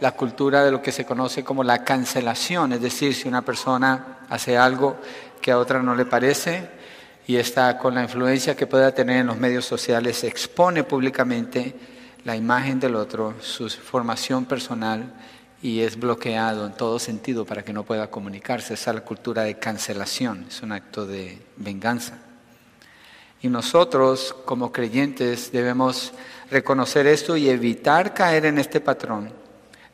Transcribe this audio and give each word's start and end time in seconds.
la 0.00 0.12
cultura 0.12 0.64
de 0.64 0.70
lo 0.70 0.82
que 0.82 0.92
se 0.92 1.04
conoce 1.04 1.44
como 1.44 1.64
la 1.64 1.84
cancelación, 1.84 2.72
es 2.72 2.80
decir, 2.80 3.14
si 3.14 3.28
una 3.28 3.42
persona 3.42 4.18
hace 4.28 4.56
algo 4.56 4.96
que 5.40 5.52
a 5.52 5.58
otra 5.58 5.82
no 5.82 5.94
le 5.94 6.04
parece 6.04 6.68
y 7.26 7.36
está 7.36 7.78
con 7.78 7.94
la 7.94 8.02
influencia 8.02 8.56
que 8.56 8.66
pueda 8.66 8.92
tener 8.92 9.18
en 9.18 9.26
los 9.26 9.38
medios 9.38 9.64
sociales, 9.64 10.24
expone 10.24 10.84
públicamente 10.84 11.74
la 12.24 12.36
imagen 12.36 12.80
del 12.80 12.96
otro, 12.96 13.34
su 13.40 13.68
formación 13.68 14.44
personal 14.44 15.12
y 15.62 15.80
es 15.80 15.98
bloqueado 15.98 16.66
en 16.66 16.72
todo 16.72 16.98
sentido 16.98 17.44
para 17.44 17.62
que 17.62 17.72
no 17.72 17.84
pueda 17.84 18.10
comunicarse. 18.10 18.74
Esa 18.74 18.90
es 18.90 18.94
la 18.96 19.04
cultura 19.04 19.42
de 19.42 19.58
cancelación, 19.58 20.46
es 20.48 20.62
un 20.62 20.72
acto 20.72 21.06
de 21.06 21.40
venganza. 21.56 22.18
Y 23.42 23.48
nosotros 23.48 24.34
como 24.44 24.72
creyentes 24.72 25.52
debemos 25.52 26.12
reconocer 26.50 27.06
esto 27.06 27.36
y 27.36 27.48
evitar 27.48 28.14
caer 28.14 28.46
en 28.46 28.58
este 28.58 28.80
patrón 28.80 29.45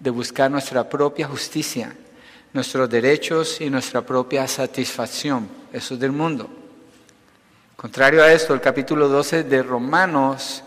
de 0.02 0.10
buscar 0.10 0.50
nuestra 0.50 0.88
propia 0.88 1.28
justicia, 1.28 1.94
nuestros 2.52 2.90
derechos 2.90 3.60
y 3.60 3.70
nuestra 3.70 4.02
propia 4.02 4.48
satisfacción. 4.48 5.48
Eso 5.72 5.94
es 5.94 6.00
del 6.00 6.10
mundo. 6.10 6.50
Contrario 7.76 8.20
a 8.20 8.32
esto, 8.32 8.52
el 8.52 8.60
capítulo 8.60 9.08
12 9.08 9.44
de 9.44 9.62
Romanos 9.62 10.64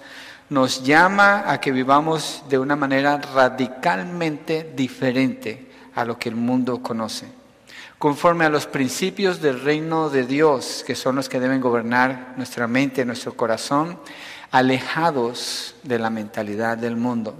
nos 0.49 0.81
llama 0.83 1.51
a 1.51 1.59
que 1.59 1.73
vivamos 1.73 2.43
de 2.47 2.57
una 2.57 2.77
manera 2.77 3.17
radicalmente 3.17 4.71
diferente 4.73 5.69
a 5.95 6.05
lo 6.05 6.17
que 6.17 6.29
el 6.29 6.35
mundo 6.35 6.81
conoce, 6.81 7.27
conforme 7.97 8.45
a 8.45 8.49
los 8.49 8.67
principios 8.67 9.41
del 9.41 9.59
reino 9.59 10.09
de 10.09 10.25
Dios, 10.25 10.81
que 10.87 10.95
son 10.95 11.17
los 11.17 11.27
que 11.27 11.41
deben 11.41 11.59
gobernar 11.59 12.35
nuestra 12.37 12.67
mente, 12.67 13.03
nuestro 13.03 13.33
corazón, 13.33 13.99
alejados 14.51 15.75
de 15.83 15.99
la 15.99 16.09
mentalidad 16.09 16.77
del 16.77 16.95
mundo. 16.95 17.35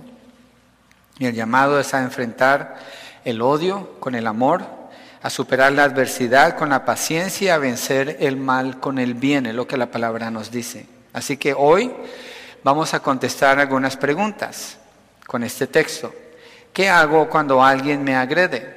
Y 1.20 1.26
el 1.26 1.36
llamado 1.36 1.80
es 1.80 1.94
a 1.94 2.02
enfrentar 2.02 2.76
el 3.24 3.42
odio 3.42 4.00
con 4.00 4.16
el 4.16 4.28
amor, 4.28 4.64
a 5.22 5.30
superar 5.30 5.72
la 5.72 5.84
adversidad 5.84 6.56
con 6.56 6.70
la 6.70 6.86
paciencia, 6.86 7.56
a 7.56 7.58
vencer 7.58 8.18
el 8.20 8.38
mal 8.38 8.80
con 8.80 9.00
el 9.00 9.16
bien, 9.16 9.48
es 9.48 9.56
lo 9.56 9.68
que 9.68 9.78
la 9.78 9.90
palabra 9.90 10.30
nos 10.30 10.52
dice. 10.52 10.86
Así 11.14 11.38
que 11.38 11.54
hoy 11.54 11.92
vamos 12.64 12.94
a 12.94 13.00
contestar 13.00 13.60
algunas 13.60 13.98
preguntas 13.98 14.78
con 15.26 15.44
este 15.44 15.66
texto. 15.66 16.14
¿Qué 16.72 16.90
hago 16.90 17.30
cuando 17.30 17.64
alguien 17.64 18.04
me 18.04 18.16
agrede? 18.16 18.76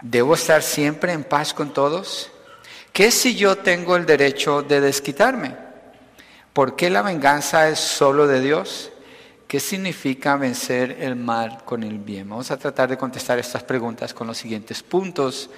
¿Debo 0.00 0.34
estar 0.34 0.62
siempre 0.62 1.12
en 1.12 1.24
paz 1.24 1.54
con 1.54 1.72
todos? 1.72 2.30
¿Qué 2.92 3.10
si 3.10 3.34
yo 3.34 3.56
tengo 3.56 3.96
el 3.96 4.04
derecho 4.04 4.62
de 4.62 4.80
desquitarme? 4.80 5.56
¿Por 6.52 6.76
qué 6.76 6.90
la 6.90 7.02
venganza 7.02 7.68
es 7.68 7.80
solo 7.80 8.26
de 8.26 8.40
Dios? 8.40 8.91
¿Qué 9.52 9.60
significa 9.60 10.38
vencer 10.38 10.96
el 10.98 11.14
mal 11.14 11.62
con 11.66 11.82
el 11.82 11.98
bien? 11.98 12.26
Vamos 12.26 12.50
a 12.50 12.56
tratar 12.56 12.88
de 12.88 12.96
contestar 12.96 13.38
estas 13.38 13.62
preguntas 13.62 14.14
con 14.14 14.26
los 14.26 14.38
siguientes 14.38 14.82
puntos 14.82 15.50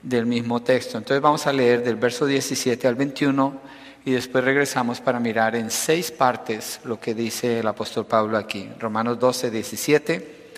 del 0.00 0.26
mismo 0.26 0.62
texto. 0.62 0.96
Entonces 0.96 1.20
vamos 1.20 1.44
a 1.48 1.52
leer 1.52 1.82
del 1.82 1.96
verso 1.96 2.24
17 2.24 2.86
al 2.86 2.94
21 2.94 3.58
y 4.04 4.12
después 4.12 4.44
regresamos 4.44 5.00
para 5.00 5.18
mirar 5.18 5.56
en 5.56 5.72
seis 5.72 6.12
partes 6.12 6.78
lo 6.84 7.00
que 7.00 7.14
dice 7.16 7.58
el 7.58 7.66
apóstol 7.66 8.06
Pablo 8.06 8.38
aquí. 8.38 8.70
Romanos 8.78 9.18
12, 9.18 9.50
17. 9.50 10.52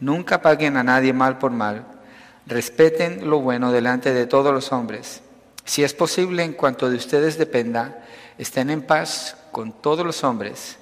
Nunca 0.00 0.40
paguen 0.40 0.78
a 0.78 0.82
nadie 0.82 1.12
mal 1.12 1.36
por 1.36 1.50
mal. 1.50 1.84
Respeten 2.46 3.28
lo 3.28 3.40
bueno 3.40 3.70
delante 3.70 4.14
de 4.14 4.26
todos 4.26 4.54
los 4.54 4.72
hombres. 4.72 5.20
Si 5.66 5.84
es 5.84 5.92
posible, 5.92 6.42
en 6.42 6.54
cuanto 6.54 6.88
de 6.88 6.96
ustedes 6.96 7.36
dependa, 7.36 8.02
estén 8.38 8.70
en 8.70 8.80
paz 8.80 9.36
con 9.52 9.72
todos 9.72 10.06
los 10.06 10.24
hombres. 10.24 10.78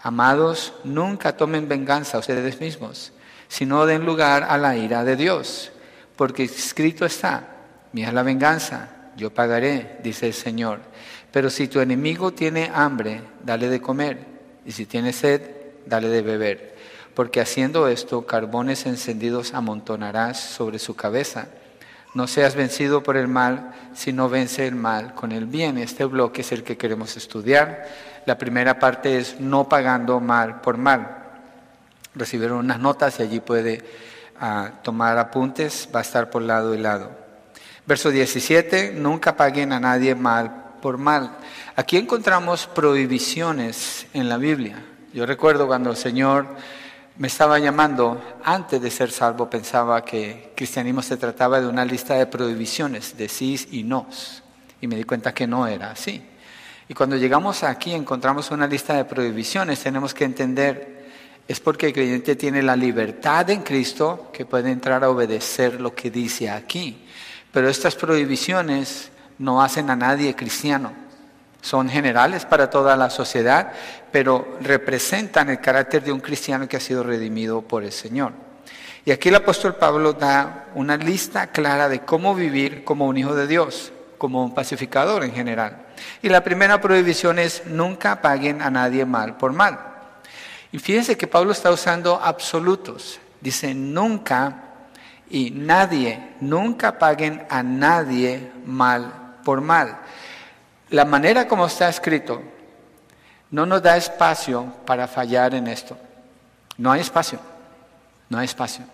Amados, 0.00 0.72
nunca 0.84 1.36
tomen 1.36 1.68
venganza 1.68 2.16
a 2.16 2.20
ustedes 2.20 2.60
mismos, 2.60 3.12
sino 3.48 3.86
den 3.86 4.06
lugar 4.06 4.44
a 4.44 4.56
la 4.58 4.76
ira 4.76 5.04
de 5.04 5.16
Dios, 5.16 5.72
porque 6.16 6.44
escrito 6.44 7.04
está, 7.04 7.48
mía 7.92 8.12
la 8.12 8.22
venganza, 8.22 8.90
yo 9.16 9.34
pagaré, 9.34 9.98
dice 10.02 10.26
el 10.26 10.34
Señor. 10.34 10.80
Pero 11.32 11.50
si 11.50 11.68
tu 11.68 11.80
enemigo 11.80 12.32
tiene 12.32 12.70
hambre, 12.72 13.22
dale 13.42 13.68
de 13.68 13.80
comer, 13.80 14.18
y 14.64 14.72
si 14.72 14.86
tiene 14.86 15.12
sed, 15.12 15.42
dale 15.86 16.08
de 16.08 16.22
beber, 16.22 16.76
porque 17.14 17.40
haciendo 17.40 17.88
esto, 17.88 18.26
carbones 18.26 18.86
encendidos 18.86 19.52
amontonarás 19.52 20.38
sobre 20.38 20.78
su 20.78 20.94
cabeza. 20.94 21.48
No 22.14 22.26
seas 22.26 22.54
vencido 22.54 23.02
por 23.02 23.16
el 23.16 23.28
mal, 23.28 23.74
sino 23.94 24.28
vence 24.28 24.66
el 24.66 24.74
mal 24.74 25.14
con 25.14 25.32
el 25.32 25.46
bien. 25.46 25.78
Este 25.78 26.04
bloque 26.04 26.40
es 26.40 26.52
el 26.52 26.62
que 26.62 26.76
queremos 26.78 27.16
estudiar. 27.16 27.86
La 28.28 28.36
primera 28.36 28.78
parte 28.78 29.16
es 29.16 29.40
no 29.40 29.70
pagando 29.70 30.20
mal 30.20 30.60
por 30.60 30.76
mal. 30.76 31.16
Recibieron 32.14 32.58
unas 32.58 32.78
notas 32.78 33.18
y 33.18 33.22
allí 33.22 33.40
puede 33.40 33.82
ah, 34.38 34.72
tomar 34.82 35.16
apuntes, 35.16 35.88
va 35.94 36.00
a 36.00 36.02
estar 36.02 36.28
por 36.28 36.42
lado 36.42 36.74
y 36.74 36.78
lado. 36.78 37.10
Verso 37.86 38.10
17, 38.10 38.92
nunca 38.94 39.34
paguen 39.34 39.72
a 39.72 39.80
nadie 39.80 40.14
mal 40.14 40.74
por 40.82 40.98
mal. 40.98 41.38
Aquí 41.74 41.96
encontramos 41.96 42.66
prohibiciones 42.66 44.06
en 44.12 44.28
la 44.28 44.36
Biblia. 44.36 44.76
Yo 45.14 45.24
recuerdo 45.24 45.66
cuando 45.66 45.88
el 45.88 45.96
Señor 45.96 46.48
me 47.16 47.28
estaba 47.28 47.58
llamando, 47.58 48.22
antes 48.44 48.78
de 48.82 48.90
ser 48.90 49.10
salvo 49.10 49.48
pensaba 49.48 50.04
que 50.04 50.52
cristianismo 50.54 51.00
se 51.00 51.16
trataba 51.16 51.62
de 51.62 51.66
una 51.66 51.86
lista 51.86 52.12
de 52.12 52.26
prohibiciones, 52.26 53.16
de 53.16 53.26
sí 53.26 53.58
y 53.70 53.84
nos. 53.84 54.42
Y 54.82 54.86
me 54.86 54.96
di 54.96 55.04
cuenta 55.04 55.32
que 55.32 55.46
no 55.46 55.66
era 55.66 55.92
así. 55.92 56.22
Y 56.88 56.94
cuando 56.94 57.16
llegamos 57.16 57.62
aquí 57.64 57.92
encontramos 57.92 58.50
una 58.50 58.66
lista 58.66 58.94
de 58.94 59.04
prohibiciones, 59.04 59.80
tenemos 59.80 60.14
que 60.14 60.24
entender, 60.24 61.06
es 61.46 61.60
porque 61.60 61.88
el 61.88 61.92
creyente 61.92 62.34
tiene 62.34 62.62
la 62.62 62.74
libertad 62.74 63.50
en 63.50 63.62
Cristo 63.62 64.30
que 64.32 64.46
puede 64.46 64.70
entrar 64.70 65.04
a 65.04 65.10
obedecer 65.10 65.80
lo 65.80 65.94
que 65.94 66.10
dice 66.10 66.48
aquí. 66.48 67.04
Pero 67.52 67.68
estas 67.68 67.94
prohibiciones 67.94 69.10
no 69.38 69.62
hacen 69.62 69.90
a 69.90 69.96
nadie 69.96 70.34
cristiano. 70.34 70.92
Son 71.60 71.90
generales 71.90 72.46
para 72.46 72.70
toda 72.70 72.96
la 72.96 73.10
sociedad, 73.10 73.72
pero 74.10 74.56
representan 74.62 75.50
el 75.50 75.60
carácter 75.60 76.02
de 76.02 76.12
un 76.12 76.20
cristiano 76.20 76.68
que 76.68 76.78
ha 76.78 76.80
sido 76.80 77.02
redimido 77.02 77.60
por 77.60 77.84
el 77.84 77.92
Señor. 77.92 78.32
Y 79.04 79.10
aquí 79.10 79.28
el 79.28 79.34
apóstol 79.34 79.74
Pablo 79.74 80.14
da 80.14 80.68
una 80.74 80.96
lista 80.96 81.48
clara 81.48 81.88
de 81.88 82.00
cómo 82.00 82.34
vivir 82.34 82.84
como 82.84 83.06
un 83.06 83.18
hijo 83.18 83.34
de 83.34 83.46
Dios, 83.46 83.92
como 84.16 84.42
un 84.42 84.54
pacificador 84.54 85.24
en 85.24 85.32
general. 85.32 85.87
Y 86.22 86.28
la 86.28 86.42
primera 86.42 86.80
prohibición 86.80 87.38
es 87.38 87.66
nunca 87.66 88.20
paguen 88.20 88.62
a 88.62 88.70
nadie 88.70 89.04
mal 89.04 89.36
por 89.36 89.52
mal. 89.52 89.78
Y 90.72 90.78
fíjense 90.78 91.16
que 91.16 91.26
Pablo 91.26 91.52
está 91.52 91.70
usando 91.70 92.20
absolutos. 92.22 93.20
Dice 93.40 93.74
nunca 93.74 94.64
y 95.30 95.50
nadie, 95.50 96.34
nunca 96.40 96.98
paguen 96.98 97.46
a 97.48 97.62
nadie 97.62 98.50
mal 98.64 99.36
por 99.44 99.60
mal. 99.60 99.98
La 100.90 101.04
manera 101.04 101.46
como 101.46 101.66
está 101.66 101.88
escrito 101.88 102.42
no 103.50 103.64
nos 103.64 103.82
da 103.82 103.96
espacio 103.96 104.72
para 104.84 105.08
fallar 105.08 105.54
en 105.54 105.68
esto. 105.68 105.96
No 106.76 106.92
hay 106.92 107.00
espacio, 107.00 107.38
no 108.28 108.38
hay 108.38 108.44
espacio. 108.44 108.84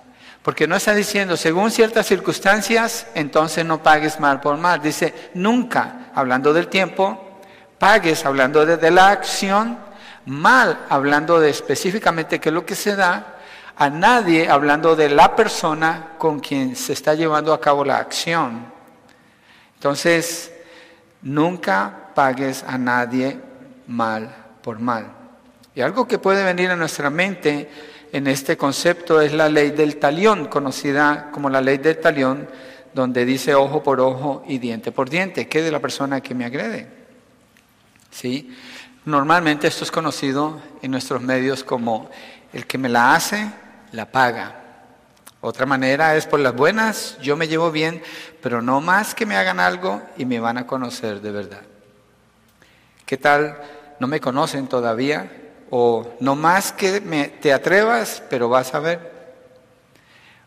Porque 0.42 0.66
no 0.66 0.76
está 0.76 0.94
diciendo, 0.94 1.36
según 1.38 1.70
ciertas 1.70 2.06
circunstancias, 2.06 3.06
entonces 3.14 3.64
no 3.64 3.82
pagues 3.82 4.20
mal 4.20 4.40
por 4.40 4.58
mal. 4.58 4.82
Dice, 4.82 5.30
nunca, 5.32 6.10
hablando 6.14 6.52
del 6.52 6.68
tiempo, 6.68 7.40
pagues, 7.78 8.26
hablando 8.26 8.66
de, 8.66 8.90
la 8.90 9.08
acción, 9.08 9.78
mal, 10.26 10.84
hablando 10.90 11.40
de 11.40 11.48
específicamente 11.48 12.40
qué 12.40 12.50
es 12.50 12.54
lo 12.54 12.66
que 12.66 12.74
se 12.74 12.94
da, 12.94 13.38
a 13.76 13.88
nadie, 13.88 14.48
hablando 14.48 14.94
de 14.94 15.08
la 15.08 15.34
persona 15.34 16.10
con 16.18 16.40
quien 16.40 16.76
se 16.76 16.92
está 16.92 17.14
llevando 17.14 17.52
a 17.54 17.60
cabo 17.60 17.82
la 17.84 17.96
acción. 17.96 18.66
Entonces, 19.76 20.52
nunca 21.22 22.10
pagues 22.14 22.62
a 22.66 22.76
nadie 22.76 23.40
mal 23.86 24.34
por 24.62 24.78
mal. 24.78 25.06
Y 25.74 25.80
algo 25.80 26.06
que 26.06 26.18
puede 26.18 26.44
venir 26.44 26.70
a 26.70 26.76
nuestra 26.76 27.10
mente 27.10 27.68
en 28.14 28.28
este 28.28 28.56
concepto 28.56 29.20
es 29.20 29.32
la 29.32 29.48
ley 29.48 29.72
del 29.72 29.96
talión, 29.96 30.46
conocida 30.46 31.32
como 31.32 31.50
la 31.50 31.60
ley 31.60 31.78
del 31.78 31.98
talión, 31.98 32.48
donde 32.94 33.24
dice 33.24 33.56
ojo 33.56 33.82
por 33.82 33.98
ojo 33.98 34.44
y 34.46 34.58
diente 34.58 34.92
por 34.92 35.10
diente. 35.10 35.48
¿Qué 35.48 35.62
de 35.62 35.72
la 35.72 35.80
persona 35.80 36.20
que 36.20 36.32
me 36.32 36.44
agrede? 36.44 36.88
¿Sí? 38.12 38.56
Normalmente 39.04 39.66
esto 39.66 39.82
es 39.82 39.90
conocido 39.90 40.60
en 40.80 40.92
nuestros 40.92 41.22
medios 41.22 41.64
como 41.64 42.08
el 42.52 42.68
que 42.68 42.78
me 42.78 42.88
la 42.88 43.16
hace, 43.16 43.50
la 43.90 44.12
paga. 44.12 44.60
Otra 45.40 45.66
manera 45.66 46.14
es 46.14 46.26
por 46.26 46.38
las 46.38 46.54
buenas, 46.54 47.18
yo 47.20 47.36
me 47.36 47.48
llevo 47.48 47.72
bien, 47.72 48.00
pero 48.40 48.62
no 48.62 48.80
más 48.80 49.16
que 49.16 49.26
me 49.26 49.34
hagan 49.34 49.58
algo 49.58 50.00
y 50.16 50.24
me 50.24 50.38
van 50.38 50.58
a 50.58 50.68
conocer 50.68 51.20
de 51.20 51.32
verdad. 51.32 51.62
¿Qué 53.04 53.16
tal? 53.16 53.58
No 53.98 54.06
me 54.06 54.20
conocen 54.20 54.68
todavía, 54.68 55.43
o 55.70 56.06
no 56.20 56.34
más 56.36 56.72
que 56.72 57.00
me, 57.00 57.28
te 57.28 57.52
atrevas, 57.52 58.22
pero 58.30 58.48
vas 58.48 58.74
a 58.74 58.80
ver. 58.80 59.12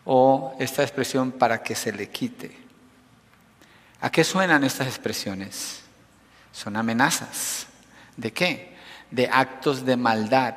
O 0.05 0.55
esta 0.59 0.83
expresión 0.83 1.31
para 1.31 1.61
que 1.61 1.75
se 1.75 1.91
le 1.91 2.09
quite. 2.09 2.55
¿A 3.99 4.09
qué 4.09 4.23
suenan 4.23 4.63
estas 4.63 4.87
expresiones? 4.87 5.81
Son 6.51 6.75
amenazas. 6.75 7.67
¿De 8.15 8.31
qué? 8.31 8.75
De 9.11 9.27
actos 9.27 9.85
de 9.85 9.97
maldad. 9.97 10.55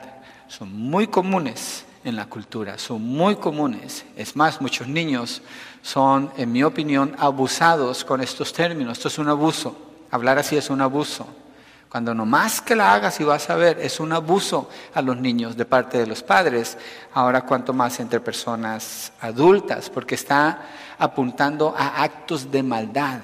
Son 0.48 0.72
muy 0.72 1.06
comunes 1.06 1.84
en 2.04 2.16
la 2.16 2.26
cultura, 2.26 2.78
son 2.78 3.02
muy 3.02 3.36
comunes. 3.36 4.04
Es 4.16 4.34
más, 4.36 4.60
muchos 4.60 4.88
niños 4.88 5.42
son, 5.82 6.32
en 6.36 6.50
mi 6.52 6.62
opinión, 6.62 7.14
abusados 7.18 8.04
con 8.04 8.20
estos 8.20 8.52
términos. 8.52 8.98
Esto 8.98 9.08
es 9.08 9.18
un 9.18 9.28
abuso. 9.28 9.76
Hablar 10.10 10.38
así 10.38 10.56
es 10.56 10.70
un 10.70 10.80
abuso. 10.80 11.26
Cuando 11.90 12.14
no 12.14 12.24
más 12.24 12.60
que 12.60 12.76
la 12.76 12.94
hagas 12.94 13.18
y 13.18 13.24
vas 13.24 13.50
a 13.50 13.56
ver, 13.56 13.80
es 13.80 13.98
un 13.98 14.12
abuso 14.12 14.70
a 14.94 15.02
los 15.02 15.16
niños 15.16 15.56
de 15.56 15.64
parte 15.64 15.98
de 15.98 16.06
los 16.06 16.22
padres. 16.22 16.78
Ahora 17.14 17.40
cuanto 17.40 17.72
más 17.72 17.98
entre 17.98 18.20
personas 18.20 19.12
adultas, 19.20 19.90
porque 19.90 20.14
está 20.14 20.68
apuntando 20.96 21.74
a 21.76 22.04
actos 22.04 22.48
de 22.48 22.62
maldad. 22.62 23.18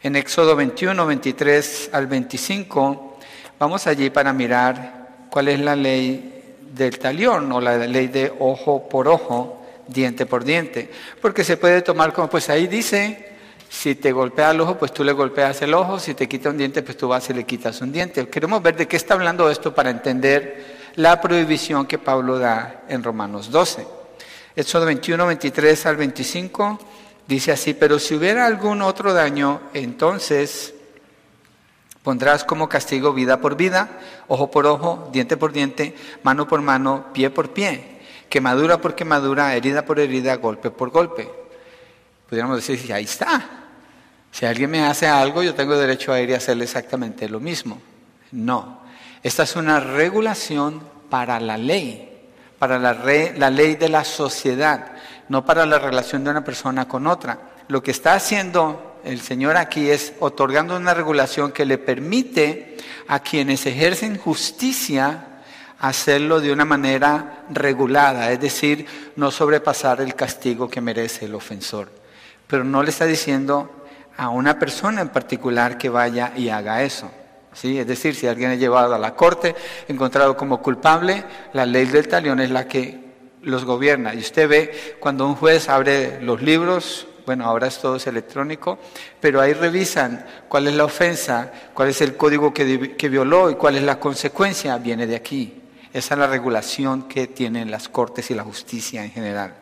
En 0.00 0.14
Éxodo 0.14 0.54
21, 0.54 1.04
23 1.04 1.90
al 1.92 2.06
25, 2.06 3.18
vamos 3.58 3.88
allí 3.88 4.08
para 4.10 4.32
mirar 4.32 5.26
cuál 5.28 5.48
es 5.48 5.58
la 5.58 5.74
ley 5.74 6.58
del 6.72 6.96
talión 7.00 7.50
o 7.50 7.60
la 7.60 7.76
ley 7.76 8.06
de 8.06 8.32
ojo 8.38 8.88
por 8.88 9.08
ojo, 9.08 9.66
diente 9.88 10.26
por 10.26 10.44
diente. 10.44 10.92
Porque 11.20 11.42
se 11.42 11.56
puede 11.56 11.82
tomar 11.82 12.12
como, 12.12 12.30
pues 12.30 12.48
ahí 12.50 12.68
dice 12.68 13.31
si 13.72 13.94
te 13.94 14.12
golpea 14.12 14.50
el 14.50 14.60
ojo, 14.60 14.76
pues 14.76 14.92
tú 14.92 15.02
le 15.02 15.12
golpeas 15.12 15.62
el 15.62 15.72
ojo. 15.72 15.98
Si 15.98 16.12
te 16.12 16.28
quita 16.28 16.50
un 16.50 16.58
diente, 16.58 16.82
pues 16.82 16.94
tú 16.94 17.08
vas 17.08 17.30
y 17.30 17.32
le 17.32 17.44
quitas 17.44 17.80
un 17.80 17.90
diente. 17.90 18.28
Queremos 18.28 18.62
ver 18.62 18.76
de 18.76 18.86
qué 18.86 18.96
está 18.96 19.14
hablando 19.14 19.48
esto 19.48 19.74
para 19.74 19.88
entender 19.88 20.92
la 20.96 21.18
prohibición 21.22 21.86
que 21.86 21.96
Pablo 21.98 22.38
da 22.38 22.82
en 22.86 23.02
Romanos 23.02 23.50
12. 23.50 23.86
Éxodo 24.54 24.84
21, 24.84 25.26
23 25.26 25.86
al 25.86 25.96
25 25.96 26.78
dice 27.26 27.50
así, 27.50 27.72
pero 27.72 27.98
si 27.98 28.14
hubiera 28.14 28.44
algún 28.44 28.82
otro 28.82 29.14
daño, 29.14 29.62
entonces 29.72 30.74
pondrás 32.02 32.44
como 32.44 32.68
castigo 32.68 33.14
vida 33.14 33.40
por 33.40 33.56
vida, 33.56 33.88
ojo 34.28 34.50
por 34.50 34.66
ojo, 34.66 35.08
diente 35.14 35.38
por 35.38 35.50
diente, 35.50 35.96
mano 36.22 36.46
por 36.46 36.60
mano, 36.60 37.06
pie 37.14 37.30
por 37.30 37.54
pie, 37.54 38.02
quemadura 38.28 38.82
por 38.82 38.94
quemadura, 38.94 39.56
herida 39.56 39.86
por 39.86 39.98
herida, 39.98 40.36
golpe 40.36 40.70
por 40.70 40.90
golpe. 40.90 41.30
Pudiéramos 42.28 42.56
decir, 42.56 42.92
ahí 42.92 43.04
está, 43.04 43.61
si 44.32 44.46
alguien 44.46 44.70
me 44.70 44.82
hace 44.82 45.06
algo, 45.06 45.42
yo 45.42 45.54
tengo 45.54 45.76
derecho 45.76 46.10
a 46.12 46.20
ir 46.20 46.30
y 46.30 46.34
hacerle 46.34 46.64
exactamente 46.64 47.28
lo 47.28 47.38
mismo. 47.38 47.80
No. 48.32 48.80
Esta 49.22 49.42
es 49.42 49.54
una 49.56 49.78
regulación 49.78 50.82
para 51.10 51.38
la 51.38 51.58
ley, 51.58 52.30
para 52.58 52.78
la, 52.78 52.94
la 52.94 53.50
ley 53.50 53.76
de 53.76 53.90
la 53.90 54.04
sociedad, 54.04 54.92
no 55.28 55.44
para 55.44 55.66
la 55.66 55.78
relación 55.78 56.24
de 56.24 56.30
una 56.30 56.42
persona 56.42 56.88
con 56.88 57.06
otra. 57.06 57.38
Lo 57.68 57.82
que 57.82 57.90
está 57.90 58.14
haciendo 58.14 59.00
el 59.04 59.20
Señor 59.20 59.58
aquí 59.58 59.90
es 59.90 60.14
otorgando 60.18 60.76
una 60.76 60.94
regulación 60.94 61.52
que 61.52 61.66
le 61.66 61.76
permite 61.76 62.78
a 63.08 63.20
quienes 63.20 63.66
ejercen 63.66 64.16
justicia 64.16 65.26
hacerlo 65.78 66.40
de 66.40 66.52
una 66.52 66.64
manera 66.64 67.44
regulada, 67.50 68.32
es 68.32 68.40
decir, 68.40 68.86
no 69.16 69.30
sobrepasar 69.30 70.00
el 70.00 70.14
castigo 70.14 70.70
que 70.70 70.80
merece 70.80 71.26
el 71.26 71.34
ofensor. 71.34 71.90
Pero 72.46 72.64
no 72.64 72.82
le 72.82 72.90
está 72.90 73.04
diciendo 73.04 73.81
a 74.16 74.28
una 74.28 74.58
persona 74.58 75.00
en 75.00 75.08
particular 75.08 75.78
que 75.78 75.88
vaya 75.88 76.32
y 76.36 76.48
haga 76.48 76.82
eso. 76.82 77.10
¿sí? 77.52 77.78
Es 77.78 77.86
decir, 77.86 78.14
si 78.14 78.26
alguien 78.26 78.50
es 78.52 78.58
llevado 78.58 78.94
a 78.94 78.98
la 78.98 79.14
corte, 79.14 79.54
encontrado 79.88 80.36
como 80.36 80.60
culpable, 80.60 81.24
la 81.52 81.66
ley 81.66 81.86
del 81.86 82.08
talión 82.08 82.40
es 82.40 82.50
la 82.50 82.66
que 82.66 83.00
los 83.42 83.64
gobierna. 83.64 84.14
Y 84.14 84.18
usted 84.18 84.48
ve 84.48 84.96
cuando 85.00 85.26
un 85.26 85.34
juez 85.34 85.68
abre 85.68 86.20
los 86.20 86.42
libros, 86.42 87.06
bueno, 87.26 87.44
ahora 87.44 87.68
es 87.68 87.78
todo 87.78 87.96
electrónico, 88.04 88.78
pero 89.20 89.40
ahí 89.40 89.52
revisan 89.52 90.26
cuál 90.48 90.66
es 90.68 90.74
la 90.74 90.84
ofensa, 90.84 91.52
cuál 91.72 91.88
es 91.88 92.00
el 92.00 92.16
código 92.16 92.52
que, 92.52 92.96
que 92.96 93.08
violó 93.08 93.50
y 93.50 93.54
cuál 93.54 93.76
es 93.76 93.82
la 93.82 93.98
consecuencia, 93.98 94.76
viene 94.78 95.06
de 95.06 95.16
aquí. 95.16 95.60
Esa 95.92 96.14
es 96.14 96.18
la 96.18 96.26
regulación 96.26 97.06
que 97.06 97.26
tienen 97.26 97.70
las 97.70 97.88
cortes 97.88 98.30
y 98.30 98.34
la 98.34 98.42
justicia 98.42 99.04
en 99.04 99.10
general 99.10 99.54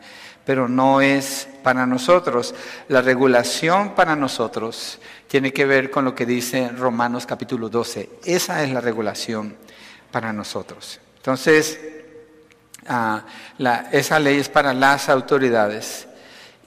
pero 0.51 0.67
no 0.67 0.99
es 0.99 1.47
para 1.63 1.85
nosotros. 1.85 2.53
La 2.89 3.01
regulación 3.01 3.95
para 3.95 4.17
nosotros 4.17 4.99
tiene 5.29 5.53
que 5.53 5.65
ver 5.65 5.89
con 5.89 6.03
lo 6.03 6.13
que 6.13 6.25
dice 6.25 6.67
Romanos 6.67 7.25
capítulo 7.25 7.69
12. 7.69 8.19
Esa 8.25 8.61
es 8.61 8.69
la 8.69 8.81
regulación 8.81 9.55
para 10.11 10.33
nosotros. 10.33 10.99
Entonces, 11.15 11.79
ah, 12.85 13.23
esa 13.93 14.19
ley 14.19 14.39
es 14.39 14.49
para 14.49 14.73
las 14.73 15.07
autoridades 15.07 16.09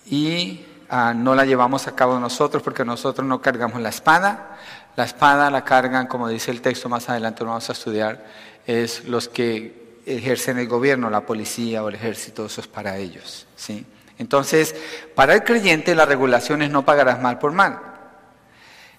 y 0.06 0.64
ah, 0.88 1.12
no 1.14 1.34
la 1.34 1.44
llevamos 1.44 1.86
a 1.86 1.94
cabo 1.94 2.18
nosotros 2.18 2.62
porque 2.62 2.86
nosotros 2.86 3.28
no 3.28 3.42
cargamos 3.42 3.82
la 3.82 3.90
espada. 3.90 4.60
La 4.96 5.04
espada 5.04 5.50
la 5.50 5.62
cargan, 5.62 6.06
como 6.06 6.26
dice 6.28 6.50
el 6.50 6.62
texto 6.62 6.88
más 6.88 7.10
adelante, 7.10 7.44
lo 7.44 7.50
vamos 7.50 7.68
a 7.68 7.72
estudiar, 7.72 8.24
es 8.66 9.04
los 9.04 9.28
que 9.28 9.83
ejercen 10.06 10.58
el 10.58 10.68
gobierno, 10.68 11.10
la 11.10 11.22
policía 11.22 11.82
o 11.82 11.88
el 11.88 11.94
ejército, 11.94 12.46
eso 12.46 12.60
es 12.60 12.66
para 12.66 12.96
ellos. 12.98 13.46
¿sí? 13.56 13.84
Entonces, 14.18 14.74
para 15.14 15.34
el 15.34 15.44
creyente 15.44 15.94
la 15.94 16.06
regulación 16.06 16.62
es 16.62 16.70
no 16.70 16.84
pagarás 16.84 17.20
mal 17.20 17.38
por 17.38 17.52
mal. 17.52 17.78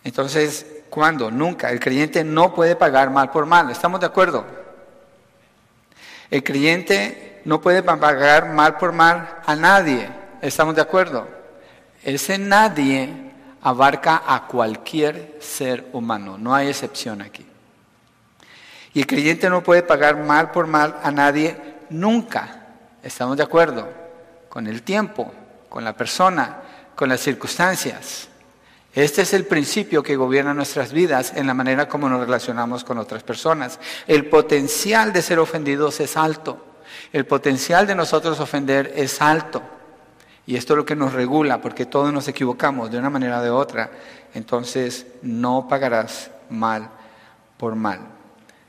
Entonces, 0.04 0.66
¿cuándo? 0.90 1.32
Nunca. 1.32 1.72
El 1.72 1.80
creyente 1.80 2.24
no 2.24 2.54
puede 2.54 2.76
pagar 2.76 3.10
mal 3.10 3.32
por 3.32 3.46
mal. 3.46 3.70
¿Estamos 3.72 4.00
de 4.00 4.06
acuerdo? 4.06 4.46
El 6.30 6.44
creyente 6.44 7.42
no 7.46 7.62
puede 7.62 7.84
pagar 7.84 8.50
mal 8.50 8.78
por 8.78 8.92
mal 8.92 9.40
a 9.46 9.56
nadie. 9.56 10.10
¿Estamos 10.42 10.76
de 10.76 10.82
acuerdo? 10.82 11.28
Ese 12.04 12.38
nadie 12.38 13.32
abarca 13.62 14.24
a 14.28 14.46
cualquier 14.48 15.38
ser 15.40 15.88
humano. 15.94 16.38
No 16.38 16.54
hay 16.54 16.68
excepción 16.68 17.22
aquí. 17.22 17.46
Y 18.96 19.02
el 19.02 19.08
creyente 19.08 19.50
no 19.50 19.62
puede 19.62 19.84
pagar 19.84 20.24
mal 20.24 20.52
por 20.52 20.68
mal 20.68 20.96
a 21.04 21.12
nadie 21.12 21.58
nunca. 21.90 22.66
¿Estamos 23.04 23.36
de 23.36 23.44
acuerdo? 23.44 23.90
Con 24.48 24.68
el 24.68 24.84
tiempo, 24.84 25.34
con 25.68 25.84
la 25.84 25.92
persona, 25.98 26.62
con 26.96 27.10
las 27.10 27.20
circunstancias. 27.20 28.30
Este 28.94 29.24
es 29.24 29.34
el 29.34 29.44
principio 29.44 30.02
que 30.02 30.16
gobierna 30.16 30.54
nuestras 30.54 30.94
vidas 30.94 31.34
en 31.36 31.46
la 31.46 31.54
manera 31.54 31.90
como 31.90 32.08
nos 32.08 32.22
relacionamos 32.22 32.86
con 32.86 32.98
otras 32.98 33.22
personas. 33.22 33.82
El 34.08 34.30
potencial 34.30 35.12
de 35.12 35.22
ser 35.22 35.40
ofendidos 35.40 36.00
es 36.00 36.16
alto. 36.16 36.78
El 37.12 37.26
potencial 37.26 37.86
de 37.86 37.96
nosotros 37.96 38.40
ofender 38.40 38.94
es 38.96 39.22
alto. 39.22 39.62
Y 40.48 40.56
esto 40.56 40.72
es 40.72 40.78
lo 40.78 40.86
que 40.86 40.96
nos 40.96 41.12
regula, 41.12 41.60
porque 41.60 41.86
todos 41.86 42.14
nos 42.14 42.30
equivocamos 42.30 42.90
de 42.90 42.98
una 42.98 43.10
manera 43.10 43.42
o 43.42 43.44
de 43.44 43.50
otra. 43.50 43.92
Entonces, 44.34 45.06
no 45.22 45.68
pagarás 45.68 46.32
mal 46.50 46.90
por 47.58 47.76
mal. 47.76 48.15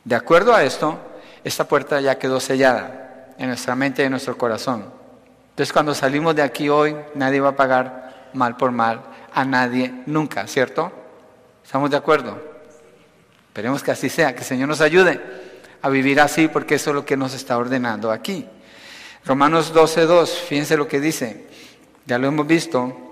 De 0.07 0.15
acuerdo 0.15 0.55
a 0.55 0.63
esto, 0.63 1.01
esta 1.43 1.67
puerta 1.67 2.01
ya 2.01 2.17
quedó 2.17 2.39
sellada 2.39 3.35
en 3.39 3.49
nuestra 3.49 3.75
mente 3.75 4.03
y 4.03 4.05
en 4.05 4.13
nuestro 4.13 4.39
corazón. 4.39 4.87
Entonces 5.51 5.73
cuando 5.73 5.97
salimos 5.97 6.37
de 6.37 6.43
aquí 6.43 6.69
hoy, 6.69 6.95
nadie 7.17 7.41
va 7.41 7.49
a 7.49 7.57
pagar 7.57 8.29
mal 8.33 8.57
por 8.57 8.71
mal 8.71 9.01
a 9.35 9.45
nadie 9.45 9.93
nunca, 10.07 10.47
¿cierto? 10.47 10.93
¿Estamos 11.65 11.91
de 11.91 11.97
acuerdo? 11.97 12.41
Esperemos 13.49 13.83
que 13.83 13.91
así 13.91 14.09
sea, 14.09 14.33
que 14.33 14.43
el 14.43 14.45
Señor 14.45 14.69
nos 14.69 14.81
ayude 14.81 15.21
a 15.83 15.89
vivir 15.89 16.21
así 16.21 16.47
porque 16.47 16.77
eso 16.77 16.91
es 16.91 16.95
lo 16.95 17.05
que 17.05 17.17
nos 17.17 17.35
está 17.35 17.59
ordenando 17.59 18.13
aquí. 18.13 18.47
Romanos 19.25 19.75
12.2, 19.75 20.29
fíjense 20.29 20.77
lo 20.77 20.87
que 20.87 21.01
dice, 21.01 21.49
ya 22.07 22.17
lo 22.17 22.29
hemos 22.29 22.47
visto, 22.47 23.06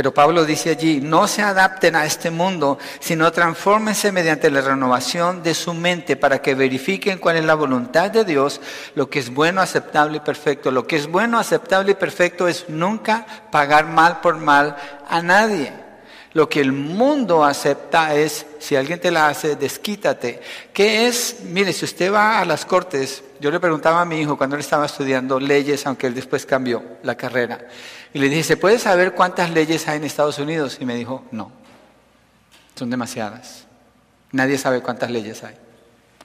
pero 0.00 0.14
Pablo 0.14 0.46
dice 0.46 0.70
allí, 0.70 0.98
no 1.02 1.28
se 1.28 1.42
adapten 1.42 1.94
a 1.94 2.06
este 2.06 2.30
mundo, 2.30 2.78
sino 3.00 3.30
transfórmense 3.32 4.12
mediante 4.12 4.50
la 4.50 4.62
renovación 4.62 5.42
de 5.42 5.52
su 5.52 5.74
mente 5.74 6.16
para 6.16 6.40
que 6.40 6.54
verifiquen 6.54 7.18
cuál 7.18 7.36
es 7.36 7.44
la 7.44 7.54
voluntad 7.54 8.10
de 8.10 8.24
Dios, 8.24 8.62
lo 8.94 9.10
que 9.10 9.18
es 9.18 9.28
bueno, 9.28 9.60
aceptable 9.60 10.16
y 10.16 10.20
perfecto. 10.20 10.70
Lo 10.70 10.86
que 10.86 10.96
es 10.96 11.06
bueno, 11.06 11.38
aceptable 11.38 11.92
y 11.92 11.96
perfecto 11.96 12.48
es 12.48 12.70
nunca 12.70 13.26
pagar 13.52 13.88
mal 13.88 14.22
por 14.22 14.38
mal 14.38 14.74
a 15.06 15.20
nadie. 15.20 15.89
Lo 16.32 16.48
que 16.48 16.60
el 16.60 16.72
mundo 16.72 17.44
acepta 17.44 18.14
es, 18.14 18.46
si 18.60 18.76
alguien 18.76 19.00
te 19.00 19.10
la 19.10 19.28
hace, 19.28 19.56
desquítate. 19.56 20.40
¿Qué 20.72 21.08
es? 21.08 21.38
Mire, 21.42 21.72
si 21.72 21.84
usted 21.84 22.12
va 22.12 22.38
a 22.38 22.44
las 22.44 22.64
cortes, 22.64 23.24
yo 23.40 23.50
le 23.50 23.58
preguntaba 23.58 24.00
a 24.00 24.04
mi 24.04 24.20
hijo 24.20 24.38
cuando 24.38 24.54
él 24.54 24.60
estaba 24.60 24.86
estudiando 24.86 25.40
leyes, 25.40 25.84
aunque 25.86 26.06
él 26.06 26.14
después 26.14 26.46
cambió 26.46 26.84
la 27.02 27.16
carrera. 27.16 27.66
Y 28.14 28.20
le 28.20 28.28
dije, 28.28 28.44
¿se 28.44 28.56
puede 28.56 28.78
saber 28.78 29.12
cuántas 29.12 29.50
leyes 29.50 29.88
hay 29.88 29.96
en 29.96 30.04
Estados 30.04 30.38
Unidos? 30.38 30.78
Y 30.80 30.84
me 30.84 30.94
dijo, 30.94 31.24
no, 31.32 31.50
son 32.76 32.90
demasiadas. 32.90 33.66
Nadie 34.30 34.56
sabe 34.56 34.82
cuántas 34.82 35.10
leyes 35.10 35.42
hay. 35.42 35.56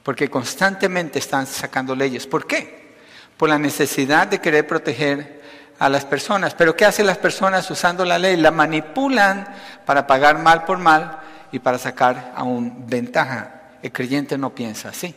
Porque 0.04 0.30
constantemente 0.30 1.18
están 1.18 1.48
sacando 1.48 1.96
leyes. 1.96 2.28
¿Por 2.28 2.46
qué? 2.46 2.94
Por 3.36 3.48
la 3.48 3.58
necesidad 3.58 4.28
de 4.28 4.40
querer 4.40 4.66
proteger 4.68 5.42
a 5.78 5.88
las 5.88 6.04
personas. 6.04 6.54
Pero 6.54 6.76
¿qué 6.76 6.84
hacen 6.84 7.06
las 7.06 7.18
personas 7.18 7.70
usando 7.70 8.04
la 8.04 8.18
ley? 8.18 8.36
La 8.36 8.50
manipulan 8.50 9.46
para 9.84 10.06
pagar 10.06 10.38
mal 10.38 10.64
por 10.64 10.78
mal 10.78 11.18
y 11.52 11.58
para 11.58 11.78
sacar 11.78 12.32
aún 12.36 12.86
ventaja. 12.86 13.52
El 13.82 13.92
creyente 13.92 14.38
no 14.38 14.54
piensa 14.54 14.90
así. 14.90 15.14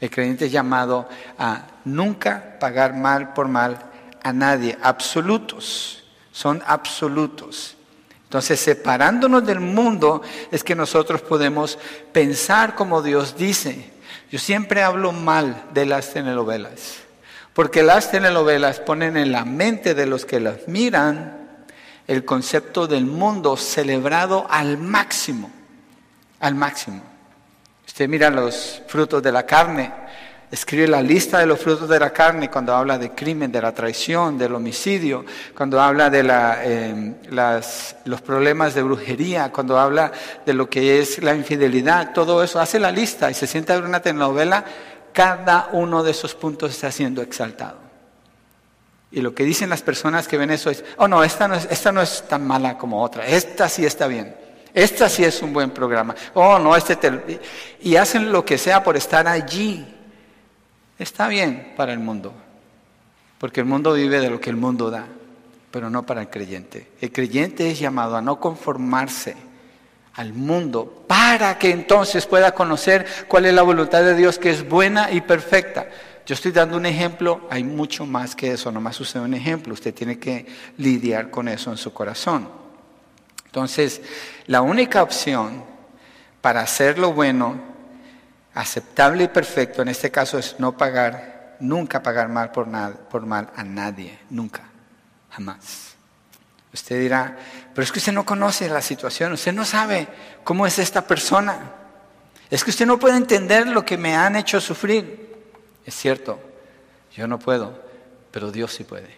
El 0.00 0.10
creyente 0.10 0.46
es 0.46 0.52
llamado 0.52 1.08
a 1.38 1.62
nunca 1.84 2.56
pagar 2.60 2.94
mal 2.94 3.32
por 3.32 3.48
mal 3.48 3.78
a 4.22 4.32
nadie, 4.32 4.76
absolutos 4.82 6.02
son 6.36 6.62
absolutos. 6.66 7.76
Entonces, 8.24 8.60
separándonos 8.60 9.46
del 9.46 9.60
mundo 9.60 10.20
es 10.50 10.62
que 10.62 10.74
nosotros 10.74 11.22
podemos 11.22 11.78
pensar 12.12 12.74
como 12.74 13.00
Dios 13.00 13.38
dice. 13.38 13.90
Yo 14.30 14.38
siempre 14.38 14.82
hablo 14.82 15.12
mal 15.12 15.64
de 15.72 15.86
las 15.86 16.12
telenovelas, 16.12 16.96
porque 17.56 17.82
las 17.82 18.10
telenovelas 18.10 18.80
ponen 18.80 19.16
en 19.16 19.32
la 19.32 19.46
mente 19.46 19.94
de 19.94 20.04
los 20.04 20.26
que 20.26 20.40
las 20.40 20.68
miran 20.68 21.62
el 22.06 22.22
concepto 22.22 22.86
del 22.86 23.06
mundo 23.06 23.56
celebrado 23.56 24.46
al 24.50 24.76
máximo, 24.76 25.50
al 26.40 26.54
máximo. 26.54 27.00
Usted 27.86 28.10
mira 28.10 28.28
los 28.28 28.82
frutos 28.86 29.22
de 29.22 29.32
la 29.32 29.46
carne, 29.46 29.90
escribe 30.50 30.86
la 30.86 31.00
lista 31.00 31.38
de 31.38 31.46
los 31.46 31.58
frutos 31.58 31.88
de 31.88 31.98
la 31.98 32.12
carne 32.12 32.50
cuando 32.50 32.74
habla 32.74 32.98
de 32.98 33.12
crimen, 33.12 33.50
de 33.50 33.62
la 33.62 33.72
traición, 33.72 34.36
del 34.36 34.54
homicidio, 34.54 35.24
cuando 35.56 35.80
habla 35.80 36.10
de 36.10 36.18
em, 36.62 37.14
los 38.04 38.20
problemas 38.20 38.74
de 38.74 38.82
brujería, 38.82 39.50
cuando 39.50 39.78
habla 39.78 40.12
de 40.44 40.52
lo 40.52 40.68
que 40.68 41.00
es 41.00 41.22
la 41.22 41.34
infidelidad, 41.34 42.12
todo 42.12 42.42
eso, 42.44 42.60
hace 42.60 42.78
la 42.78 42.92
lista 42.92 43.30
y 43.30 43.34
se 43.34 43.46
sienta 43.46 43.72
a 43.72 43.76
ver 43.76 43.88
una 43.88 44.02
telenovela, 44.02 44.62
cada 45.16 45.70
uno 45.72 46.02
de 46.02 46.10
esos 46.10 46.34
puntos 46.34 46.72
está 46.72 46.92
siendo 46.92 47.22
exaltado. 47.22 47.78
Y 49.10 49.22
lo 49.22 49.34
que 49.34 49.44
dicen 49.44 49.70
las 49.70 49.80
personas 49.80 50.28
que 50.28 50.36
ven 50.36 50.50
eso 50.50 50.68
es, 50.68 50.84
oh 50.98 51.08
no, 51.08 51.24
esta 51.24 51.48
no 51.48 51.54
es, 51.54 51.66
esta 51.70 51.90
no 51.90 52.02
es 52.02 52.28
tan 52.28 52.46
mala 52.46 52.76
como 52.76 53.02
otra, 53.02 53.26
esta 53.26 53.66
sí 53.70 53.86
está 53.86 54.08
bien. 54.08 54.36
Esta 54.74 55.08
sí 55.08 55.24
es 55.24 55.40
un 55.40 55.54
buen 55.54 55.70
programa. 55.70 56.14
Oh, 56.34 56.58
no, 56.58 56.76
este... 56.76 57.40
Y 57.80 57.96
hacen 57.96 58.30
lo 58.30 58.44
que 58.44 58.58
sea 58.58 58.84
por 58.84 58.94
estar 58.94 59.26
allí. 59.26 59.86
Está 60.98 61.28
bien 61.28 61.72
para 61.78 61.94
el 61.94 61.98
mundo, 61.98 62.34
porque 63.38 63.60
el 63.60 63.66
mundo 63.66 63.94
vive 63.94 64.20
de 64.20 64.28
lo 64.28 64.38
que 64.38 64.50
el 64.50 64.56
mundo 64.56 64.90
da, 64.90 65.06
pero 65.70 65.88
no 65.88 66.04
para 66.04 66.20
el 66.20 66.28
creyente. 66.28 66.90
El 67.00 67.10
creyente 67.10 67.70
es 67.70 67.78
llamado 67.78 68.18
a 68.18 68.20
no 68.20 68.38
conformarse 68.38 69.34
al 70.16 70.32
mundo 70.32 71.04
para 71.06 71.58
que 71.58 71.70
entonces 71.70 72.26
pueda 72.26 72.52
conocer 72.52 73.06
cuál 73.28 73.46
es 73.46 73.54
la 73.54 73.62
voluntad 73.62 74.02
de 74.02 74.14
Dios 74.14 74.38
que 74.38 74.50
es 74.50 74.66
buena 74.68 75.12
y 75.12 75.20
perfecta. 75.20 75.88
Yo 76.24 76.34
estoy 76.34 76.52
dando 76.52 76.76
un 76.76 76.86
ejemplo, 76.86 77.46
hay 77.50 77.62
mucho 77.62 78.04
más 78.04 78.34
que 78.34 78.52
eso, 78.52 78.72
nomás 78.72 78.96
sucede 78.96 79.22
un 79.22 79.34
ejemplo, 79.34 79.74
usted 79.74 79.94
tiene 79.94 80.18
que 80.18 80.46
lidiar 80.78 81.30
con 81.30 81.48
eso 81.48 81.70
en 81.70 81.76
su 81.76 81.92
corazón. 81.92 82.48
Entonces, 83.44 84.00
la 84.46 84.62
única 84.62 85.02
opción 85.02 85.64
para 86.40 86.62
hacer 86.62 86.98
lo 86.98 87.12
bueno 87.12 87.60
aceptable 88.54 89.24
y 89.24 89.28
perfecto 89.28 89.82
en 89.82 89.88
este 89.88 90.10
caso 90.10 90.38
es 90.38 90.56
no 90.58 90.76
pagar, 90.76 91.56
nunca 91.60 92.02
pagar 92.02 92.28
mal 92.28 92.50
por, 92.50 92.66
por 93.08 93.26
mal 93.26 93.50
a 93.54 93.62
nadie, 93.62 94.18
nunca, 94.30 94.62
jamás. 95.30 95.95
Usted 96.76 97.00
dirá, 97.00 97.36
pero 97.74 97.82
es 97.82 97.90
que 97.90 97.98
usted 97.98 98.12
no 98.12 98.26
conoce 98.26 98.68
la 98.68 98.82
situación, 98.82 99.32
usted 99.32 99.54
no 99.54 99.64
sabe 99.64 100.08
cómo 100.44 100.66
es 100.66 100.78
esta 100.78 101.06
persona. 101.06 101.72
Es 102.50 102.62
que 102.62 102.70
usted 102.70 102.84
no 102.84 102.98
puede 102.98 103.16
entender 103.16 103.66
lo 103.66 103.82
que 103.82 103.96
me 103.96 104.14
han 104.14 104.36
hecho 104.36 104.60
sufrir. 104.60 105.34
Es 105.86 105.94
cierto, 105.94 106.38
yo 107.16 107.26
no 107.26 107.38
puedo, 107.38 107.82
pero 108.30 108.52
Dios 108.52 108.74
sí 108.74 108.84
puede. 108.84 109.16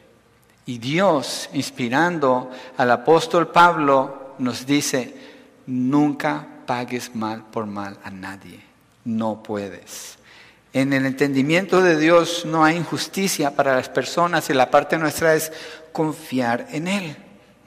Y 0.66 0.78
Dios, 0.78 1.50
inspirando 1.52 2.50
al 2.76 2.90
apóstol 2.92 3.48
Pablo, 3.48 4.34
nos 4.38 4.64
dice, 4.64 5.14
nunca 5.66 6.46
pagues 6.64 7.14
mal 7.16 7.44
por 7.50 7.66
mal 7.66 7.98
a 8.04 8.10
nadie 8.10 8.68
no 9.08 9.42
puedes. 9.42 10.18
En 10.72 10.92
el 10.92 11.06
entendimiento 11.06 11.80
de 11.80 11.98
Dios 11.98 12.44
no 12.44 12.64
hay 12.64 12.76
injusticia 12.76 13.56
para 13.56 13.74
las 13.74 13.88
personas 13.88 14.48
y 14.50 14.54
la 14.54 14.70
parte 14.70 14.98
nuestra 14.98 15.34
es 15.34 15.50
confiar 15.92 16.66
en 16.70 16.88
Él. 16.88 17.16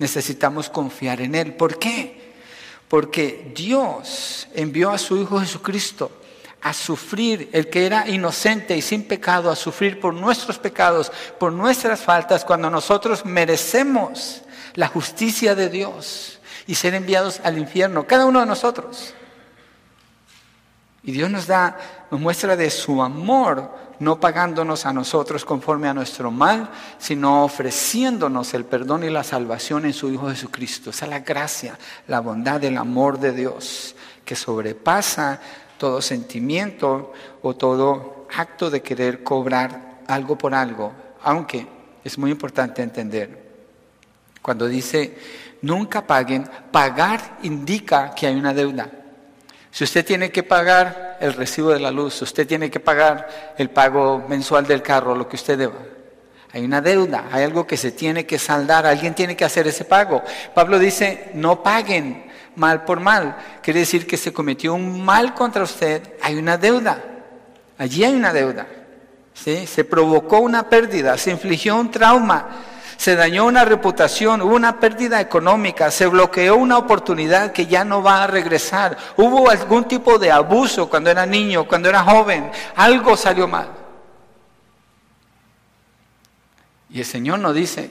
Necesitamos 0.01 0.67
confiar 0.67 1.21
en 1.21 1.35
Él. 1.35 1.53
¿Por 1.53 1.77
qué? 1.77 2.33
Porque 2.87 3.51
Dios 3.55 4.47
envió 4.55 4.89
a 4.89 4.97
su 4.97 5.15
Hijo 5.15 5.39
Jesucristo 5.39 6.11
a 6.59 6.73
sufrir, 6.73 7.51
el 7.53 7.69
que 7.69 7.85
era 7.85 8.09
inocente 8.09 8.75
y 8.75 8.81
sin 8.81 9.03
pecado, 9.03 9.51
a 9.51 9.55
sufrir 9.55 9.99
por 9.99 10.15
nuestros 10.15 10.57
pecados, 10.57 11.11
por 11.39 11.53
nuestras 11.53 11.99
faltas, 11.99 12.43
cuando 12.43 12.71
nosotros 12.71 13.25
merecemos 13.25 14.41
la 14.73 14.87
justicia 14.87 15.53
de 15.53 15.69
Dios 15.69 16.39
y 16.65 16.73
ser 16.73 16.95
enviados 16.95 17.39
al 17.43 17.59
infierno, 17.59 18.07
cada 18.07 18.25
uno 18.25 18.39
de 18.39 18.47
nosotros. 18.47 19.13
Y 21.03 21.11
Dios 21.11 21.29
nos 21.29 21.45
da, 21.45 21.77
nos 22.09 22.19
muestra 22.19 22.55
de 22.55 22.71
su 22.71 23.03
amor, 23.03 23.69
no 24.01 24.19
pagándonos 24.19 24.87
a 24.87 24.93
nosotros 24.93 25.45
conforme 25.45 25.87
a 25.87 25.93
nuestro 25.93 26.31
mal, 26.31 26.71
sino 26.97 27.43
ofreciéndonos 27.43 28.55
el 28.55 28.65
perdón 28.65 29.03
y 29.03 29.11
la 29.11 29.23
salvación 29.23 29.85
en 29.85 29.93
su 29.93 30.11
Hijo 30.11 30.27
Jesucristo. 30.27 30.89
Esa 30.89 31.05
es 31.05 31.11
la 31.11 31.19
gracia, 31.19 31.77
la 32.07 32.19
bondad, 32.19 32.63
el 32.63 32.77
amor 32.77 33.19
de 33.19 33.31
Dios, 33.31 33.95
que 34.25 34.35
sobrepasa 34.35 35.39
todo 35.77 36.01
sentimiento 36.01 37.13
o 37.43 37.55
todo 37.55 38.25
acto 38.35 38.71
de 38.71 38.81
querer 38.81 39.23
cobrar 39.23 39.99
algo 40.07 40.35
por 40.35 40.55
algo, 40.55 40.91
aunque 41.21 41.67
es 42.03 42.17
muy 42.17 42.31
importante 42.31 42.81
entender. 42.81 43.51
Cuando 44.41 44.67
dice 44.67 45.15
nunca 45.61 46.07
paguen, 46.07 46.49
pagar 46.71 47.37
indica 47.43 48.15
que 48.15 48.25
hay 48.25 48.35
una 48.35 48.55
deuda. 48.55 48.89
Si 49.71 49.85
usted 49.85 50.05
tiene 50.05 50.31
que 50.31 50.43
pagar 50.43 51.17
el 51.21 51.33
recibo 51.33 51.69
de 51.69 51.79
la 51.79 51.91
luz, 51.91 52.21
usted 52.21 52.45
tiene 52.45 52.69
que 52.69 52.81
pagar 52.81 53.55
el 53.57 53.69
pago 53.69 54.23
mensual 54.27 54.67
del 54.67 54.81
carro, 54.81 55.15
lo 55.15 55.29
que 55.29 55.37
usted 55.37 55.57
deba. 55.57 55.79
Hay 56.53 56.65
una 56.65 56.81
deuda, 56.81 57.29
hay 57.31 57.43
algo 57.43 57.65
que 57.65 57.77
se 57.77 57.91
tiene 57.91 58.25
que 58.25 58.37
saldar, 58.37 58.85
alguien 58.85 59.13
tiene 59.13 59.37
que 59.37 59.45
hacer 59.45 59.67
ese 59.67 59.85
pago. 59.85 60.21
Pablo 60.53 60.77
dice, 60.77 61.31
no 61.33 61.63
paguen 61.63 62.29
mal 62.55 62.83
por 62.83 62.99
mal. 62.99 63.37
Quiere 63.63 63.79
decir 63.79 64.05
que 64.05 64.17
se 64.17 64.33
cometió 64.33 64.73
un 64.73 65.03
mal 65.03 65.33
contra 65.33 65.63
usted, 65.63 66.15
hay 66.21 66.35
una 66.35 66.57
deuda. 66.57 67.01
Allí 67.77 68.03
hay 68.03 68.13
una 68.13 68.33
deuda. 68.33 68.67
¿sí? 69.33 69.65
Se 69.65 69.85
provocó 69.85 70.39
una 70.39 70.69
pérdida, 70.69 71.17
se 71.17 71.31
infligió 71.31 71.77
un 71.77 71.89
trauma 71.89 72.49
se 73.01 73.15
dañó 73.15 73.47
una 73.47 73.65
reputación, 73.65 74.43
hubo 74.43 74.55
una 74.55 74.79
pérdida 74.79 75.19
económica, 75.19 75.89
se 75.89 76.05
bloqueó 76.05 76.55
una 76.55 76.77
oportunidad 76.77 77.51
que 77.51 77.65
ya 77.65 77.83
no 77.83 78.03
va 78.03 78.23
a 78.23 78.27
regresar, 78.27 78.95
hubo 79.17 79.49
algún 79.49 79.85
tipo 79.85 80.19
de 80.19 80.31
abuso 80.31 80.87
cuando 80.87 81.09
era 81.09 81.25
niño, 81.25 81.67
cuando 81.67 81.89
era 81.89 82.03
joven, 82.03 82.51
algo 82.75 83.17
salió 83.17 83.47
mal. 83.47 83.69
Y 86.91 86.99
el 86.99 87.05
Señor 87.05 87.39
nos 87.39 87.55
dice, 87.55 87.89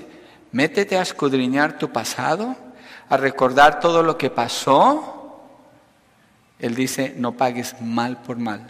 métete 0.53 0.97
a 0.97 1.03
escudriñar 1.03 1.77
tu 1.77 1.91
pasado, 1.91 2.55
a 3.09 3.17
recordar 3.17 3.81
todo 3.81 4.05
lo 4.05 4.17
que 4.17 4.31
pasó. 4.31 5.43
Él 6.61 6.77
dice, 6.77 7.15
no 7.17 7.33
pagues 7.33 7.75
mal 7.81 8.23
por 8.23 8.37
mal. 8.37 8.65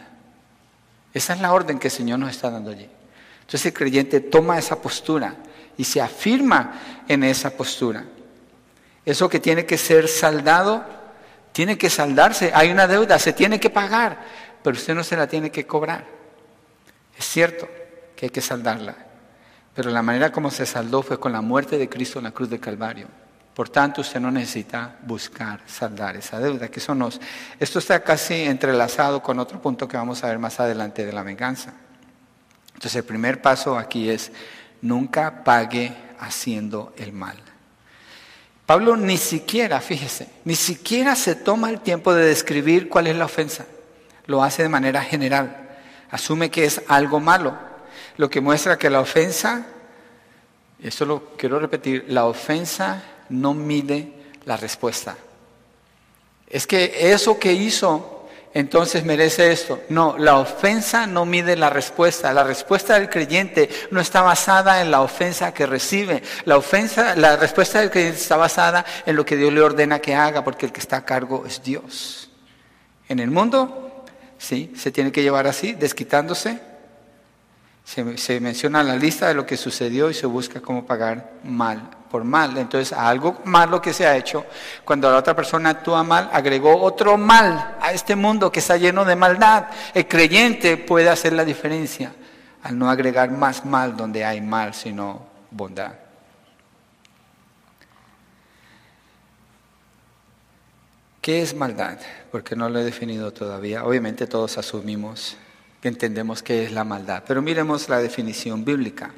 Esa 1.13 1.35
es 1.35 1.41
la 1.43 1.53
orden 1.53 1.79
que 1.79 1.89
el 1.89 1.93
Señor 1.93 2.19
nos 2.19 2.31
está 2.31 2.51
dando 2.51 2.71
allí. 2.71 2.89
Entonces 3.41 3.67
el 3.67 3.75
creyente 3.75 4.21
toma 4.21 4.59
esa 4.59 4.81
postura 4.81 5.35
y 5.77 5.85
se 5.85 6.01
afirma 6.01 7.03
en 7.09 7.25
esa 7.25 7.51
postura. 7.51 8.05
Eso 9.05 9.29
que 9.29 9.41
tiene 9.41 9.67
que 9.67 9.79
ser 9.79 10.09
saldado, 10.09 10.85
tiene 11.53 11.79
que 11.79 11.91
saldarse. 11.91 12.53
Hay 12.55 12.71
una 12.71 12.87
deuda, 12.87 13.19
se 13.19 13.33
tiene 13.33 13.59
que 13.59 13.71
pagar, 13.71 14.19
pero 14.63 14.77
usted 14.77 14.95
no 14.95 15.03
se 15.03 15.17
la 15.17 15.27
tiene 15.27 15.51
que 15.51 15.67
cobrar. 15.67 16.05
Es 17.17 17.25
cierto 17.25 17.69
que 18.17 18.27
hay 18.27 18.31
que 18.31 18.41
saldarla, 18.41 18.97
pero 19.75 19.91
la 19.91 20.03
manera 20.03 20.31
como 20.31 20.51
se 20.51 20.67
saldó 20.67 21.03
fue 21.03 21.19
con 21.19 21.33
la 21.33 21.41
muerte 21.41 21.79
de 21.79 21.89
Cristo 21.89 22.19
en 22.19 22.25
la 22.25 22.31
cruz 22.31 22.51
de 22.51 22.61
Calvario. 22.61 23.09
Por 23.55 23.69
tanto, 23.69 24.01
usted 24.01 24.21
no 24.21 24.31
necesita 24.31 24.97
buscar 25.03 25.61
saldar 25.67 26.17
esa 26.17 26.39
deuda, 26.39 26.69
que 26.69 26.79
eso 26.79 26.95
nos... 26.95 27.21
Esto 27.59 27.79
está 27.79 28.03
casi 28.03 28.45
entrelazado 28.45 29.23
con 29.23 29.39
otro 29.39 29.61
punto 29.61 29.89
que 29.89 29.97
vamos 29.97 30.23
a 30.23 30.29
ver 30.29 30.39
más 30.39 30.61
adelante 30.61 31.05
de 31.05 31.13
la 31.13 31.23
venganza. 31.23 31.75
Entonces, 32.69 32.97
el 32.97 33.05
primer 33.05 33.43
paso 33.43 33.77
aquí 33.77 34.09
es 34.09 34.33
nunca 34.83 35.45
pague 35.45 35.95
haciendo 36.19 36.93
el 36.97 37.13
mal. 37.13 37.37
Pablo 38.67 38.97
ni 38.97 39.17
siquiera, 39.17 39.81
fíjese, 39.81 40.29
ni 40.45 40.55
siquiera 40.55 41.17
se 41.17 41.35
toma 41.35 41.71
el 41.71 41.81
tiempo 41.81 42.15
de 42.15 42.27
describir 42.27 42.89
cuál 42.89 43.09
es 43.09 43.17
la 43.17 43.25
ofensa. 43.25 43.67
Lo 44.27 44.45
hace 44.45 44.63
de 44.63 44.69
manera 44.69 45.03
general. 45.03 45.69
Asume 46.11 46.51
que 46.51 46.65
es 46.65 46.83
algo 46.87 47.19
malo. 47.19 47.59
Lo 48.17 48.31
que 48.31 48.41
muestra 48.41 48.79
que 48.79 48.91
la 48.91 49.01
ofensa, 49.01 49.67
eso 50.81 51.05
lo 51.05 51.37
quiero 51.37 51.59
repetir, 51.59 52.05
la 52.09 52.27
ofensa 52.27 53.03
no 53.29 53.55
mide 53.55 54.13
la 54.45 54.57
respuesta. 54.57 55.17
Es 56.47 56.67
que 56.67 57.13
eso 57.13 57.39
que 57.39 57.53
hizo 57.53 58.20
entonces 58.53 59.05
merece 59.05 59.53
esto. 59.53 59.81
No, 59.91 60.19
la 60.19 60.39
ofensa 60.39 61.07
no 61.07 61.25
mide 61.25 61.57
la 61.57 61.71
respuesta. 61.71 62.33
La 62.33 62.43
respuesta 62.43 62.95
del 62.95 63.09
creyente 63.09 63.71
no 63.93 64.01
está 64.01 64.23
basada 64.23 64.81
en 64.83 64.91
la 64.91 65.03
ofensa 65.03 65.55
que 65.55 65.67
recibe. 65.67 66.23
La 66.47 66.57
ofensa, 66.57 67.15
la 67.15 67.37
respuesta 67.37 67.81
del 67.81 67.91
creyente 67.91 68.19
está 68.19 68.37
basada 68.37 68.85
en 69.07 69.15
lo 69.15 69.25
que 69.25 69.37
Dios 69.37 69.53
le 69.53 69.61
ordena 69.61 70.01
que 70.01 70.17
haga, 70.17 70.43
porque 70.43 70.67
el 70.67 70.73
que 70.73 70.81
está 70.81 70.97
a 70.97 71.05
cargo 71.05 71.45
es 71.47 71.63
Dios. 71.63 72.31
En 73.09 73.21
el 73.21 73.31
mundo, 73.31 74.05
sí, 74.39 74.73
se 74.77 74.91
tiene 74.91 75.13
que 75.13 75.23
llevar 75.23 75.47
así, 75.47 75.73
desquitándose. 75.73 76.61
Se, 77.85 78.41
menciona 78.41 78.83
la 78.85 78.95
lista 78.95 79.27
de 79.29 79.35
lo 79.35 79.47
que 79.47 79.57
sucedió 79.57 80.11
y 80.11 80.15
se 80.15 80.27
busca 80.27 80.61
cómo 80.61 80.87
pagar 80.87 81.33
mal 81.43 81.91
por 82.11 82.25
mal. 82.25 82.57
Entonces, 82.59 82.93
algo 82.93 83.41
malo 83.45 83.81
que 83.81 83.93
se 83.93 84.07
ha 84.07 84.17
hecho, 84.17 84.45
cuando 84.85 85.11
la 85.11 85.19
otra 85.19 85.35
persona 85.35 85.71
actúa 85.71 86.03
mal, 86.03 86.29
agregó 86.33 86.81
otro 86.83 87.17
mal 87.17 87.77
este 87.93 88.17
mundo 88.17 88.51
que 88.51 88.61
está 88.61 88.77
lleno 88.77 89.05
de 89.05 89.17
maldad. 89.17 89.67
El 89.95 90.07
creyente 90.07 90.77
puede 90.77 91.09
hacer 91.09 91.33
la 91.33 91.45
diferencia 91.45 92.13
al 92.63 92.79
no 92.79 92.91
agregar 92.91 93.31
más 93.31 93.65
mal 93.65 93.97
donde 93.97 94.25
hay 94.25 94.41
mal, 94.41 94.75
sino 94.75 95.27
bondad. 95.51 95.93
¿Qué 101.21 101.43
es 101.43 101.55
maldad? 101.55 101.99
Porque 102.33 102.57
no 102.57 102.69
lo 102.71 102.79
he 102.79 102.85
definido 102.85 103.33
todavía. 103.33 103.85
Obviamente 103.85 104.27
todos 104.27 104.57
asumimos 104.57 105.37
que 105.81 105.89
entendemos 105.89 106.43
qué 106.43 106.65
es 106.65 106.73
la 106.73 106.85
maldad, 106.85 107.23
pero 107.27 107.43
miremos 107.43 107.89
la 107.89 107.99
definición 107.99 108.65
bíblica. 108.65 109.11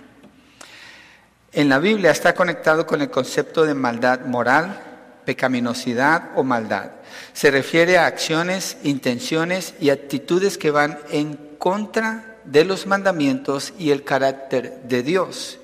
En 1.52 1.68
la 1.68 1.78
Biblia 1.78 2.10
está 2.10 2.34
conectado 2.34 2.86
con 2.86 3.02
el 3.02 3.10
concepto 3.10 3.64
de 3.64 3.74
maldad 3.74 4.20
moral, 4.20 4.91
pecaminosidad 5.24 6.30
o 6.36 6.44
maldad. 6.44 6.90
Se 7.32 7.50
refiere 7.50 7.98
a 7.98 8.06
acciones, 8.06 8.76
intenciones 8.82 9.74
y 9.80 9.90
actitudes 9.90 10.58
que 10.58 10.70
van 10.70 10.98
en 11.10 11.36
contra 11.58 12.38
de 12.44 12.64
los 12.64 12.86
mandamientos 12.86 13.72
y 13.78 13.90
el 13.90 14.04
carácter 14.04 14.82
de 14.84 15.02
Dios. 15.02 15.58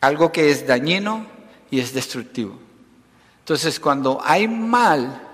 Algo 0.00 0.32
que 0.32 0.50
es 0.50 0.66
dañino 0.66 1.26
y 1.70 1.80
es 1.80 1.92
destructivo. 1.92 2.58
Entonces, 3.40 3.78
cuando 3.78 4.20
hay 4.24 4.48
mal, 4.48 5.25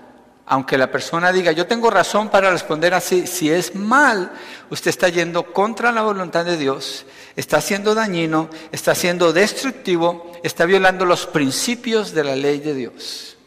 aunque 0.45 0.77
la 0.77 0.91
persona 0.91 1.31
diga, 1.31 1.51
yo 1.53 1.67
tengo 1.67 1.89
razón 1.89 2.29
para 2.29 2.51
responder 2.51 2.93
así, 2.93 3.27
si 3.27 3.49
es 3.49 3.75
mal, 3.75 4.31
usted 4.69 4.89
está 4.89 5.07
yendo 5.07 5.53
contra 5.53 5.91
la 5.91 6.01
voluntad 6.01 6.43
de 6.43 6.57
Dios, 6.57 7.05
está 7.35 7.61
siendo 7.61 7.95
dañino, 7.95 8.49
está 8.71 8.93
siendo 8.93 9.31
destructivo, 9.31 10.31
está 10.43 10.65
violando 10.65 11.05
los 11.05 11.25
principios 11.27 12.13
de 12.13 12.23
la 12.25 12.35
ley 12.35 12.59
de 12.59 12.73
Dios. 12.73 13.37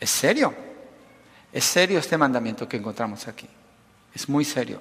Es 0.00 0.10
serio, 0.10 0.54
es 1.52 1.64
serio 1.64 1.98
este 1.98 2.16
mandamiento 2.16 2.66
que 2.66 2.78
encontramos 2.78 3.28
aquí, 3.28 3.48
es 4.14 4.28
muy 4.28 4.44
serio. 4.44 4.80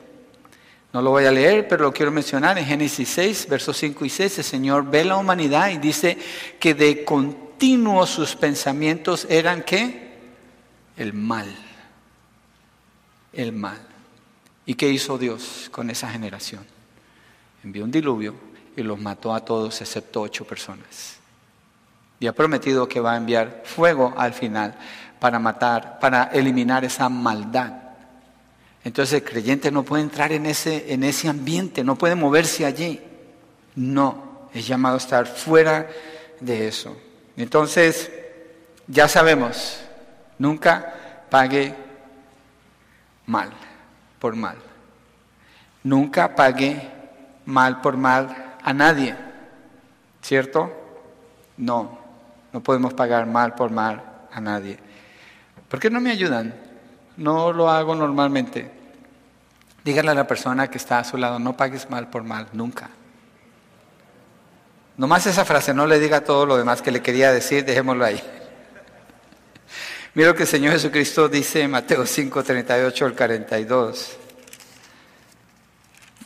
No 0.93 1.01
lo 1.01 1.11
voy 1.11 1.25
a 1.25 1.31
leer, 1.31 1.67
pero 1.67 1.83
lo 1.83 1.93
quiero 1.93 2.11
mencionar 2.11 2.57
en 2.57 2.65
Génesis 2.65 3.09
6, 3.09 3.49
versos 3.49 3.75
5 3.77 4.05
y 4.05 4.09
6, 4.09 4.37
el 4.37 4.43
Señor 4.45 4.89
ve 4.89 5.03
la 5.03 5.17
humanidad 5.17 5.69
y 5.69 5.77
dice 5.77 6.17
que 6.57 6.73
de 6.73 7.03
continuo 7.03 8.07
sus 8.07 8.37
pensamientos 8.37 9.27
eran 9.29 9.63
qué? 9.63 10.06
El 10.97 11.13
mal. 11.13 11.47
El 13.31 13.53
mal. 13.53 13.79
¿Y 14.65 14.73
qué 14.73 14.89
hizo 14.89 15.17
Dios 15.17 15.69
con 15.71 15.89
esa 15.89 16.09
generación? 16.09 16.65
Envió 17.63 17.83
un 17.83 17.91
diluvio 17.91 18.35
y 18.75 18.83
los 18.83 18.99
mató 18.99 19.33
a 19.33 19.45
todos 19.45 19.79
excepto 19.81 20.21
ocho 20.21 20.45
personas. 20.45 21.17
Y 22.19 22.27
ha 22.27 22.33
prometido 22.33 22.87
que 22.87 22.99
va 22.99 23.13
a 23.13 23.17
enviar 23.17 23.61
fuego 23.63 24.13
al 24.17 24.33
final 24.33 24.75
para 25.19 25.39
matar, 25.39 25.99
para 25.99 26.25
eliminar 26.25 26.83
esa 26.83 27.09
maldad. 27.09 27.73
Entonces 28.83 29.21
el 29.21 29.29
creyente 29.29 29.71
no 29.71 29.83
puede 29.83 30.03
entrar 30.03 30.31
en 30.31 30.45
ese, 30.45 30.91
en 30.93 31.03
ese 31.03 31.29
ambiente, 31.29 31.83
no 31.83 31.95
puede 31.95 32.15
moverse 32.15 32.65
allí. 32.65 33.01
No, 33.75 34.49
es 34.53 34.65
llamado 34.67 34.95
a 34.95 34.99
estar 34.99 35.27
fuera 35.27 35.89
de 36.39 36.67
eso. 36.67 36.97
Entonces, 37.35 38.11
ya 38.87 39.07
sabemos, 39.07 39.79
Nunca 40.39 40.93
pague 41.29 41.73
mal 43.25 43.49
por 44.19 44.35
mal. 44.35 44.57
Nunca 45.83 46.35
pague 46.35 46.89
mal 47.45 47.81
por 47.81 47.97
mal 47.97 48.55
a 48.63 48.73
nadie. 48.73 49.15
¿Cierto? 50.21 50.71
No, 51.57 51.97
no 52.51 52.61
podemos 52.61 52.93
pagar 52.93 53.25
mal 53.25 53.55
por 53.55 53.71
mal 53.71 54.03
a 54.31 54.41
nadie. 54.41 54.77
¿Por 55.69 55.79
qué 55.79 55.89
no 55.89 55.99
me 56.01 56.11
ayudan? 56.11 56.53
No 57.17 57.51
lo 57.51 57.69
hago 57.69 57.95
normalmente. 57.95 58.71
Dígale 59.83 60.11
a 60.11 60.15
la 60.15 60.27
persona 60.27 60.69
que 60.69 60.77
está 60.77 60.99
a 60.99 61.03
su 61.03 61.17
lado, 61.17 61.39
no 61.39 61.55
pagues 61.55 61.89
mal 61.89 62.09
por 62.09 62.23
mal, 62.23 62.47
nunca. 62.51 62.89
Nomás 64.97 65.25
esa 65.27 65.45
frase, 65.45 65.73
no 65.73 65.87
le 65.87 65.99
diga 65.99 66.21
todo 66.21 66.45
lo 66.45 66.57
demás 66.57 66.81
que 66.81 66.91
le 66.91 67.01
quería 67.01 67.31
decir, 67.31 67.63
dejémoslo 67.63 68.03
ahí. 68.03 68.21
Mira 70.17 70.29
lo 70.29 70.35
que 70.35 70.41
el 70.41 70.49
Señor 70.49 70.73
Jesucristo 70.73 71.29
dice 71.29 71.61
en 71.61 71.69
Mateo 71.69 72.03
5, 72.03 72.43
38 72.43 73.05
al 73.05 73.15
42, 73.15 74.17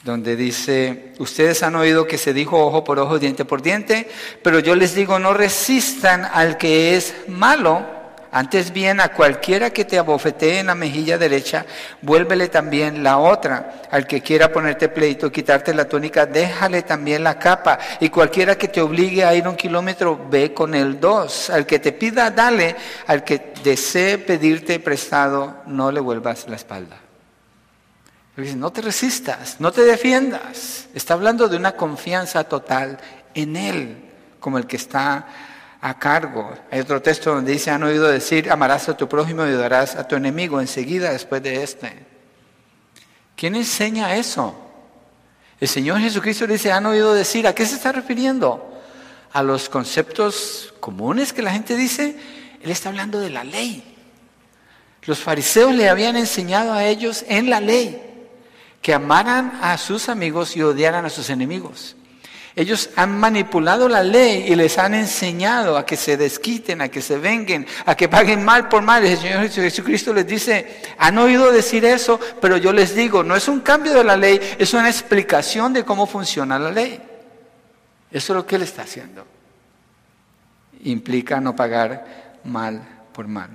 donde 0.06 0.38
dice, 0.38 1.12
ustedes 1.20 1.62
han 1.62 1.76
oído 1.76 2.08
que 2.08 2.18
se 2.18 2.34
dijo 2.34 2.66
ojo 2.66 2.86
por 2.86 3.00
ojo, 3.00 3.20
diente 3.20 3.44
por 3.44 3.62
diente, 3.62 4.10
pero 4.42 4.60
yo 4.60 4.76
les 4.76 4.96
digo, 4.96 5.20
no 5.20 5.34
resistan 5.34 6.24
al 6.24 6.58
que 6.58 6.96
es 6.96 7.14
malo 7.28 7.86
antes 8.34 8.72
bien, 8.72 9.02
a 9.02 9.10
cualquiera 9.10 9.72
que 9.72 9.84
te 9.84 9.98
abofetee 9.98 10.60
en 10.60 10.68
la 10.68 10.76
mejilla 10.76 11.18
derecha, 11.18 11.66
vuélvele 12.02 12.48
también 12.48 13.04
la 13.04 13.18
otra. 13.18 13.82
Al 13.92 14.08
que 14.08 14.22
quiera 14.22 14.54
ponerte 14.54 14.88
pleito, 14.88 15.30
quitarte 15.30 15.74
la 15.74 15.84
túnica, 15.84 16.26
déjale 16.26 16.84
también 16.84 17.26
la 17.26 17.38
capa. 17.38 17.78
Y 18.00 18.08
cualquiera 18.08 18.58
que 18.58 18.70
te 18.70 18.80
obligue 18.80 19.26
a 19.26 19.36
ir 19.36 19.46
un 19.50 19.58
kilómetro, 19.58 20.30
ve 20.30 20.54
con 20.54 20.74
el 20.76 20.98
dos. 20.98 21.50
Al 21.50 21.66
que 21.66 21.80
te 21.80 21.92
pida, 21.92 22.32
dale. 22.32 22.78
Al 23.08 23.26
que 23.26 23.52
desee 23.66 24.18
pedirte 24.18 24.80
prestado, 24.80 25.58
no 25.66 25.92
le 25.92 26.00
vuelvas 26.00 26.48
la 26.48 26.56
espalda. 26.56 26.98
Dice, 28.38 28.56
no 28.56 28.72
te 28.72 28.82
resistas, 28.82 29.58
no 29.60 29.74
te 29.74 29.82
defiendas. 29.82 30.88
Está 30.96 31.16
hablando 31.16 31.50
de 31.50 31.58
una 31.58 31.74
confianza 31.74 32.46
total 32.46 32.98
en 33.34 33.58
Él, 33.58 34.10
como 34.40 34.58
el 34.58 34.68
que 34.68 34.78
está 34.78 35.28
a 35.82 35.98
cargo. 35.98 36.54
Hay 36.70 36.80
otro 36.80 37.02
texto 37.02 37.34
donde 37.34 37.54
dice, 37.54 37.72
han 37.72 37.84
oído 37.84 38.08
decir, 38.08 38.52
amarás 38.52 38.88
a 38.88 38.96
tu 38.96 39.10
prójimo 39.10 39.44
y 39.44 39.50
ayudarás 39.50 39.96
a 39.96 40.08
tu 40.08 40.16
enemigo 40.16 40.62
enseguida 40.62 41.12
después 41.12 41.42
de 41.42 41.64
este. 41.64 42.06
¿Quién 43.36 43.56
enseña 43.56 44.16
eso? 44.16 44.56
El 45.60 45.68
Señor 45.68 46.00
Jesucristo 46.00 46.46
dice, 46.46 46.72
han 46.72 46.86
oído 46.86 47.14
decir, 47.14 47.48
¿a 47.48 47.56
qué 47.56 47.66
se 47.66 47.76
está 47.76 47.92
refiriendo? 47.92 48.80
¿A 49.34 49.42
los 49.42 49.70
conceptos 49.70 50.74
comunes 50.80 51.34
que 51.34 51.42
la 51.42 51.52
gente 51.52 51.76
dice? 51.76 52.16
Él 52.62 52.70
está 52.70 52.90
hablando 52.90 53.20
de 53.20 53.32
la 53.32 53.44
ley. 53.44 53.84
Los 55.04 55.20
fariseos 55.20 55.74
le 55.74 55.90
habían 55.90 56.16
enseñado 56.16 56.74
a 56.74 56.86
ellos 56.86 57.26
en 57.28 57.50
la 57.50 57.60
ley 57.60 58.00
que 58.82 58.94
amaran 58.94 59.60
a 59.62 59.78
sus 59.78 60.10
amigos 60.10 60.56
y 60.56 60.62
odiaran 60.62 61.06
a 61.06 61.10
sus 61.10 61.30
enemigos. 61.30 61.96
Ellos 62.56 62.90
han 62.98 63.18
manipulado 63.18 63.88
la 63.88 64.04
ley 64.04 64.46
y 64.48 64.56
les 64.56 64.78
han 64.78 64.94
enseñado 64.94 65.78
a 65.78 65.86
que 65.86 65.96
se 65.96 66.18
desquiten, 66.18 66.82
a 66.82 66.90
que 66.90 67.02
se 67.02 67.18
venguen, 67.18 67.66
a 67.86 67.96
que 67.96 68.10
paguen 68.10 68.44
mal 68.44 68.68
por 68.68 68.82
mal. 68.82 69.06
El 69.06 69.18
Señor 69.18 69.50
Jesucristo 69.50 70.14
les 70.14 70.28
dice, 70.28 70.82
han 70.98 71.18
oído 71.18 71.52
decir 71.52 71.86
eso, 71.86 72.20
pero 72.42 72.58
yo 72.58 72.74
les 72.74 72.94
digo, 72.94 73.24
no 73.24 73.38
es 73.38 73.48
un 73.48 73.62
cambio 73.62 73.94
de 73.94 74.04
la 74.04 74.18
ley, 74.18 74.40
es 74.60 74.74
una 74.74 74.90
explicación 74.90 75.72
de 75.72 75.86
cómo 75.86 76.06
funciona 76.06 76.60
la 76.60 76.72
ley. 76.72 77.02
Eso 78.12 78.34
es 78.34 78.36
lo 78.36 78.46
que 78.46 78.58
Él 78.58 78.64
está 78.64 78.82
haciendo. 78.82 79.26
Implica 80.84 81.40
no 81.40 81.56
pagar 81.56 82.40
mal 82.44 82.82
por 83.14 83.28
mal. 83.28 83.50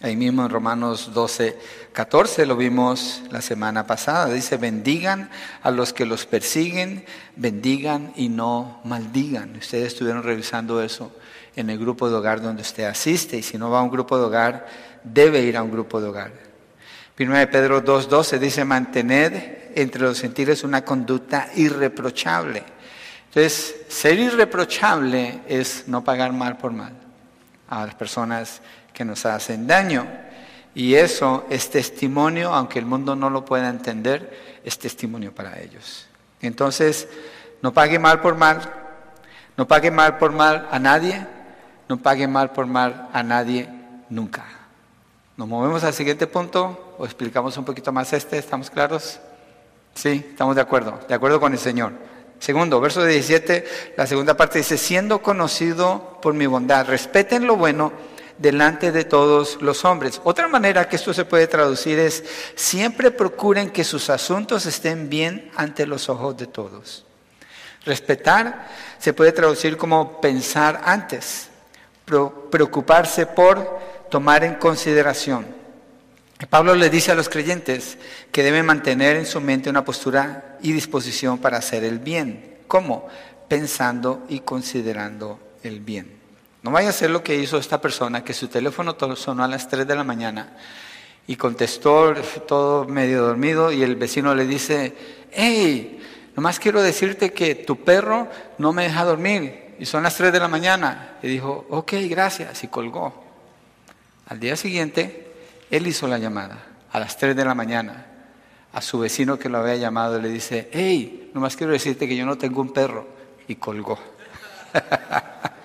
Ahí 0.00 0.16
mismo 0.16 0.42
en 0.44 0.50
Romanos 0.50 1.10
12, 1.12 1.58
14 1.92 2.46
lo 2.46 2.56
vimos 2.56 3.22
la 3.30 3.42
semana 3.42 3.86
pasada. 3.86 4.32
Dice, 4.32 4.56
bendigan 4.56 5.30
a 5.62 5.70
los 5.70 5.92
que 5.92 6.06
los 6.06 6.26
persiguen, 6.26 7.04
bendigan 7.36 8.12
y 8.16 8.28
no 8.28 8.80
maldigan. 8.84 9.54
Ustedes 9.56 9.88
estuvieron 9.88 10.22
revisando 10.22 10.82
eso 10.82 11.12
en 11.54 11.70
el 11.70 11.78
grupo 11.78 12.08
de 12.08 12.16
hogar 12.16 12.40
donde 12.40 12.62
usted 12.62 12.84
asiste. 12.84 13.36
Y 13.36 13.42
si 13.42 13.58
no 13.58 13.70
va 13.70 13.80
a 13.80 13.82
un 13.82 13.90
grupo 13.90 14.18
de 14.18 14.24
hogar, 14.24 14.66
debe 15.04 15.42
ir 15.42 15.56
a 15.56 15.62
un 15.62 15.70
grupo 15.70 16.00
de 16.00 16.08
hogar. 16.08 16.32
Primero 17.14 17.38
de 17.38 17.46
Pedro 17.46 17.84
2.12 17.84 18.38
dice, 18.38 18.64
mantener 18.64 19.72
entre 19.76 20.02
los 20.02 20.18
sentidos 20.18 20.64
una 20.64 20.84
conducta 20.84 21.50
irreprochable. 21.54 22.64
Entonces, 23.26 23.76
ser 23.88 24.18
irreprochable 24.18 25.42
es 25.46 25.84
no 25.86 26.02
pagar 26.02 26.32
mal 26.32 26.56
por 26.56 26.72
mal 26.72 26.92
a 27.68 27.86
las 27.86 27.94
personas 27.94 28.60
que 28.92 29.04
nos 29.04 29.26
hacen 29.26 29.66
daño. 29.66 30.06
Y 30.74 30.94
eso 30.94 31.46
es 31.50 31.70
testimonio, 31.70 32.52
aunque 32.54 32.78
el 32.78 32.86
mundo 32.86 33.14
no 33.14 33.28
lo 33.28 33.44
pueda 33.44 33.68
entender, 33.68 34.60
es 34.64 34.78
testimonio 34.78 35.34
para 35.34 35.60
ellos. 35.60 36.06
Entonces, 36.40 37.08
no 37.60 37.72
pague 37.72 37.98
mal 37.98 38.20
por 38.20 38.36
mal, 38.36 38.60
no 39.56 39.68
pague 39.68 39.90
mal 39.90 40.18
por 40.18 40.32
mal 40.32 40.68
a 40.70 40.78
nadie, 40.78 41.26
no 41.88 41.98
pague 41.98 42.26
mal 42.26 42.52
por 42.52 42.66
mal 42.66 43.08
a 43.12 43.22
nadie 43.22 43.68
nunca. 44.08 44.44
Nos 45.36 45.48
movemos 45.48 45.84
al 45.84 45.92
siguiente 45.92 46.26
punto 46.26 46.94
o 46.98 47.04
explicamos 47.04 47.56
un 47.56 47.64
poquito 47.64 47.92
más 47.92 48.12
este, 48.12 48.38
¿estamos 48.38 48.70
claros? 48.70 49.20
Sí, 49.94 50.26
estamos 50.30 50.56
de 50.56 50.62
acuerdo, 50.62 51.00
de 51.06 51.14
acuerdo 51.14 51.40
con 51.40 51.52
el 51.52 51.58
Señor. 51.58 51.92
Segundo, 52.38 52.80
verso 52.80 53.04
17, 53.04 53.94
la 53.96 54.06
segunda 54.06 54.36
parte 54.36 54.58
dice, 54.58 54.76
siendo 54.76 55.22
conocido 55.22 56.18
por 56.20 56.34
mi 56.34 56.46
bondad, 56.46 56.86
respeten 56.86 57.46
lo 57.46 57.56
bueno, 57.56 57.92
delante 58.38 58.92
de 58.92 59.04
todos 59.04 59.60
los 59.60 59.84
hombres. 59.84 60.20
Otra 60.24 60.48
manera 60.48 60.88
que 60.88 60.96
esto 60.96 61.14
se 61.14 61.24
puede 61.24 61.46
traducir 61.46 61.98
es, 61.98 62.24
siempre 62.54 63.10
procuren 63.10 63.70
que 63.70 63.84
sus 63.84 64.10
asuntos 64.10 64.66
estén 64.66 65.08
bien 65.08 65.50
ante 65.56 65.86
los 65.86 66.08
ojos 66.08 66.36
de 66.36 66.46
todos. 66.46 67.04
Respetar 67.84 68.68
se 68.98 69.12
puede 69.12 69.32
traducir 69.32 69.76
como 69.76 70.20
pensar 70.20 70.80
antes, 70.84 71.48
preocuparse 72.04 73.26
por 73.26 73.80
tomar 74.10 74.44
en 74.44 74.54
consideración. 74.54 75.46
Pablo 76.48 76.74
le 76.74 76.90
dice 76.90 77.12
a 77.12 77.14
los 77.14 77.28
creyentes 77.28 77.98
que 78.30 78.42
deben 78.42 78.66
mantener 78.66 79.16
en 79.16 79.26
su 79.26 79.40
mente 79.40 79.70
una 79.70 79.84
postura 79.84 80.58
y 80.60 80.72
disposición 80.72 81.38
para 81.38 81.58
hacer 81.58 81.84
el 81.84 81.98
bien. 81.98 82.58
¿Cómo? 82.66 83.08
Pensando 83.48 84.24
y 84.28 84.40
considerando 84.40 85.38
el 85.62 85.80
bien. 85.80 86.21
No 86.62 86.70
vaya 86.70 86.90
a 86.90 86.92
ser 86.92 87.10
lo 87.10 87.22
que 87.22 87.36
hizo 87.36 87.58
esta 87.58 87.80
persona, 87.80 88.22
que 88.22 88.32
su 88.32 88.48
teléfono 88.48 88.96
sonó 89.16 89.42
a 89.42 89.48
las 89.48 89.68
3 89.68 89.86
de 89.86 89.96
la 89.96 90.04
mañana 90.04 90.56
y 91.26 91.36
contestó 91.36 92.14
todo 92.46 92.84
medio 92.84 93.22
dormido 93.22 93.72
y 93.72 93.82
el 93.82 93.96
vecino 93.96 94.34
le 94.34 94.46
dice, 94.46 94.94
hey, 95.32 96.00
nomás 96.36 96.60
quiero 96.60 96.80
decirte 96.82 97.32
que 97.32 97.54
tu 97.54 97.82
perro 97.82 98.28
no 98.58 98.72
me 98.72 98.84
deja 98.84 99.04
dormir 99.04 99.74
y 99.78 99.86
son 99.86 100.04
las 100.04 100.16
3 100.16 100.32
de 100.32 100.38
la 100.38 100.48
mañana. 100.48 101.18
Y 101.22 101.28
dijo, 101.28 101.66
ok, 101.68 101.94
gracias, 102.08 102.62
y 102.62 102.68
colgó. 102.68 103.24
Al 104.28 104.38
día 104.38 104.56
siguiente, 104.56 105.32
él 105.70 105.86
hizo 105.86 106.06
la 106.06 106.18
llamada 106.18 106.64
a 106.92 107.00
las 107.00 107.16
3 107.16 107.34
de 107.34 107.44
la 107.44 107.54
mañana 107.54 108.06
a 108.72 108.80
su 108.80 108.98
vecino 108.98 109.38
que 109.38 109.48
lo 109.48 109.58
había 109.58 109.76
llamado 109.76 110.18
y 110.18 110.22
le 110.22 110.28
dice, 110.28 110.70
hey, 110.72 111.30
nomás 111.34 111.56
quiero 111.56 111.72
decirte 111.72 112.08
que 112.08 112.16
yo 112.16 112.24
no 112.24 112.38
tengo 112.38 112.60
un 112.60 112.72
perro. 112.72 113.06
Y 113.48 113.56
colgó. 113.56 113.98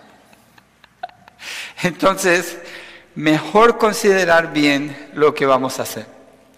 Entonces, 1.84 2.58
mejor 3.16 3.78
considerar 3.78 4.54
bien 4.54 5.10
lo 5.13 5.34
que 5.34 5.46
vamos 5.46 5.80
a 5.80 5.84
hacer. 5.84 6.08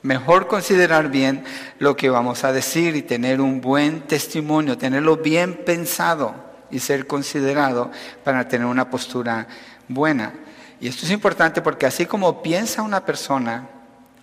Mejor 0.02 0.48
considerar 0.48 1.10
bien 1.10 1.44
lo 1.78 1.98
que 1.98 2.10
vamos 2.10 2.44
a 2.46 2.54
decir 2.54 2.96
y 2.96 3.02
tener 3.02 3.42
un 3.42 3.60
buen 3.60 4.02
testimonio, 4.02 4.78
tenerlo 4.78 5.18
bien 5.18 5.66
pensado 5.66 6.34
y 6.72 6.80
ser 6.80 7.06
considerado 7.06 7.92
para 8.24 8.48
tener 8.48 8.66
una 8.66 8.90
postura 8.90 9.48
buena. 9.90 10.34
Y 10.80 10.88
esto 10.88 11.06
es 11.06 11.12
importante 11.12 11.62
porque 11.62 11.86
así 11.86 12.06
como 12.06 12.42
piensa 12.42 12.82
una 12.82 13.04
persona, 13.06 13.68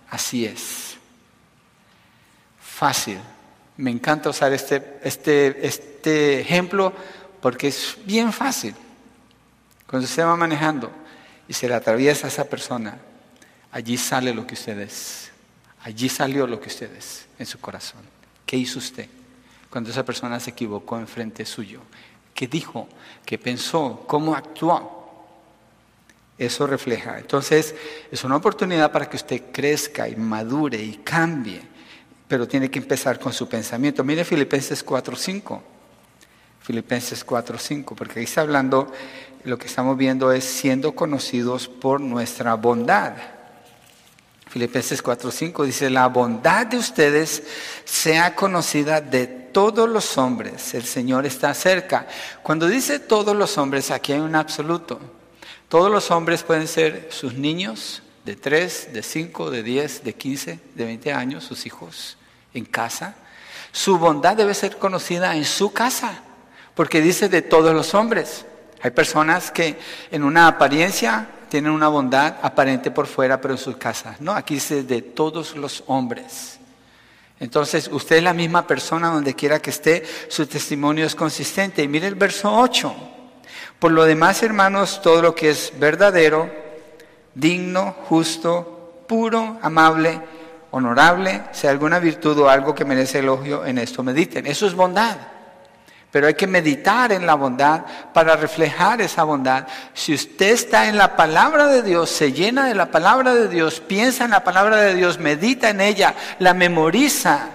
así 0.09 0.45
es. 0.45 0.97
Fácil. 2.59 3.19
Me 3.77 3.91
encanta 3.91 4.31
usar 4.31 4.51
este, 4.53 4.97
este, 5.03 5.65
este 5.65 6.41
ejemplo 6.41 6.91
porque 7.39 7.67
es 7.67 7.97
bien 8.05 8.33
fácil. 8.33 8.73
Cuando 9.87 10.05
usted 10.05 10.23
va 10.23 10.35
manejando 10.35 10.91
y 11.47 11.53
se 11.53 11.67
le 11.67 11.73
atraviesa 11.73 12.27
a 12.27 12.29
esa 12.29 12.43
persona, 12.43 12.97
allí 13.71 13.97
sale 13.97 14.33
lo 14.33 14.45
que 14.45 14.53
usted 14.53 14.79
es. 14.79 15.31
Allí 15.83 16.09
salió 16.09 16.45
lo 16.45 16.59
que 16.59 16.67
usted 16.67 16.93
es 16.95 17.27
en 17.39 17.45
su 17.45 17.59
corazón. 17.59 18.01
¿Qué 18.45 18.57
hizo 18.57 18.79
usted 18.79 19.07
cuando 19.69 19.89
esa 19.89 20.03
persona 20.03 20.39
se 20.39 20.49
equivocó 20.49 20.97
enfrente 20.97 21.45
suyo? 21.45 21.81
¿Qué 22.33 22.47
dijo? 22.47 22.87
¿Qué 23.25 23.37
pensó? 23.37 24.03
¿Cómo 24.07 24.35
actuó? 24.35 25.25
Eso 26.37 26.67
refleja. 26.67 27.17
Entonces, 27.17 27.73
es 28.11 28.23
una 28.23 28.35
oportunidad 28.35 28.91
para 28.91 29.09
que 29.09 29.15
usted 29.15 29.43
crezca 29.51 30.07
y 30.07 30.15
madure 30.15 30.77
y 30.77 30.97
cambie, 30.97 31.61
pero 32.27 32.47
tiene 32.47 32.69
que 32.69 32.79
empezar 32.79 33.19
con 33.19 33.33
su 33.33 33.47
pensamiento. 33.47 34.03
Mire 34.03 34.23
Filipenses 34.23 34.85
4.5. 34.85 35.61
Filipenses 36.61 37.25
4.5, 37.25 37.95
porque 37.95 38.19
ahí 38.19 38.25
está 38.25 38.41
hablando 38.41 38.91
lo 39.47 39.57
que 39.57 39.67
estamos 39.67 39.97
viendo 39.97 40.31
es 40.31 40.43
siendo 40.43 40.93
conocidos 40.93 41.67
por 41.67 42.01
nuestra 42.01 42.55
bondad. 42.55 43.13
Filipenses 44.49 45.03
4:5 45.03 45.65
dice, 45.65 45.89
la 45.89 46.07
bondad 46.07 46.67
de 46.67 46.77
ustedes 46.77 47.43
sea 47.85 48.35
conocida 48.35 49.01
de 49.01 49.27
todos 49.27 49.89
los 49.89 50.17
hombres, 50.17 50.73
el 50.73 50.83
Señor 50.83 51.25
está 51.25 51.53
cerca. 51.53 52.07
Cuando 52.43 52.67
dice 52.67 52.99
todos 52.99 53.35
los 53.35 53.57
hombres, 53.57 53.91
aquí 53.91 54.13
hay 54.13 54.19
un 54.19 54.35
absoluto. 54.35 54.99
Todos 55.69 55.91
los 55.91 56.11
hombres 56.11 56.43
pueden 56.43 56.67
ser 56.67 57.07
sus 57.11 57.33
niños 57.33 58.03
de 58.23 58.35
3, 58.35 58.93
de 58.93 59.03
5, 59.03 59.51
de 59.51 59.63
10, 59.63 60.03
de 60.03 60.13
15, 60.13 60.59
de 60.75 60.85
20 60.85 61.13
años, 61.13 61.43
sus 61.43 61.65
hijos 61.65 62.17
en 62.53 62.65
casa. 62.65 63.15
Su 63.71 63.97
bondad 63.97 64.35
debe 64.35 64.53
ser 64.53 64.77
conocida 64.77 65.35
en 65.35 65.45
su 65.45 65.73
casa, 65.73 66.21
porque 66.75 67.01
dice 67.01 67.29
de 67.29 67.41
todos 67.41 67.73
los 67.73 67.93
hombres. 67.93 68.45
Hay 68.81 68.91
personas 68.91 69.51
que 69.51 69.77
en 70.11 70.23
una 70.23 70.47
apariencia 70.47 71.27
tienen 71.49 71.71
una 71.71 71.87
bondad 71.87 72.35
aparente 72.41 72.91
por 72.91 73.07
fuera, 73.07 73.39
pero 73.39 73.53
en 73.53 73.57
sus 73.57 73.77
casas. 73.77 74.19
No, 74.21 74.33
aquí 74.33 74.55
dice 74.55 74.83
de 74.83 75.01
todos 75.01 75.55
los 75.55 75.83
hombres. 75.87 76.59
Entonces, 77.39 77.89
usted 77.91 78.17
es 78.17 78.23
la 78.23 78.33
misma 78.33 78.65
persona 78.65 79.09
donde 79.09 79.35
quiera 79.35 79.59
que 79.59 79.69
esté, 79.69 80.03
su 80.27 80.45
testimonio 80.47 81.05
es 81.05 81.15
consistente. 81.15 81.83
Y 81.83 81.87
mire 81.87 82.07
el 82.07 82.15
verso 82.15 82.51
8. 82.51 82.93
Por 83.79 83.91
lo 83.91 84.05
demás, 84.05 84.41
hermanos, 84.41 85.01
todo 85.01 85.21
lo 85.21 85.35
que 85.35 85.51
es 85.51 85.71
verdadero, 85.79 86.49
digno, 87.35 87.95
justo, 88.07 89.03
puro, 89.07 89.59
amable, 89.61 90.19
honorable, 90.71 91.43
sea 91.51 91.69
alguna 91.69 91.99
virtud 91.99 92.39
o 92.39 92.49
algo 92.49 92.73
que 92.73 92.85
merece 92.85 93.19
elogio, 93.19 93.65
en 93.65 93.77
esto 93.77 94.03
mediten. 94.03 94.47
Eso 94.47 94.65
es 94.65 94.73
bondad. 94.73 95.17
Pero 96.17 96.25
hay 96.25 96.33
que 96.33 96.47
meditar 96.47 97.11
en 97.11 97.27
la 97.27 97.35
bondad 97.35 97.85
para 98.11 98.35
reflejar 98.35 99.01
esa 99.01 99.23
bondad. 99.23 99.67
Si 99.93 100.15
usted 100.15 100.49
está 100.49 100.89
en 100.89 100.97
la 100.97 101.15
palabra 101.15 101.67
de 101.67 101.83
Dios, 101.83 102.09
se 102.09 102.33
llena 102.33 102.65
de 102.65 102.73
la 102.73 102.89
palabra 102.89 103.35
de 103.35 103.47
Dios, 103.47 103.81
piensa 103.81 104.25
en 104.25 104.31
la 104.31 104.43
palabra 104.43 104.77
de 104.77 104.95
Dios, 104.95 105.19
medita 105.19 105.69
en 105.69 105.79
ella, 105.79 106.15
la 106.39 106.55
memoriza, 106.55 107.49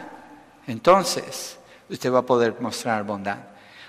entonces 0.69 1.59
usted 1.91 2.13
va 2.13 2.21
a 2.21 2.23
poder 2.23 2.55
mostrar 2.61 3.03
bondad. 3.03 3.39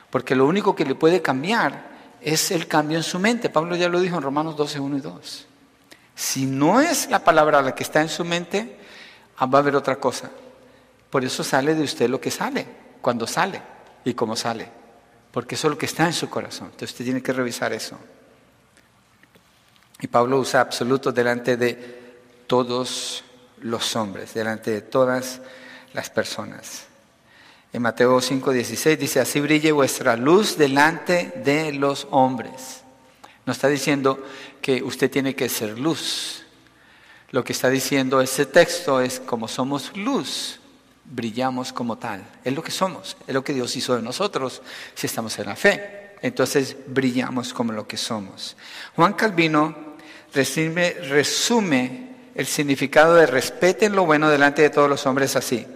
Porque 0.09 0.33
lo 0.33 0.47
único 0.47 0.75
que 0.75 0.85
le 0.85 0.95
puede 0.95 1.21
cambiar 1.21 1.83
es 2.19 2.49
el 2.49 2.67
cambio 2.67 2.97
en 2.97 3.03
su 3.03 3.19
mente. 3.19 3.51
Pablo 3.51 3.75
ya 3.75 3.89
lo 3.89 3.99
dijo 3.99 4.17
en 4.17 4.23
Romanos 4.23 4.57
12, 4.57 4.79
1 4.79 4.97
y 4.97 5.01
2. 5.01 5.47
Si 6.15 6.47
no 6.47 6.81
es 6.81 7.11
la 7.11 7.23
palabra 7.23 7.61
la 7.61 7.75
que 7.75 7.83
está 7.83 8.01
en 8.01 8.09
su 8.09 8.25
mente, 8.25 8.79
ah, 9.37 9.45
va 9.45 9.59
a 9.59 9.61
haber 9.61 9.75
otra 9.75 9.97
cosa. 9.97 10.31
Por 11.11 11.23
eso 11.23 11.43
sale 11.43 11.75
de 11.75 11.83
usted 11.83 12.09
lo 12.09 12.19
que 12.19 12.31
sale, 12.31 12.65
cuando 13.03 13.27
sale 13.27 13.72
y 14.05 14.13
cómo 14.13 14.35
sale. 14.35 14.69
Porque 15.31 15.55
eso 15.55 15.67
es 15.67 15.71
lo 15.71 15.77
que 15.77 15.85
está 15.85 16.05
en 16.05 16.13
su 16.13 16.29
corazón. 16.29 16.67
Entonces 16.67 16.91
usted 16.91 17.05
tiene 17.05 17.23
que 17.23 17.33
revisar 17.33 17.73
eso. 17.73 17.97
Y 19.99 20.07
Pablo 20.07 20.39
usa 20.39 20.61
absoluto 20.61 21.11
delante 21.11 21.57
de 21.57 22.03
todos 22.45 23.23
los 23.61 23.95
hombres, 23.95 24.33
delante 24.33 24.71
de 24.71 24.81
todas 24.81 25.41
las 25.93 26.09
personas. 26.09 26.85
En 27.71 27.81
Mateo 27.81 28.19
5:16 28.19 28.97
dice, 28.97 29.19
así 29.19 29.39
brille 29.39 29.71
vuestra 29.71 30.15
luz 30.15 30.57
delante 30.57 31.33
de 31.43 31.73
los 31.73 32.07
hombres. 32.11 32.83
No 33.45 33.53
está 33.53 33.67
diciendo 33.67 34.23
que 34.61 34.83
usted 34.83 35.09
tiene 35.09 35.35
que 35.35 35.49
ser 35.49 35.79
luz. 35.79 36.43
Lo 37.31 37.43
que 37.43 37.53
está 37.53 37.69
diciendo 37.69 38.21
ese 38.21 38.45
texto 38.45 39.01
es 39.01 39.19
como 39.19 39.47
somos 39.47 39.95
luz, 39.97 40.59
brillamos 41.05 41.73
como 41.73 41.97
tal. 41.97 42.23
Es 42.43 42.53
lo 42.53 42.63
que 42.63 42.71
somos, 42.71 43.17
es 43.27 43.33
lo 43.33 43.43
que 43.43 43.53
Dios 43.53 43.75
hizo 43.75 43.95
de 43.95 44.01
nosotros 44.01 44.61
si 44.95 45.07
estamos 45.07 45.37
en 45.39 45.45
la 45.45 45.55
fe. 45.55 46.13
Entonces 46.21 46.75
brillamos 46.87 47.53
como 47.53 47.73
lo 47.73 47.87
que 47.87 47.97
somos. 47.97 48.55
Juan 48.95 49.13
Calvino 49.13 49.93
resume, 50.33 52.09
el 52.35 52.45
significado 52.47 53.15
de 53.15 53.25
respeten 53.25 53.95
lo 53.95 54.05
bueno 54.05 54.29
delante 54.29 54.61
de 54.61 54.69
todos 54.69 54.89
los 54.89 55.05
hombres 55.05 55.35
así. 55.35 55.67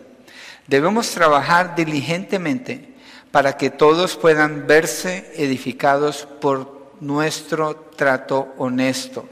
Debemos 0.67 1.11
trabajar 1.11 1.75
diligentemente 1.75 2.95
para 3.31 3.57
que 3.57 3.69
todos 3.69 4.15
puedan 4.15 4.67
verse 4.67 5.31
edificados 5.35 6.27
por 6.41 6.93
nuestro 6.99 7.75
trato 7.95 8.53
honesto, 8.57 9.27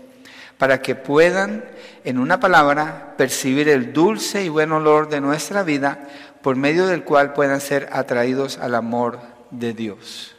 para 0.57 0.81
que 0.81 0.95
puedan 0.95 1.65
en 2.03 2.19
una 2.19 2.39
palabra, 2.39 3.15
percibir 3.17 3.67
el 3.67 3.91
dulce 3.91 4.43
y 4.43 4.49
buen 4.49 4.71
olor 4.71 5.09
de 5.09 5.21
nuestra 5.21 5.63
vida 5.63 6.07
por 6.41 6.55
medio 6.55 6.85
del 6.85 7.03
cual 7.03 7.33
puedan 7.33 7.59
ser 7.59 7.89
atraídos 7.91 8.57
al 8.59 8.75
amor 8.75 9.19
de 9.49 9.73
Dios. 9.73 10.35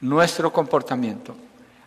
Nuestro 0.00 0.52
comportamiento 0.52 1.36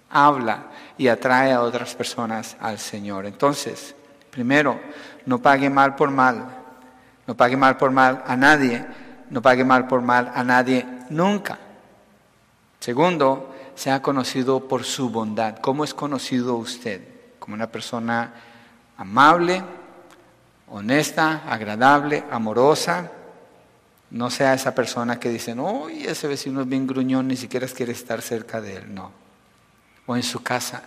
habla 0.09 0.67
y 0.97 1.07
atrae 1.07 1.51
a 1.51 1.61
otras 1.61 1.95
personas 1.95 2.55
al 2.59 2.77
Señor. 2.77 3.25
Entonces, 3.25 3.95
primero, 4.29 4.79
no 5.25 5.39
pague 5.39 5.69
mal 5.69 5.95
por 5.95 6.11
mal, 6.11 6.45
no 7.25 7.35
pague 7.35 7.57
mal 7.57 7.77
por 7.77 7.89
mal 7.89 8.23
a 8.27 8.35
nadie, 8.37 8.85
no 9.31 9.41
pague 9.41 9.65
mal 9.65 9.87
por 9.87 10.01
mal 10.01 10.31
a 10.35 10.43
nadie 10.43 10.85
nunca. 11.09 11.57
Segundo, 12.79 13.55
sea 13.73 14.01
conocido 14.03 14.67
por 14.67 14.83
su 14.83 15.09
bondad. 15.09 15.57
¿Cómo 15.57 15.83
es 15.83 15.95
conocido 15.95 16.55
usted? 16.55 17.12
Como 17.43 17.55
una 17.55 17.67
persona 17.67 18.33
amable, 18.95 19.61
honesta, 20.69 21.43
agradable, 21.45 22.23
amorosa. 22.31 23.11
No 24.11 24.29
sea 24.29 24.53
esa 24.53 24.73
persona 24.73 25.19
que 25.19 25.27
dice, 25.27 25.53
no, 25.53 25.89
ese 25.89 26.29
vecino 26.29 26.61
es 26.61 26.69
bien 26.69 26.87
gruñón, 26.87 27.27
ni 27.27 27.35
siquiera 27.35 27.67
quiere 27.67 27.91
estar 27.91 28.21
cerca 28.21 28.61
de 28.61 28.77
él. 28.77 28.95
No. 28.95 29.11
O 30.05 30.15
en 30.15 30.23
su 30.23 30.41
casa. 30.41 30.83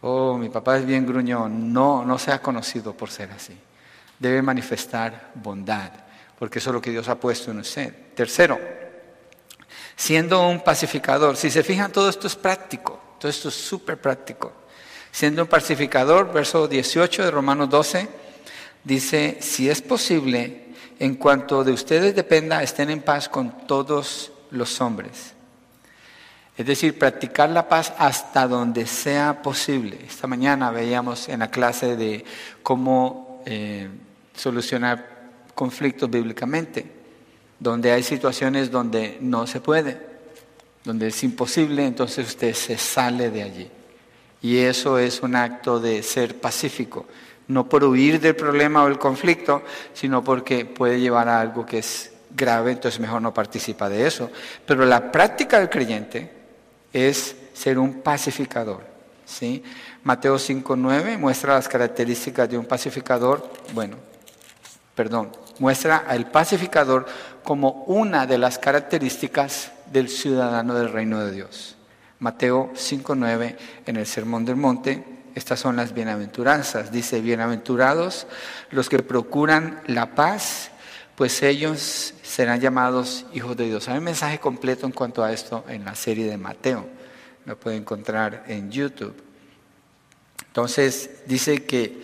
Oh, 0.00 0.36
mi 0.36 0.48
papá 0.48 0.76
es 0.76 0.84
bien 0.84 1.06
gruñón. 1.06 1.72
No, 1.72 2.04
no 2.04 2.18
se 2.18 2.32
ha 2.32 2.42
conocido 2.42 2.92
por 2.96 3.08
ser 3.08 3.30
así. 3.30 3.56
Debe 4.18 4.42
manifestar 4.42 5.30
bondad, 5.36 5.92
porque 6.36 6.58
eso 6.58 6.70
es 6.70 6.74
lo 6.74 6.82
que 6.82 6.90
Dios 6.90 7.08
ha 7.08 7.14
puesto 7.14 7.52
en 7.52 7.60
usted. 7.60 8.12
Tercero, 8.16 8.58
siendo 9.94 10.48
un 10.48 10.64
pacificador. 10.64 11.36
Si 11.36 11.48
se 11.48 11.62
fijan, 11.62 11.92
todo 11.92 12.08
esto 12.08 12.26
es 12.26 12.34
práctico, 12.34 13.00
todo 13.20 13.30
esto 13.30 13.50
es 13.50 13.54
súper 13.54 14.00
práctico. 14.00 14.59
Siendo 15.12 15.42
un 15.42 15.48
pacificador, 15.48 16.32
verso 16.32 16.68
18 16.68 17.24
de 17.24 17.30
Romanos 17.30 17.68
12, 17.68 18.08
dice, 18.84 19.38
si 19.40 19.68
es 19.68 19.82
posible, 19.82 20.66
en 20.98 21.16
cuanto 21.16 21.64
de 21.64 21.72
ustedes 21.72 22.14
dependa, 22.14 22.62
estén 22.62 22.90
en 22.90 23.02
paz 23.02 23.28
con 23.28 23.66
todos 23.66 24.32
los 24.50 24.80
hombres. 24.80 25.32
Es 26.56 26.66
decir, 26.66 26.98
practicar 26.98 27.50
la 27.50 27.68
paz 27.68 27.92
hasta 27.98 28.46
donde 28.46 28.86
sea 28.86 29.42
posible. 29.42 29.98
Esta 30.06 30.26
mañana 30.26 30.70
veíamos 30.70 31.28
en 31.28 31.40
la 31.40 31.50
clase 31.50 31.96
de 31.96 32.24
cómo 32.62 33.42
eh, 33.46 33.88
solucionar 34.34 35.20
conflictos 35.54 36.10
bíblicamente 36.10 37.00
donde 37.60 37.92
hay 37.92 38.02
situaciones 38.02 38.70
donde 38.70 39.18
no 39.20 39.46
se 39.46 39.60
puede, 39.60 40.00
donde 40.82 41.08
es 41.08 41.22
imposible, 41.22 41.86
entonces 41.86 42.26
usted 42.26 42.54
se 42.54 42.78
sale 42.78 43.30
de 43.30 43.42
allí. 43.42 43.70
Y 44.42 44.58
eso 44.58 44.98
es 44.98 45.22
un 45.22 45.36
acto 45.36 45.80
de 45.80 46.02
ser 46.02 46.40
pacífico, 46.40 47.06
no 47.48 47.68
por 47.68 47.84
huir 47.84 48.20
del 48.20 48.36
problema 48.36 48.84
o 48.84 48.88
el 48.88 48.98
conflicto, 48.98 49.62
sino 49.92 50.24
porque 50.24 50.64
puede 50.64 51.00
llevar 51.00 51.28
a 51.28 51.40
algo 51.40 51.66
que 51.66 51.78
es 51.78 52.12
grave, 52.34 52.72
entonces 52.72 53.00
mejor 53.00 53.20
no 53.20 53.34
participa 53.34 53.88
de 53.88 54.06
eso. 54.06 54.30
Pero 54.66 54.84
la 54.86 55.12
práctica 55.12 55.58
del 55.58 55.68
creyente 55.68 56.30
es 56.92 57.36
ser 57.52 57.78
un 57.78 58.00
pacificador. 58.00 58.82
¿sí? 59.24 59.62
Mateo 60.02 60.36
5.9 60.36 61.18
muestra 61.18 61.54
las 61.54 61.68
características 61.68 62.48
de 62.48 62.58
un 62.58 62.64
pacificador. 62.64 63.52
Bueno, 63.74 63.96
perdón, 64.94 65.30
muestra 65.58 65.98
al 66.08 66.30
pacificador 66.30 67.06
como 67.44 67.84
una 67.86 68.26
de 68.26 68.38
las 68.38 68.58
características 68.58 69.72
del 69.92 70.08
ciudadano 70.08 70.74
del 70.74 70.90
reino 70.90 71.20
de 71.20 71.32
Dios. 71.32 71.76
Mateo 72.20 72.70
5.9 72.74 73.56
en 73.86 73.96
el 73.96 74.06
Sermón 74.06 74.44
del 74.44 74.56
Monte, 74.56 75.02
estas 75.34 75.58
son 75.58 75.76
las 75.76 75.94
bienaventuranzas. 75.94 76.92
Dice, 76.92 77.20
bienaventurados 77.20 78.26
los 78.70 78.88
que 78.88 78.98
procuran 78.98 79.80
la 79.86 80.14
paz, 80.14 80.70
pues 81.16 81.42
ellos 81.42 82.14
serán 82.22 82.60
llamados 82.60 83.24
hijos 83.32 83.56
de 83.56 83.66
Dios. 83.66 83.88
Hay 83.88 83.98
un 83.98 84.04
mensaje 84.04 84.38
completo 84.38 84.86
en 84.86 84.92
cuanto 84.92 85.24
a 85.24 85.32
esto 85.32 85.64
en 85.68 85.84
la 85.84 85.94
serie 85.94 86.26
de 86.26 86.36
Mateo. 86.36 86.86
Lo 87.46 87.58
puede 87.58 87.76
encontrar 87.76 88.44
en 88.48 88.70
YouTube. 88.70 89.16
Entonces 90.46 91.22
dice 91.26 91.64
que 91.64 92.02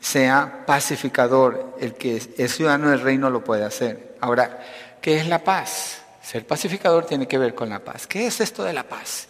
sea 0.00 0.64
pacificador, 0.66 1.76
el 1.80 1.94
que 1.94 2.22
es 2.36 2.54
ciudadano 2.54 2.88
del 2.90 3.00
reino 3.00 3.28
lo 3.28 3.44
puede 3.44 3.64
hacer. 3.64 4.16
Ahora, 4.20 4.64
¿qué 5.02 5.18
es 5.20 5.26
la 5.26 5.44
paz? 5.44 6.02
Ser 6.22 6.46
pacificador 6.46 7.04
tiene 7.04 7.28
que 7.28 7.36
ver 7.36 7.54
con 7.54 7.68
la 7.68 7.80
paz. 7.80 8.06
¿Qué 8.06 8.26
es 8.26 8.40
esto 8.40 8.64
de 8.64 8.72
la 8.72 8.84
paz? 8.84 9.28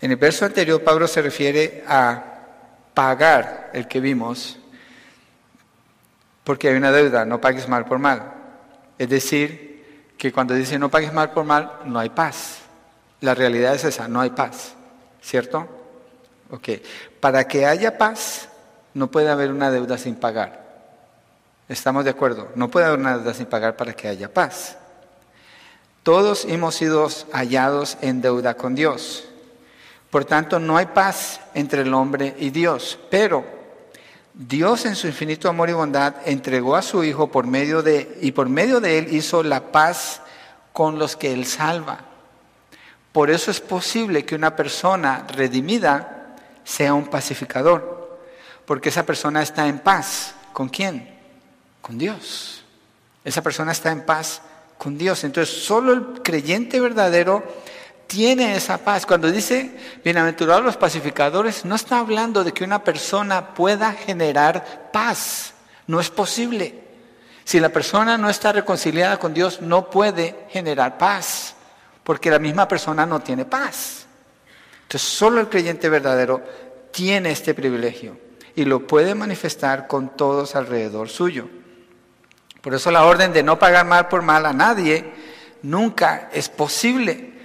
En 0.00 0.10
el 0.10 0.16
verso 0.16 0.44
anterior 0.44 0.82
Pablo 0.82 1.08
se 1.08 1.22
refiere 1.22 1.84
a 1.86 2.24
pagar 2.94 3.70
el 3.72 3.88
que 3.88 4.00
vimos, 4.00 4.58
porque 6.44 6.68
hay 6.68 6.76
una 6.76 6.92
deuda, 6.92 7.24
no 7.24 7.40
pagues 7.40 7.68
mal 7.68 7.84
por 7.84 7.98
mal. 7.98 8.34
Es 8.98 9.08
decir, 9.08 10.12
que 10.16 10.32
cuando 10.32 10.54
dice 10.54 10.78
no 10.78 10.90
pagues 10.90 11.12
mal 11.12 11.32
por 11.32 11.44
mal, 11.44 11.80
no 11.84 11.98
hay 11.98 12.10
paz. 12.10 12.58
La 13.20 13.34
realidad 13.34 13.74
es 13.74 13.84
esa, 13.84 14.08
no 14.08 14.20
hay 14.20 14.30
paz, 14.30 14.74
¿cierto? 15.20 15.68
Ok, 16.50 16.68
para 17.20 17.46
que 17.46 17.66
haya 17.66 17.98
paz, 17.98 18.48
no 18.94 19.10
puede 19.10 19.28
haber 19.28 19.50
una 19.50 19.70
deuda 19.70 19.98
sin 19.98 20.14
pagar. 20.14 20.66
¿Estamos 21.68 22.04
de 22.04 22.10
acuerdo? 22.10 22.50
No 22.54 22.70
puede 22.70 22.86
haber 22.86 22.98
una 22.98 23.18
deuda 23.18 23.34
sin 23.34 23.46
pagar 23.46 23.76
para 23.76 23.92
que 23.92 24.08
haya 24.08 24.32
paz. 24.32 24.78
Todos 26.02 26.46
hemos 26.46 26.74
sido 26.74 27.08
hallados 27.32 27.98
en 28.00 28.22
deuda 28.22 28.54
con 28.54 28.74
Dios. 28.74 29.27
Por 30.10 30.24
tanto, 30.24 30.58
no 30.58 30.76
hay 30.76 30.86
paz 30.86 31.40
entre 31.54 31.82
el 31.82 31.92
hombre 31.92 32.34
y 32.38 32.50
Dios. 32.50 32.98
Pero 33.10 33.44
Dios 34.32 34.86
en 34.86 34.96
su 34.96 35.06
infinito 35.06 35.48
amor 35.48 35.68
y 35.68 35.74
bondad 35.74 36.14
entregó 36.24 36.76
a 36.76 36.82
su 36.82 37.04
Hijo 37.04 37.30
por 37.30 37.46
medio 37.46 37.82
de, 37.82 38.18
y 38.20 38.32
por 38.32 38.48
medio 38.48 38.80
de 38.80 38.98
él 38.98 39.14
hizo 39.14 39.42
la 39.42 39.72
paz 39.72 40.22
con 40.72 40.98
los 40.98 41.16
que 41.16 41.32
él 41.32 41.44
salva. 41.44 42.00
Por 43.12 43.30
eso 43.30 43.50
es 43.50 43.60
posible 43.60 44.24
que 44.24 44.34
una 44.34 44.54
persona 44.54 45.26
redimida 45.28 46.36
sea 46.64 46.94
un 46.94 47.06
pacificador 47.06 47.98
porque 48.68 48.90
esa 48.90 49.06
persona 49.06 49.42
está 49.42 49.66
en 49.66 49.78
paz. 49.78 50.34
¿Con 50.52 50.68
quién? 50.68 51.08
Con 51.80 51.96
Dios. 51.96 52.62
Esa 53.24 53.42
persona 53.42 53.72
está 53.72 53.90
en 53.90 54.04
paz 54.04 54.42
con 54.76 54.98
Dios. 54.98 55.24
Entonces, 55.24 55.64
solo 55.64 55.94
el 55.94 56.22
creyente 56.22 56.78
verdadero 56.78 57.42
tiene 58.08 58.56
esa 58.56 58.78
paz. 58.78 59.06
Cuando 59.06 59.30
dice 59.30 59.70
bienaventurados 60.02 60.64
los 60.64 60.76
pacificadores, 60.76 61.64
no 61.64 61.76
está 61.76 62.00
hablando 62.00 62.42
de 62.42 62.52
que 62.52 62.64
una 62.64 62.82
persona 62.82 63.54
pueda 63.54 63.92
generar 63.92 64.90
paz. 64.90 65.54
No 65.86 66.00
es 66.00 66.10
posible. 66.10 66.74
Si 67.44 67.60
la 67.60 67.68
persona 67.68 68.18
no 68.18 68.28
está 68.28 68.52
reconciliada 68.52 69.18
con 69.18 69.32
Dios, 69.32 69.60
no 69.60 69.88
puede 69.88 70.46
generar 70.50 70.98
paz, 70.98 71.54
porque 72.02 72.30
la 72.30 72.38
misma 72.38 72.66
persona 72.66 73.06
no 73.06 73.20
tiene 73.20 73.44
paz. 73.44 74.06
Entonces, 74.82 75.08
solo 75.08 75.40
el 75.40 75.48
creyente 75.48 75.88
verdadero 75.88 76.42
tiene 76.90 77.30
este 77.30 77.54
privilegio 77.54 78.18
y 78.56 78.64
lo 78.64 78.86
puede 78.86 79.14
manifestar 79.14 79.86
con 79.86 80.16
todos 80.16 80.56
alrededor 80.56 81.10
suyo. 81.10 81.48
Por 82.62 82.74
eso 82.74 82.90
la 82.90 83.04
orden 83.04 83.32
de 83.32 83.42
no 83.42 83.58
pagar 83.58 83.86
mal 83.86 84.08
por 84.08 84.22
mal 84.22 84.46
a 84.46 84.52
nadie 84.52 85.12
nunca 85.62 86.30
es 86.32 86.48
posible. 86.48 87.37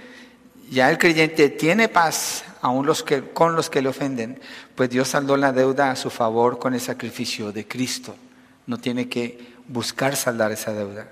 Ya 0.74 0.90
el 0.90 0.98
creyente 0.98 1.50
tiene 1.50 1.88
paz 1.88 2.42
aún 2.60 2.84
los 2.84 3.04
que, 3.04 3.30
con 3.30 3.54
los 3.54 3.70
que 3.70 3.80
le 3.80 3.90
ofenden, 3.90 4.40
pues 4.74 4.90
Dios 4.90 5.06
saldó 5.06 5.36
la 5.36 5.52
deuda 5.52 5.92
a 5.92 5.96
su 5.96 6.10
favor 6.10 6.58
con 6.58 6.74
el 6.74 6.80
sacrificio 6.80 7.52
de 7.52 7.68
Cristo. 7.68 8.16
No 8.66 8.78
tiene 8.78 9.08
que 9.08 9.54
buscar 9.68 10.16
saldar 10.16 10.50
esa 10.50 10.72
deuda. 10.72 11.06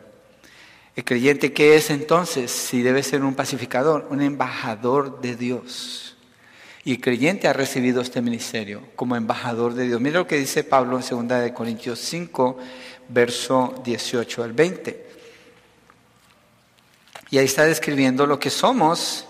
El 0.96 1.04
creyente, 1.04 1.52
¿qué 1.52 1.76
es 1.76 1.90
entonces? 1.90 2.50
Si 2.50 2.82
debe 2.82 3.04
ser 3.04 3.22
un 3.22 3.36
pacificador, 3.36 4.08
un 4.10 4.20
embajador 4.20 5.20
de 5.20 5.36
Dios. 5.36 6.16
Y 6.82 6.94
el 6.94 7.00
creyente 7.00 7.46
ha 7.46 7.52
recibido 7.52 8.02
este 8.02 8.20
ministerio 8.20 8.82
como 8.96 9.14
embajador 9.14 9.74
de 9.74 9.86
Dios. 9.86 10.00
Mira 10.00 10.18
lo 10.18 10.26
que 10.26 10.38
dice 10.38 10.64
Pablo 10.64 10.98
en 10.98 11.28
2 11.28 11.52
Corintios 11.52 12.00
5, 12.00 12.58
verso 13.10 13.80
18 13.84 14.42
al 14.42 14.54
20. 14.54 15.06
Y 17.30 17.38
ahí 17.38 17.44
está 17.44 17.64
describiendo 17.64 18.26
lo 18.26 18.40
que 18.40 18.50
somos 18.50 19.28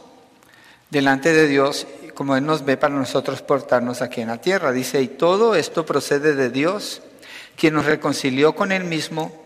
delante 0.92 1.32
de 1.32 1.48
Dios, 1.48 1.86
como 2.14 2.36
Él 2.36 2.44
nos 2.44 2.66
ve 2.66 2.76
para 2.76 2.94
nosotros 2.94 3.40
portarnos 3.40 4.02
aquí 4.02 4.20
en 4.20 4.28
la 4.28 4.42
tierra. 4.42 4.72
Dice, 4.72 5.00
y 5.00 5.08
todo 5.08 5.54
esto 5.54 5.86
procede 5.86 6.34
de 6.34 6.50
Dios, 6.50 7.00
quien 7.56 7.72
nos 7.72 7.86
reconcilió 7.86 8.54
con 8.54 8.72
Él 8.72 8.84
mismo 8.84 9.42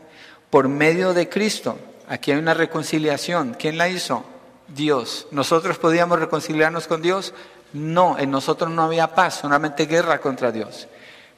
por 0.50 0.68
medio 0.68 1.14
de 1.14 1.28
Cristo. 1.28 1.78
Aquí 2.08 2.32
hay 2.32 2.38
una 2.38 2.52
reconciliación. 2.52 3.54
¿Quién 3.56 3.78
la 3.78 3.88
hizo? 3.88 4.24
Dios. 4.66 5.28
¿Nosotros 5.30 5.78
podíamos 5.78 6.18
reconciliarnos 6.18 6.88
con 6.88 7.00
Dios? 7.00 7.32
No, 7.72 8.18
en 8.18 8.32
nosotros 8.32 8.68
no 8.68 8.82
había 8.82 9.14
paz, 9.14 9.38
solamente 9.40 9.86
guerra 9.86 10.20
contra 10.20 10.50
Dios. 10.50 10.88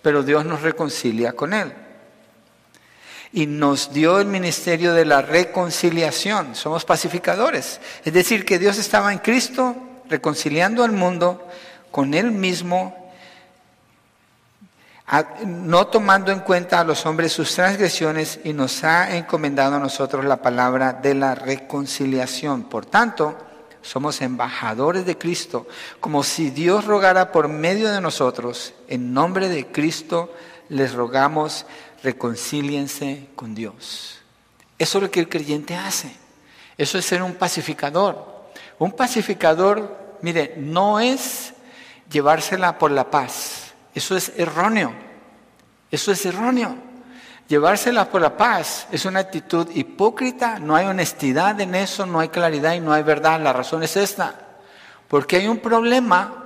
Pero 0.01 0.23
Dios 0.23 0.47
nos 0.47 0.63
reconcilia 0.63 1.35
con 1.35 1.53
Él. 1.53 1.71
Y 3.35 3.45
nos 3.45 3.93
dio 3.93 4.21
el 4.21 4.27
ministerio 4.27 4.95
de 4.95 5.05
la 5.05 5.21
reconciliación. 5.21 6.55
Somos 6.55 6.87
pacificadores. 6.87 7.79
Es 8.07 8.15
decir, 8.15 8.47
que 8.47 8.59
Dios 8.59 8.79
estaba 8.79 9.13
en 9.13 9.19
Cristo 9.19 9.77
reconciliando 10.09 10.85
al 10.85 10.93
mundo 10.93 11.47
con 11.91 12.15
Él 12.15 12.31
mismo, 12.31 13.13
no 15.47 15.87
tomando 15.87 16.33
en 16.33 16.41
cuenta 16.41 16.81
a 16.81 16.85
los 16.85 17.07
hombres 17.07 17.33
sus 17.33 17.55
transgresiones 17.55 18.41
y 18.45 18.53
nos 18.53 18.85
ha 18.85 19.17
encomendado 19.17 19.77
a 19.77 19.81
nosotros 19.81 20.25
la 20.25 20.43
palabra 20.43 20.93
de 20.93 21.15
la 21.15 21.35
reconciliación. 21.35 22.65
Por 22.65 22.85
tanto, 22.85 23.37
somos 23.81 24.21
embajadores 24.21 25.07
de 25.07 25.17
Cristo, 25.17 25.67
como 26.01 26.23
si 26.23 26.51
Dios 26.51 26.85
rogara 26.85 27.33
por 27.33 27.49
medio 27.49 27.91
de 27.91 28.01
nosotros, 28.01 28.75
en 28.89 29.15
nombre 29.15 29.49
de 29.49 29.67
Cristo 29.69 30.35
les 30.69 30.93
rogamos, 30.93 31.65
reconcíliense 32.03 33.29
con 33.35 33.55
Dios. 33.55 34.19
Eso 34.79 34.99
es 34.99 35.03
lo 35.03 35.11
que 35.11 35.21
el 35.21 35.29
creyente 35.29 35.75
hace. 35.75 36.15
Eso 36.77 36.99
es 36.99 37.05
ser 37.05 37.23
un 37.23 37.35
pacificador. 37.35 38.39
Un 38.79 38.93
pacificador, 38.93 39.98
mire, 40.23 40.55
no 40.57 41.01
es 41.01 41.55
llevársela 42.11 42.79
por 42.79 42.91
la 42.91 43.11
paz. 43.11 43.73
Eso 43.95 44.17
es 44.17 44.33
erróneo. 44.37 44.93
Eso 45.91 46.13
es 46.13 46.25
erróneo. 46.27 46.77
Llevársela 47.49 48.11
por 48.11 48.21
la 48.21 48.37
paz 48.37 48.87
es 48.93 49.07
una 49.07 49.21
actitud 49.21 49.69
hipócrita, 49.75 50.59
no 50.59 50.77
hay 50.77 50.87
honestidad 50.87 51.59
en 51.61 51.75
eso, 51.75 52.05
no 52.05 52.21
hay 52.21 52.29
claridad 52.29 52.75
y 52.75 52.81
no 52.81 52.93
hay 52.93 53.03
verdad. 53.03 53.41
La 53.41 53.55
razón 53.55 53.83
es 53.83 53.97
esta, 53.97 54.35
porque 55.09 55.37
hay 55.37 55.49
un 55.49 55.59
problema 55.59 56.45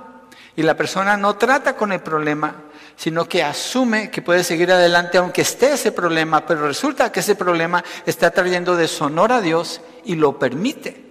Y 0.55 0.61
la 0.61 0.77
persona 0.77 1.17
no 1.17 1.35
trata 1.35 1.75
con 1.75 1.91
el 1.91 2.01
problema, 2.01 2.55
sino 2.95 3.27
que 3.27 3.43
asume 3.43 4.11
que 4.11 4.21
puede 4.21 4.43
seguir 4.43 4.71
adelante 4.71 5.17
aunque 5.17 5.41
esté 5.41 5.73
ese 5.73 5.91
problema, 5.91 6.45
pero 6.45 6.67
resulta 6.67 7.11
que 7.11 7.21
ese 7.21 7.35
problema 7.35 7.83
está 8.05 8.29
trayendo 8.29 8.75
deshonor 8.75 9.31
a 9.31 9.41
Dios 9.41 9.81
y 10.05 10.15
lo 10.15 10.37
permite. 10.37 11.02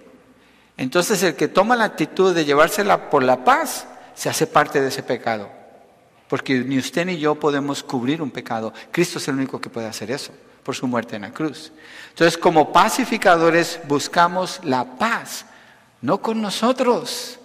Entonces 0.77 1.21
el 1.23 1.35
que 1.35 1.47
toma 1.47 1.75
la 1.75 1.85
actitud 1.85 2.33
de 2.33 2.45
llevársela 2.45 3.09
por 3.09 3.23
la 3.23 3.43
paz, 3.43 3.87
se 4.15 4.29
hace 4.29 4.47
parte 4.47 4.81
de 4.81 4.87
ese 4.87 5.03
pecado. 5.03 5.49
Porque 6.27 6.59
ni 6.59 6.77
usted 6.77 7.05
ni 7.05 7.17
yo 7.17 7.35
podemos 7.35 7.83
cubrir 7.83 8.21
un 8.21 8.31
pecado. 8.31 8.73
Cristo 8.91 9.19
es 9.19 9.27
el 9.27 9.35
único 9.35 9.61
que 9.61 9.69
puede 9.69 9.87
hacer 9.87 10.09
eso, 10.11 10.31
por 10.63 10.75
su 10.75 10.87
muerte 10.87 11.15
en 11.15 11.23
la 11.23 11.31
cruz. 11.31 11.71
Entonces 12.09 12.37
como 12.37 12.71
pacificadores 12.71 13.79
buscamos 13.87 14.59
la 14.63 14.83
paz, 14.83 15.45
no 16.01 16.21
con 16.21 16.41
nosotros. 16.41 17.39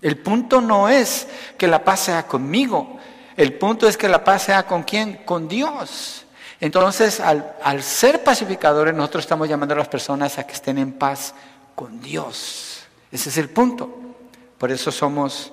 El 0.00 0.18
punto 0.18 0.60
no 0.60 0.88
es 0.88 1.28
que 1.58 1.68
la 1.68 1.84
paz 1.84 2.00
sea 2.00 2.26
conmigo, 2.26 2.98
el 3.36 3.54
punto 3.54 3.86
es 3.86 3.96
que 3.96 4.08
la 4.08 4.24
paz 4.24 4.44
sea 4.44 4.64
con 4.64 4.82
quién, 4.82 5.20
con 5.24 5.48
Dios. 5.48 6.24
Entonces, 6.60 7.18
al, 7.18 7.82
ser 7.82 8.22
pacificadores, 8.22 8.94
nosotros 8.94 9.24
estamos 9.24 9.48
llamando 9.48 9.74
a 9.74 9.78
las 9.78 9.88
personas 9.88 10.38
a 10.38 10.46
que 10.46 10.52
estén 10.52 10.78
en 10.78 10.92
paz 10.92 11.34
con 11.82 12.00
Dios. 12.00 12.84
Ese 13.10 13.28
es 13.28 13.38
el 13.38 13.48
punto. 13.48 14.14
Por 14.56 14.70
eso 14.70 14.92
somos 14.92 15.52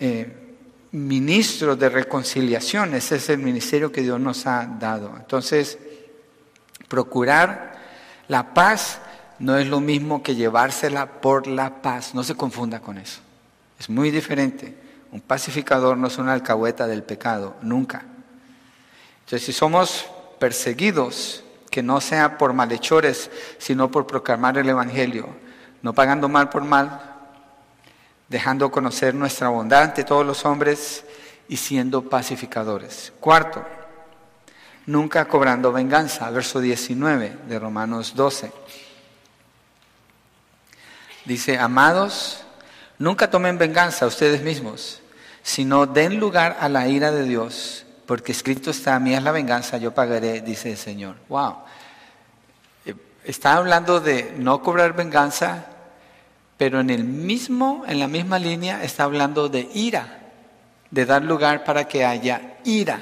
eh, 0.00 0.56
ministros 0.92 1.78
de 1.78 1.90
reconciliación. 1.90 2.94
Ese 2.94 3.16
es 3.16 3.28
el 3.28 3.36
ministerio 3.36 3.92
que 3.92 4.00
Dios 4.00 4.18
nos 4.18 4.46
ha 4.46 4.64
dado. 4.64 5.14
Entonces, 5.18 5.76
procurar 6.88 7.78
la 8.28 8.54
paz 8.54 9.00
no 9.40 9.58
es 9.58 9.66
lo 9.66 9.80
mismo 9.80 10.22
que 10.22 10.36
llevársela 10.36 11.20
por 11.20 11.46
la 11.46 11.82
paz. 11.82 12.14
No 12.14 12.24
se 12.24 12.34
confunda 12.34 12.80
con 12.80 12.96
eso. 12.96 13.20
Es 13.78 13.90
muy 13.90 14.10
diferente. 14.10 14.74
Un 15.12 15.20
pacificador 15.20 15.98
no 15.98 16.06
es 16.06 16.16
una 16.16 16.32
alcahueta 16.32 16.86
del 16.86 17.02
pecado, 17.02 17.56
nunca. 17.60 18.06
Entonces, 19.26 19.44
si 19.44 19.52
somos 19.52 20.06
perseguidos, 20.38 21.44
que 21.70 21.82
no 21.82 22.00
sea 22.00 22.38
por 22.38 22.54
malhechores, 22.54 23.30
sino 23.58 23.90
por 23.90 24.06
proclamar 24.06 24.56
el 24.56 24.70
Evangelio, 24.70 25.28
no 25.82 25.92
pagando 25.92 26.28
mal 26.28 26.48
por 26.48 26.64
mal, 26.64 27.00
dejando 28.28 28.70
conocer 28.70 29.14
nuestra 29.14 29.48
bondad 29.48 29.82
ante 29.82 30.04
todos 30.04 30.26
los 30.26 30.44
hombres 30.44 31.04
y 31.48 31.56
siendo 31.56 32.08
pacificadores. 32.08 33.12
Cuarto, 33.20 33.64
nunca 34.86 35.26
cobrando 35.26 35.72
venganza, 35.72 36.30
verso 36.30 36.60
19 36.60 37.38
de 37.48 37.58
Romanos 37.58 38.14
12. 38.14 38.52
Dice, 41.24 41.58
amados, 41.58 42.44
Nunca 42.98 43.30
tomen 43.30 43.58
venganza 43.58 44.04
a 44.04 44.08
ustedes 44.08 44.42
mismos, 44.42 45.00
sino 45.42 45.86
den 45.86 46.18
lugar 46.18 46.56
a 46.60 46.68
la 46.68 46.88
ira 46.88 47.12
de 47.12 47.22
Dios, 47.22 47.86
porque 48.06 48.32
escrito 48.32 48.70
está, 48.70 48.98
mía 48.98 49.18
es 49.18 49.22
la 49.22 49.30
venganza, 49.30 49.78
yo 49.78 49.94
pagaré, 49.94 50.40
dice 50.40 50.72
el 50.72 50.76
Señor. 50.76 51.14
Wow. 51.28 51.58
Está 53.28 53.56
hablando 53.56 54.00
de 54.00 54.32
no 54.38 54.62
cobrar 54.62 54.94
venganza, 54.94 55.66
pero 56.56 56.80
en 56.80 56.88
el 56.88 57.04
mismo, 57.04 57.84
en 57.86 57.98
la 58.00 58.08
misma 58.08 58.38
línea 58.38 58.82
está 58.82 59.04
hablando 59.04 59.50
de 59.50 59.68
ira, 59.74 60.30
de 60.90 61.04
dar 61.04 61.22
lugar 61.22 61.62
para 61.62 61.86
que 61.86 62.06
haya 62.06 62.56
ira. 62.64 62.98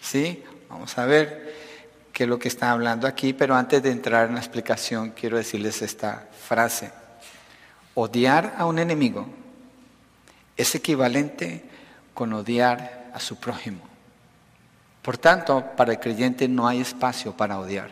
¿Sí? 0.00 0.44
Vamos 0.68 0.96
a 0.96 1.04
ver 1.04 1.52
qué 2.12 2.22
es 2.22 2.28
lo 2.28 2.38
que 2.38 2.46
está 2.46 2.70
hablando 2.70 3.08
aquí, 3.08 3.32
pero 3.32 3.56
antes 3.56 3.82
de 3.82 3.90
entrar 3.90 4.28
en 4.28 4.34
la 4.34 4.40
explicación 4.40 5.10
quiero 5.10 5.36
decirles 5.36 5.82
esta 5.82 6.28
frase. 6.46 6.92
Odiar 7.94 8.54
a 8.56 8.66
un 8.66 8.78
enemigo 8.78 9.26
es 10.56 10.76
equivalente 10.76 11.64
con 12.14 12.32
odiar 12.34 13.10
a 13.12 13.18
su 13.18 13.34
prójimo. 13.40 13.80
Por 15.02 15.18
tanto, 15.18 15.72
para 15.76 15.94
el 15.94 15.98
creyente 15.98 16.46
no 16.46 16.68
hay 16.68 16.82
espacio 16.82 17.36
para 17.36 17.58
odiar, 17.58 17.90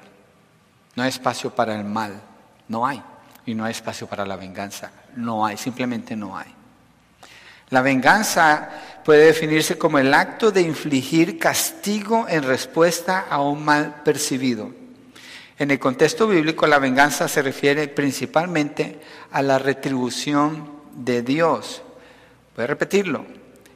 no 0.99 1.05
hay 1.05 1.11
espacio 1.11 1.55
para 1.55 1.77
el 1.77 1.85
mal, 1.85 2.21
no 2.67 2.85
hay, 2.85 3.01
y 3.47 3.55
no 3.55 3.65
hay 3.65 3.71
espacio 3.71 4.09
para 4.09 4.27
la 4.27 4.35
venganza, 4.35 4.91
no 5.15 5.47
hay, 5.47 5.57
simplemente 5.57 6.17
no 6.17 6.37
hay. 6.37 6.49
La 7.69 7.83
venganza 7.83 8.69
puede 9.05 9.27
definirse 9.27 9.79
como 9.79 10.01
el 10.01 10.13
acto 10.13 10.51
de 10.51 10.61
infligir 10.61 11.39
castigo 11.39 12.27
en 12.29 12.43
respuesta 12.43 13.27
a 13.31 13.41
un 13.41 13.65
mal 13.65 14.03
percibido. 14.03 14.73
En 15.57 15.71
el 15.71 15.79
contexto 15.79 16.27
bíblico, 16.27 16.67
la 16.67 16.81
venganza 16.81 17.29
se 17.29 17.43
refiere 17.43 17.87
principalmente 17.87 19.01
a 19.31 19.41
la 19.41 19.61
retribución 19.61 20.69
de 20.95 21.23
Dios. 21.23 21.81
Voy 22.57 22.65
a 22.65 22.67
repetirlo. 22.67 23.25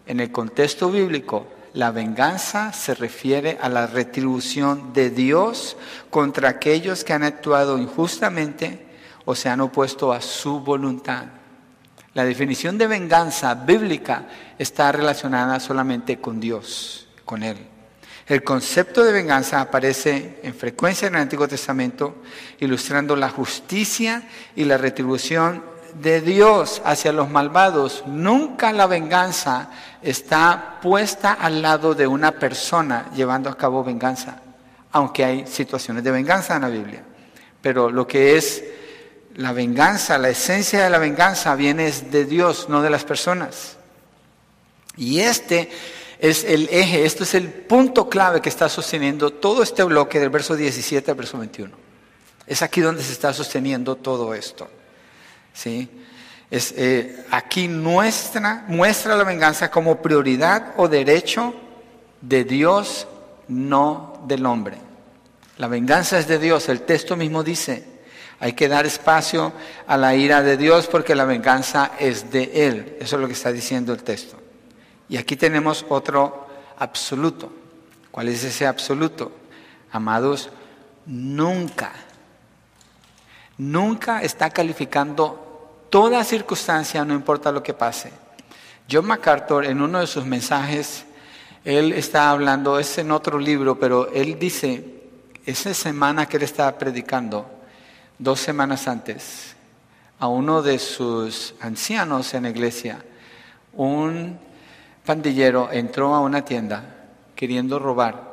En 0.09 0.19
el 0.19 0.33
contexto 0.33 0.91
bíblico, 0.91 1.47
la 1.75 1.91
venganza 1.91 2.73
se 2.73 2.95
refiere 2.95 3.59
a 3.61 3.69
la 3.69 3.87
retribución 3.87 4.93
de 4.93 5.11
Dios 5.11 5.77
contra 6.11 6.51
aquellos 6.51 7.03
que 7.03 7.15
han 7.15 7.23
actuado 7.23 7.79
injustamente 7.79 8.87
o 9.25 9.35
se 9.35 9.49
han 9.49 9.61
opuesto 9.61 10.13
a 10.13 10.21
su 10.21 10.61
voluntad. 10.61 11.25
La 12.15 12.25
definición 12.25 12.77
de 12.77 12.87
venganza 12.87 13.55
bíblica 13.55 14.27
está 14.59 14.93
relacionada 14.93 15.59
solamente 15.61 16.21
con 16.21 16.41
Dios, 16.41 17.09
con 17.25 17.43
Él. 17.43 17.57
El 18.27 18.45
concepto 18.45 19.03
de 19.03 19.13
venganza 19.13 19.61
aparece 19.61 20.41
en 20.43 20.55
frecuencia 20.55 21.09
en 21.09 21.15
el 21.15 21.23
Antiguo 21.23 21.49
Testamento, 21.49 22.17
ilustrando 22.61 23.17
la 23.17 23.31
justicia 23.31 24.29
y 24.55 24.65
la 24.65 24.77
retribución 24.77 25.72
de 25.95 26.21
Dios 26.21 26.83
hacia 26.85 27.13
los 27.13 27.31
malvados. 27.31 28.05
Nunca 28.07 28.73
la 28.73 28.87
venganza 28.87 29.71
está 30.03 30.79
puesta 30.83 31.33
al 31.33 31.63
lado 31.63 31.95
de 31.95 32.07
una 32.07 32.33
persona 32.33 33.11
llevando 33.15 33.51
a 33.51 33.57
cabo 33.57 33.85
venganza, 33.85 34.41
aunque 34.93 35.25
hay 35.25 35.47
situaciones 35.47 36.05
de 36.05 36.11
venganza 36.11 36.57
en 36.57 36.63
la 36.63 36.69
Biblia. 36.69 37.03
Pero 37.61 37.91
lo 37.91 38.07
que 38.07 38.37
es 38.37 38.65
la 39.37 39.53
venganza, 39.53 40.19
la 40.19 40.29
esencia 40.29 40.83
de 40.85 40.91
la 40.91 40.99
venganza 40.99 41.55
viene 41.55 41.91
de 41.91 42.25
Dios, 42.25 42.69
no 42.69 42.83
de 42.83 42.91
las 42.91 43.05
personas. 43.05 43.77
Y 44.97 45.21
este 45.21 45.71
es 46.19 46.45
el 46.45 46.69
eje, 46.71 47.05
esto 47.05 47.25
es 47.25 47.35
el 47.35 47.49
punto 47.49 48.09
clave 48.09 48.41
que 48.41 48.49
está 48.49 48.69
sosteniendo 48.69 49.31
todo 49.31 49.63
este 49.63 49.83
bloque 49.83 50.21
del 50.21 50.31
verso 50.31 50.55
17 50.55 51.11
al 51.11 51.17
verso 51.17 51.39
21. 51.39 51.75
Es 52.47 52.63
aquí 52.63 52.81
donde 52.81 53.03
se 53.03 53.13
está 53.13 53.33
sosteniendo 53.33 53.97
todo 53.97 54.35
esto. 54.35 54.69
¿Sí? 55.53 55.88
Eh, 56.51 57.25
aquí 57.31 57.67
muestra 57.67 59.17
la 59.17 59.25
venganza 59.25 59.71
como 59.71 60.03
prioridad 60.03 60.75
o 60.77 60.87
derecho 60.87 61.55
de 62.21 62.45
Dios, 62.45 63.09
no 63.49 64.23
del 64.27 64.45
hombre. 64.45 64.77
La 65.57 65.69
venganza 65.69 66.19
es 66.19 66.29
de 66.29 66.38
Dios, 66.38 66.69
el 66.69 66.83
texto 66.83 67.17
mismo 67.17 67.43
dice, 67.43 67.85
hay 68.38 68.55
que 68.55 68.69
dar 68.69 68.85
espacio 68.85 69.53
a 69.87 69.97
la 69.97 70.15
ira 70.15 70.43
de 70.43 70.57
Dios 70.57 70.88
porque 70.88 71.15
la 71.15 71.25
venganza 71.25 71.93
es 71.99 72.31
de 72.31 72.67
Él. 72.67 72.97
Eso 73.01 73.17
es 73.17 73.23
lo 73.23 73.29
que 73.29 73.35
está 73.35 73.53
diciendo 73.53 73.93
el 73.93 74.03
texto. 74.03 74.37
Y 75.09 75.17
aquí 75.17 75.37
tenemos 75.37 75.87
otro 75.88 76.49
absoluto. 76.77 77.53
¿Cuál 78.11 78.29
es 78.29 78.43
ese 78.45 78.67
absoluto? 78.67 79.31
Amados, 79.93 80.51
nunca, 81.07 81.93
nunca 83.70 84.22
está 84.22 84.51
calificando 84.51 85.87
toda 85.88 86.25
circunstancia, 86.25 87.05
no 87.05 87.14
importa 87.14 87.53
lo 87.53 87.62
que 87.62 87.75
pase. 87.75 88.11
John 88.90 89.07
MacArthur, 89.07 89.64
en 89.64 89.81
uno 89.81 90.01
de 90.01 90.07
sus 90.07 90.25
mensajes, 90.25 91.05
él 91.64 91.92
está 91.92 92.31
hablando, 92.31 92.79
es 92.79 92.98
en 92.98 93.12
otro 93.12 93.38
libro, 93.38 93.79
pero 93.79 94.11
él 94.12 94.38
dice, 94.38 94.85
esa 95.46 95.72
semana 95.75 96.27
que 96.27 96.38
él 96.38 96.42
estaba 96.42 96.77
predicando, 96.77 97.46
dos 98.18 98.40
semanas 98.40 98.88
antes, 98.88 99.55
a 100.18 100.27
uno 100.27 100.62
de 100.62 100.79
sus 100.79 101.55
ancianos 101.61 102.35
en 102.35 102.44
la 102.44 102.51
iglesia, 102.51 103.05
un 103.75 104.38
pandillero 105.05 105.70
entró 105.70 106.14
a 106.14 106.20
una 106.20 106.44
tienda 106.44 107.09
queriendo 107.35 107.79
robar 107.79 108.33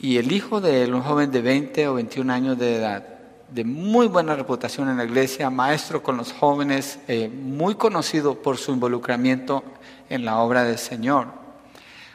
y 0.00 0.18
el 0.18 0.32
hijo 0.32 0.60
de 0.60 0.82
él, 0.82 0.94
un 0.94 1.02
joven 1.02 1.30
de 1.30 1.40
20 1.40 1.88
o 1.88 1.94
21 1.94 2.32
años 2.32 2.58
de 2.58 2.76
edad, 2.76 3.15
de 3.50 3.64
muy 3.64 4.08
buena 4.08 4.34
reputación 4.34 4.88
en 4.88 4.96
la 4.96 5.04
iglesia, 5.04 5.50
maestro 5.50 6.02
con 6.02 6.16
los 6.16 6.32
jóvenes, 6.32 6.98
eh, 7.08 7.28
muy 7.28 7.76
conocido 7.76 8.42
por 8.42 8.56
su 8.58 8.72
involucramiento 8.72 9.62
en 10.08 10.24
la 10.24 10.38
obra 10.38 10.64
del 10.64 10.78
Señor. 10.78 11.28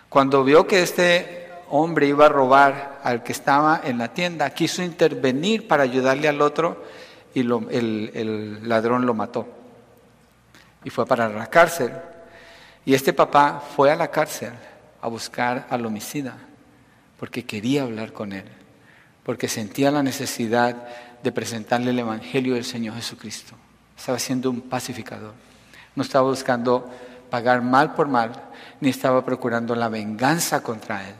Cuando 0.09 0.43
vio 0.43 0.67
que 0.67 0.81
este 0.81 1.49
hombre 1.69 2.07
iba 2.07 2.25
a 2.25 2.29
robar 2.29 2.99
al 3.03 3.23
que 3.23 3.31
estaba 3.31 3.81
en 3.83 3.97
la 3.97 4.13
tienda, 4.13 4.49
quiso 4.49 4.83
intervenir 4.83 5.67
para 5.67 5.83
ayudarle 5.83 6.27
al 6.27 6.41
otro 6.41 6.83
y 7.33 7.39
el, 7.39 8.11
el 8.13 8.67
ladrón 8.67 9.05
lo 9.05 9.13
mató. 9.13 9.47
Y 10.83 10.89
fue 10.89 11.05
para 11.05 11.29
la 11.29 11.47
cárcel. 11.47 11.91
Y 12.83 12.93
este 12.93 13.13
papá 13.13 13.63
fue 13.75 13.91
a 13.91 13.95
la 13.95 14.09
cárcel 14.09 14.51
a 15.01 15.07
buscar 15.07 15.67
al 15.69 15.85
homicida 15.85 16.35
porque 17.21 17.45
quería 17.45 17.83
hablar 17.83 18.13
con 18.13 18.33
él, 18.33 18.45
porque 19.23 19.47
sentía 19.47 19.91
la 19.91 20.01
necesidad 20.01 20.87
de 21.23 21.31
presentarle 21.31 21.91
el 21.91 21.99
Evangelio 21.99 22.55
del 22.55 22.65
Señor 22.65 22.95
Jesucristo. 22.95 23.55
Estaba 23.97 24.19
siendo 24.19 24.49
un 24.49 24.61
pacificador. 24.61 25.33
No 25.95 26.03
estaba 26.03 26.27
buscando 26.27 26.89
pagar 27.29 27.61
mal 27.61 27.93
por 27.93 28.07
mal, 28.07 28.31
ni 28.79 28.89
estaba 28.89 29.23
procurando 29.23 29.75
la 29.75 29.89
venganza 29.89 30.63
contra 30.63 31.07
él. 31.07 31.15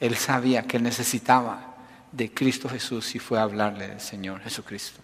Él 0.00 0.16
sabía 0.16 0.62
que 0.62 0.78
necesitaba 0.78 1.74
de 2.10 2.32
Cristo 2.32 2.68
Jesús 2.68 3.14
y 3.14 3.18
fue 3.18 3.38
a 3.38 3.42
hablarle 3.42 3.88
del 3.88 4.00
Señor 4.00 4.40
Jesucristo. 4.40 5.00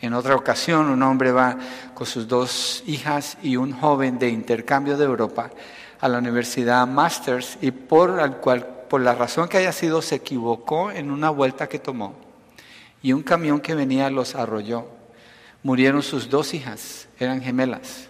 En 0.00 0.12
otra 0.12 0.36
ocasión, 0.36 0.90
un 0.90 1.02
hombre 1.02 1.32
va 1.32 1.56
con 1.94 2.06
sus 2.06 2.28
dos 2.28 2.82
hijas 2.86 3.38
y 3.42 3.56
un 3.56 3.72
joven 3.72 4.18
de 4.18 4.28
intercambio 4.28 4.98
de 4.98 5.06
Europa 5.06 5.50
a 6.00 6.08
la 6.08 6.18
Universidad 6.18 6.86
Masters 6.86 7.56
y 7.62 7.70
por, 7.70 8.40
cual, 8.40 8.66
por 8.90 9.00
la 9.00 9.14
razón 9.14 9.48
que 9.48 9.56
haya 9.56 9.72
sido 9.72 10.02
se 10.02 10.16
equivocó 10.16 10.90
en 10.90 11.10
una 11.10 11.30
vuelta 11.30 11.66
que 11.66 11.78
tomó 11.78 12.25
y 13.06 13.12
un 13.12 13.22
camión 13.22 13.60
que 13.60 13.76
venía 13.76 14.10
los 14.10 14.34
arrolló. 14.34 14.88
Murieron 15.62 16.02
sus 16.02 16.28
dos 16.28 16.54
hijas, 16.54 17.06
eran 17.20 17.40
gemelas. 17.40 18.08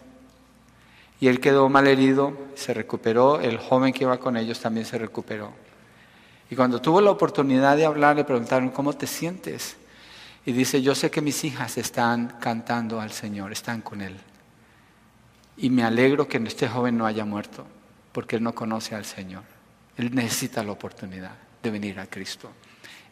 Y 1.21 1.29
él 1.29 1.39
quedó 1.39 1.69
mal 1.69 1.87
herido, 1.87 2.33
se 2.55 2.73
recuperó, 2.73 3.39
el 3.39 3.59
joven 3.59 3.93
que 3.93 4.05
iba 4.05 4.17
con 4.17 4.39
ellos 4.39 4.59
también 4.59 4.87
se 4.87 4.97
recuperó. 4.97 5.53
Y 6.49 6.57
cuando 6.57 6.81
tuvo 6.81 7.03
la 7.03 7.11
oportunidad 7.11 7.77
de 7.77 7.85
hablar, 7.85 8.17
le 8.17 8.25
preguntaron, 8.25 8.71
¿cómo 8.71 8.95
te 8.95 9.07
sientes? 9.07 9.77
Y 10.47 10.53
dice, 10.53 10.81
yo 10.81 10.95
sé 10.95 11.11
que 11.11 11.21
mis 11.21 11.45
hijas 11.45 11.77
están 11.77 12.39
cantando 12.41 12.99
al 12.99 13.13
Señor, 13.13 13.53
están 13.53 13.83
con 13.83 14.01
Él. 14.01 14.17
Y 15.59 15.69
me 15.69 15.85
alegro 15.85 16.27
que 16.27 16.39
este 16.39 16.69
joven 16.69 16.97
no 16.97 17.05
haya 17.05 17.27
muerto, 17.27 17.67
porque 18.13 18.37
él 18.37 18.43
no 18.43 18.55
conoce 18.55 18.95
al 18.95 19.05
Señor. 19.05 19.43
Él 19.99 20.15
necesita 20.15 20.63
la 20.63 20.73
oportunidad 20.73 21.33
de 21.63 21.71
venir 21.71 22.01
a 22.01 22.07
Cristo. 22.07 22.51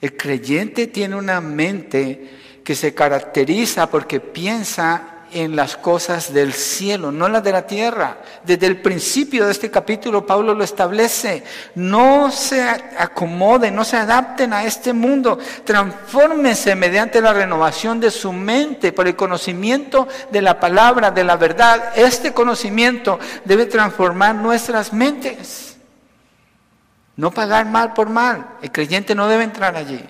El 0.01 0.16
creyente 0.16 0.87
tiene 0.87 1.16
una 1.16 1.41
mente 1.41 2.31
que 2.62 2.75
se 2.75 2.95
caracteriza 2.95 3.89
porque 3.89 4.20
piensa 4.20 5.14
en 5.35 5.57
las 5.57 5.77
cosas 5.77 6.33
del 6.33 6.53
cielo, 6.53 7.11
no 7.11 7.29
las 7.29 7.43
de 7.43 7.53
la 7.53 7.66
tierra. 7.66 8.18
Desde 8.45 8.66
el 8.66 8.81
principio 8.81 9.45
de 9.45 9.51
este 9.51 9.70
capítulo 9.70 10.25
Pablo 10.25 10.55
lo 10.55 10.62
establece. 10.62 11.43
No 11.75 12.31
se 12.31 12.62
acomoden, 12.62 13.75
no 13.75 13.85
se 13.85 13.97
adapten 13.97 14.53
a 14.53 14.64
este 14.64 14.93
mundo. 14.93 15.39
Transfórmense 15.64 16.77
mediante 16.77 17.20
la 17.20 17.33
renovación 17.33 17.99
de 17.99 18.12
su 18.12 18.33
mente 18.33 18.93
por 18.93 19.09
el 19.09 19.16
conocimiento 19.16 20.07
de 20.31 20.41
la 20.41 20.61
palabra, 20.61 21.11
de 21.11 21.25
la 21.25 21.37
verdad. 21.37 21.93
Este 21.97 22.33
conocimiento 22.33 23.18
debe 23.45 23.66
transformar 23.66 24.37
nuestras 24.37 24.93
mentes. 24.93 25.74
No 27.16 27.30
pagar 27.30 27.66
mal 27.66 27.92
por 27.92 28.10
mal. 28.10 28.56
El 28.62 28.72
creyente 28.72 29.14
no 29.14 29.28
debe 29.28 29.44
entrar 29.44 29.76
allí. 29.76 30.04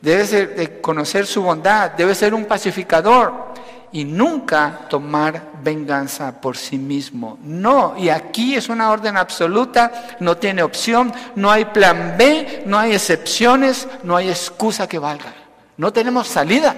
Debe 0.00 0.80
conocer 0.80 1.26
su 1.26 1.42
bondad, 1.42 1.92
debe 1.92 2.14
ser 2.14 2.32
un 2.32 2.46
pacificador 2.46 3.52
y 3.92 4.04
nunca 4.04 4.86
tomar 4.88 5.50
venganza 5.62 6.40
por 6.40 6.56
sí 6.56 6.78
mismo. 6.78 7.38
No, 7.42 7.94
y 7.98 8.08
aquí 8.08 8.54
es 8.54 8.68
una 8.68 8.90
orden 8.90 9.16
absoluta, 9.16 10.16
no 10.20 10.36
tiene 10.36 10.62
opción, 10.62 11.12
no 11.34 11.50
hay 11.50 11.66
plan 11.66 12.14
B, 12.16 12.62
no 12.66 12.78
hay 12.78 12.94
excepciones, 12.94 13.88
no 14.02 14.16
hay 14.16 14.28
excusa 14.28 14.88
que 14.88 14.98
valga. 14.98 15.34
No 15.76 15.92
tenemos 15.92 16.28
salida, 16.28 16.76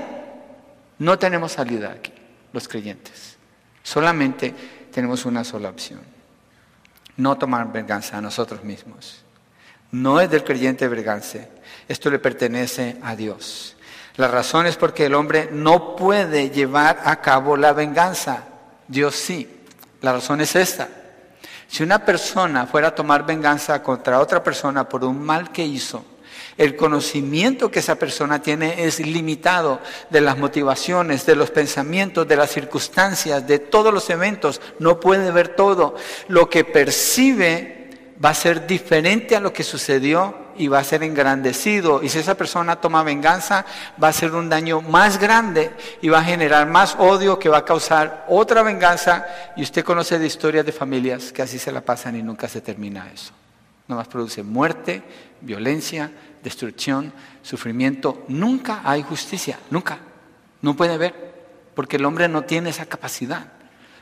no 0.98 1.18
tenemos 1.18 1.52
salida 1.52 1.92
aquí, 1.92 2.12
los 2.52 2.66
creyentes. 2.66 3.36
Solamente 3.82 4.54
tenemos 4.92 5.24
una 5.24 5.44
sola 5.44 5.68
opción, 5.68 6.00
no 7.16 7.36
tomar 7.36 7.70
venganza 7.70 8.18
a 8.18 8.20
nosotros 8.20 8.64
mismos. 8.64 9.21
No 9.92 10.20
es 10.20 10.30
del 10.30 10.44
creyente 10.44 10.88
venganza, 10.88 11.38
esto 11.86 12.10
le 12.10 12.18
pertenece 12.18 12.96
a 13.02 13.14
Dios. 13.14 13.76
La 14.16 14.28
razón 14.28 14.66
es 14.66 14.76
porque 14.76 15.06
el 15.06 15.14
hombre 15.14 15.48
no 15.52 15.96
puede 15.96 16.50
llevar 16.50 17.00
a 17.04 17.20
cabo 17.20 17.56
la 17.56 17.72
venganza. 17.72 18.44
Dios 18.88 19.14
sí. 19.14 19.48
La 20.02 20.12
razón 20.12 20.40
es 20.40 20.56
esta. 20.56 20.88
Si 21.68 21.82
una 21.82 22.04
persona 22.04 22.66
fuera 22.66 22.88
a 22.88 22.94
tomar 22.94 23.24
venganza 23.24 23.82
contra 23.82 24.20
otra 24.20 24.42
persona 24.42 24.88
por 24.88 25.04
un 25.04 25.22
mal 25.22 25.50
que 25.52 25.64
hizo, 25.64 26.04
el 26.58 26.76
conocimiento 26.76 27.70
que 27.70 27.78
esa 27.78 27.94
persona 27.94 28.42
tiene 28.42 28.84
es 28.84 29.00
limitado 29.00 29.80
de 30.10 30.20
las 30.20 30.36
motivaciones, 30.36 31.24
de 31.24 31.36
los 31.36 31.50
pensamientos, 31.50 32.28
de 32.28 32.36
las 32.36 32.50
circunstancias, 32.50 33.46
de 33.46 33.58
todos 33.58 33.94
los 33.94 34.10
eventos. 34.10 34.60
No 34.78 35.00
puede 35.00 35.30
ver 35.30 35.56
todo. 35.56 35.94
Lo 36.28 36.50
que 36.50 36.64
percibe 36.64 37.81
va 38.22 38.30
a 38.30 38.34
ser 38.34 38.66
diferente 38.66 39.34
a 39.34 39.40
lo 39.40 39.52
que 39.52 39.64
sucedió 39.64 40.36
y 40.56 40.68
va 40.68 40.78
a 40.78 40.84
ser 40.84 41.02
engrandecido. 41.02 42.02
Y 42.02 42.08
si 42.08 42.18
esa 42.18 42.36
persona 42.36 42.76
toma 42.76 43.02
venganza, 43.02 43.64
va 44.02 44.08
a 44.08 44.12
ser 44.12 44.32
un 44.32 44.48
daño 44.48 44.80
más 44.80 45.18
grande 45.18 45.72
y 46.00 46.08
va 46.08 46.20
a 46.20 46.24
generar 46.24 46.68
más 46.68 46.94
odio 46.98 47.38
que 47.38 47.48
va 47.48 47.58
a 47.58 47.64
causar 47.64 48.24
otra 48.28 48.62
venganza. 48.62 49.26
Y 49.56 49.62
usted 49.62 49.84
conoce 49.84 50.18
de 50.18 50.26
historias 50.26 50.64
de 50.64 50.72
familias 50.72 51.32
que 51.32 51.42
así 51.42 51.58
se 51.58 51.72
la 51.72 51.80
pasan 51.80 52.16
y 52.16 52.22
nunca 52.22 52.48
se 52.48 52.60
termina 52.60 53.10
eso. 53.12 53.32
más 53.88 54.08
produce 54.08 54.42
muerte, 54.42 55.02
violencia, 55.40 56.10
destrucción, 56.42 57.12
sufrimiento. 57.42 58.24
Nunca 58.28 58.82
hay 58.84 59.02
justicia, 59.02 59.58
nunca. 59.70 59.98
No 60.60 60.76
puede 60.76 60.94
haber, 60.94 61.14
porque 61.74 61.96
el 61.96 62.04
hombre 62.04 62.28
no 62.28 62.44
tiene 62.44 62.70
esa 62.70 62.86
capacidad. 62.86 63.46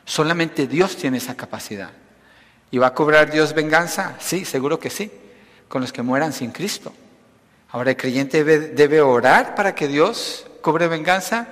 Solamente 0.05 0.67
Dios 0.67 0.97
tiene 0.97 1.19
esa 1.19 1.37
capacidad. 1.37 1.91
¿Y 2.71 2.79
va 2.79 2.89
a 2.89 2.95
cobrar 2.95 3.31
Dios 3.31 3.53
venganza? 3.53 4.17
Sí, 4.21 4.45
seguro 4.45 4.79
que 4.79 4.91
sí, 4.91 5.11
con 5.69 5.81
los 5.81 5.93
que 5.93 6.03
mueran 6.03 6.33
sin 6.33 6.53
Cristo. 6.53 6.93
Ahora, 7.71 7.91
¿el 7.91 7.97
creyente 7.97 8.45
debe, 8.45 9.01
orar 9.01 9.55
para 9.55 9.75
que 9.75 9.89
Dios 9.89 10.47
cobre 10.61 10.89
venganza? 10.89 11.47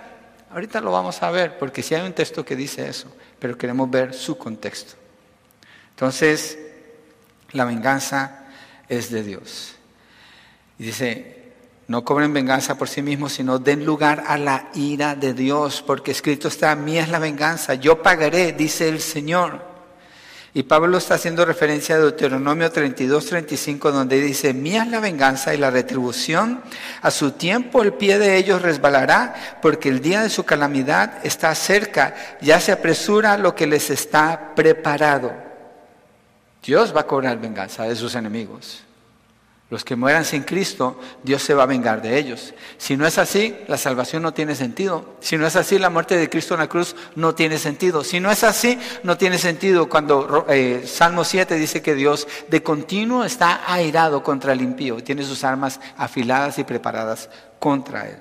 Ahorita 0.51 0.81
lo 0.81 0.91
vamos 0.91 1.23
a 1.23 1.31
ver, 1.31 1.59
porque 1.59 1.83
sí 1.83 1.95
hay 1.95 2.07
un 2.07 2.13
texto 2.13 2.45
que 2.45 2.57
dice 2.57 2.89
eso, 2.89 3.09
pero 3.39 3.57
queremos 3.57 3.91
ver 3.91 4.15
su 4.15 4.37
contexto. 4.37 4.95
Entonces, 5.91 6.59
la 7.53 7.65
venganza 7.65 8.47
es 8.89 9.11
de 9.11 9.23
Dios. 9.23 9.75
Y 10.79 10.85
dice, 10.85 11.53
no 11.87 12.05
cobren 12.05 12.33
venganza 12.33 12.77
por 12.77 12.89
sí 12.89 13.03
mismos, 13.03 13.33
sino 13.33 13.59
den 13.59 13.85
lugar 13.85 14.25
a 14.27 14.39
la 14.39 14.71
ira 14.75 15.15
de 15.15 15.35
Dios, 15.35 15.83
porque 15.87 16.11
escrito 16.11 16.49
está, 16.49 16.75
mía 16.75 17.03
es 17.03 17.09
la 17.09 17.19
venganza, 17.19 17.75
yo 17.75 18.03
pagaré, 18.03 18.53
dice 18.53 18.89
el 18.89 19.01
Señor. 19.01 19.68
Y 20.55 20.63
Pablo 20.63 20.97
está 20.97 21.15
haciendo 21.15 21.45
referencia 21.45 21.97
a 21.97 21.99
Deuteronomio 21.99 22.71
32, 22.71 23.27
35, 23.27 23.93
donde 23.93 24.21
dice, 24.21 24.55
mía 24.55 24.83
es 24.85 24.89
la 24.89 24.99
venganza 24.99 25.55
y 25.55 25.59
la 25.59 25.71
retribución, 25.71 26.63
a 27.03 27.11
su 27.11 27.33
tiempo 27.33 27.83
el 27.83 27.93
pie 27.93 28.19
de 28.19 28.37
ellos 28.37 28.63
resbalará, 28.63 29.35
porque 29.61 29.91
el 29.91 30.01
día 30.01 30.23
de 30.23 30.31
su 30.31 30.45
calamidad 30.45 31.25
está 31.25 31.55
cerca, 31.55 32.15
ya 32.41 32.61
se 32.61 32.73
apresura 32.73 33.37
lo 33.37 33.55
que 33.55 33.67
les 33.67 33.91
está 33.91 34.55
preparado. 34.55 35.33
Dios 36.65 36.97
va 36.97 37.03
a 37.03 37.07
cobrar 37.07 37.39
venganza 37.39 37.85
de 37.85 37.95
sus 37.95 38.15
enemigos. 38.15 38.88
Los 39.71 39.85
que 39.85 39.97
mueran 39.97 40.25
sin 40.25 40.45
Cristo, 40.45 40.99
Dios 41.23 41.43
se 41.43 41.53
va 41.53 41.65
a 41.65 41.67
vengar 41.67 42.01
de 42.01 42.17
ellos. 42.19 42.55
Si 42.79 42.97
no 42.97 43.07
es 43.07 43.19
así, 43.19 43.55
la 43.67 43.77
salvación 43.77 44.23
no 44.23 44.33
tiene 44.33 44.55
sentido. 44.55 45.17
Si 45.21 45.37
no 45.37 45.47
es 45.47 45.57
así, 45.57 45.79
la 45.79 45.91
muerte 45.91 46.17
de 46.17 46.31
Cristo 46.31 46.55
en 46.55 46.61
la 46.61 46.69
cruz 46.69 46.97
no 47.17 47.35
tiene 47.35 47.59
sentido. 47.59 48.03
Si 48.03 48.19
no 48.19 48.31
es 48.31 48.45
así, 48.45 48.79
no 49.03 49.19
tiene 49.19 49.37
sentido 49.37 49.87
cuando 49.87 50.47
eh, 50.49 50.85
Salmo 50.87 51.23
7 51.23 51.57
dice 51.57 51.83
que 51.83 51.95
Dios 51.95 52.27
de 52.49 52.63
continuo 52.63 53.25
está 53.25 53.71
airado 53.71 54.23
contra 54.23 54.55
el 54.55 54.63
impío, 54.63 55.05
tiene 55.05 55.23
sus 55.23 55.45
armas 55.45 55.81
afiladas 55.99 56.59
y 56.59 56.65
preparadas 56.65 57.29
contra 57.59 58.09
él. 58.09 58.17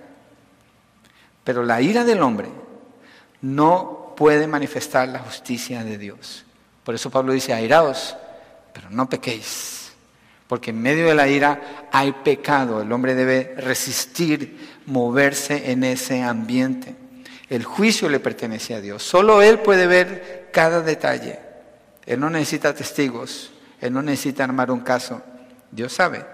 Pero 1.45 1.63
la 1.63 1.79
ira 1.81 2.03
del 2.03 2.23
hombre 2.23 2.49
no 3.39 4.13
puede 4.17 4.47
manifestar 4.47 5.07
la 5.07 5.19
justicia 5.19 5.85
de 5.85 5.97
Dios. 5.97 6.43
Por 6.83 6.93
eso 6.93 7.09
Pablo 7.09 7.31
dice, 7.31 7.53
airaos, 7.53 8.17
pero 8.73 8.89
no 8.89 9.07
pequéis. 9.07 9.76
Porque 10.47 10.71
en 10.71 10.81
medio 10.81 11.07
de 11.07 11.15
la 11.15 11.27
ira 11.27 11.87
hay 11.91 12.11
pecado. 12.23 12.81
El 12.81 12.91
hombre 12.91 13.15
debe 13.15 13.55
resistir, 13.57 14.79
moverse 14.85 15.71
en 15.71 15.83
ese 15.83 16.23
ambiente. 16.23 16.95
El 17.49 17.63
juicio 17.63 18.09
le 18.09 18.19
pertenece 18.19 18.73
a 18.73 18.81
Dios. 18.81 19.03
Solo 19.03 19.41
Él 19.41 19.59
puede 19.59 19.87
ver 19.87 20.49
cada 20.51 20.81
detalle. 20.81 21.39
Él 22.05 22.19
no 22.19 22.29
necesita 22.29 22.73
testigos. 22.73 23.51
Él 23.81 23.93
no 23.93 24.01
necesita 24.01 24.43
armar 24.43 24.71
un 24.71 24.79
caso. 24.81 25.21
Dios 25.71 25.93
sabe. 25.93 26.25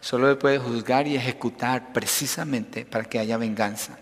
Solo 0.00 0.30
Él 0.30 0.36
puede 0.36 0.58
juzgar 0.58 1.06
y 1.06 1.16
ejecutar 1.16 1.92
precisamente 1.92 2.84
para 2.84 3.04
que 3.04 3.18
haya 3.18 3.36
venganza. 3.38 3.98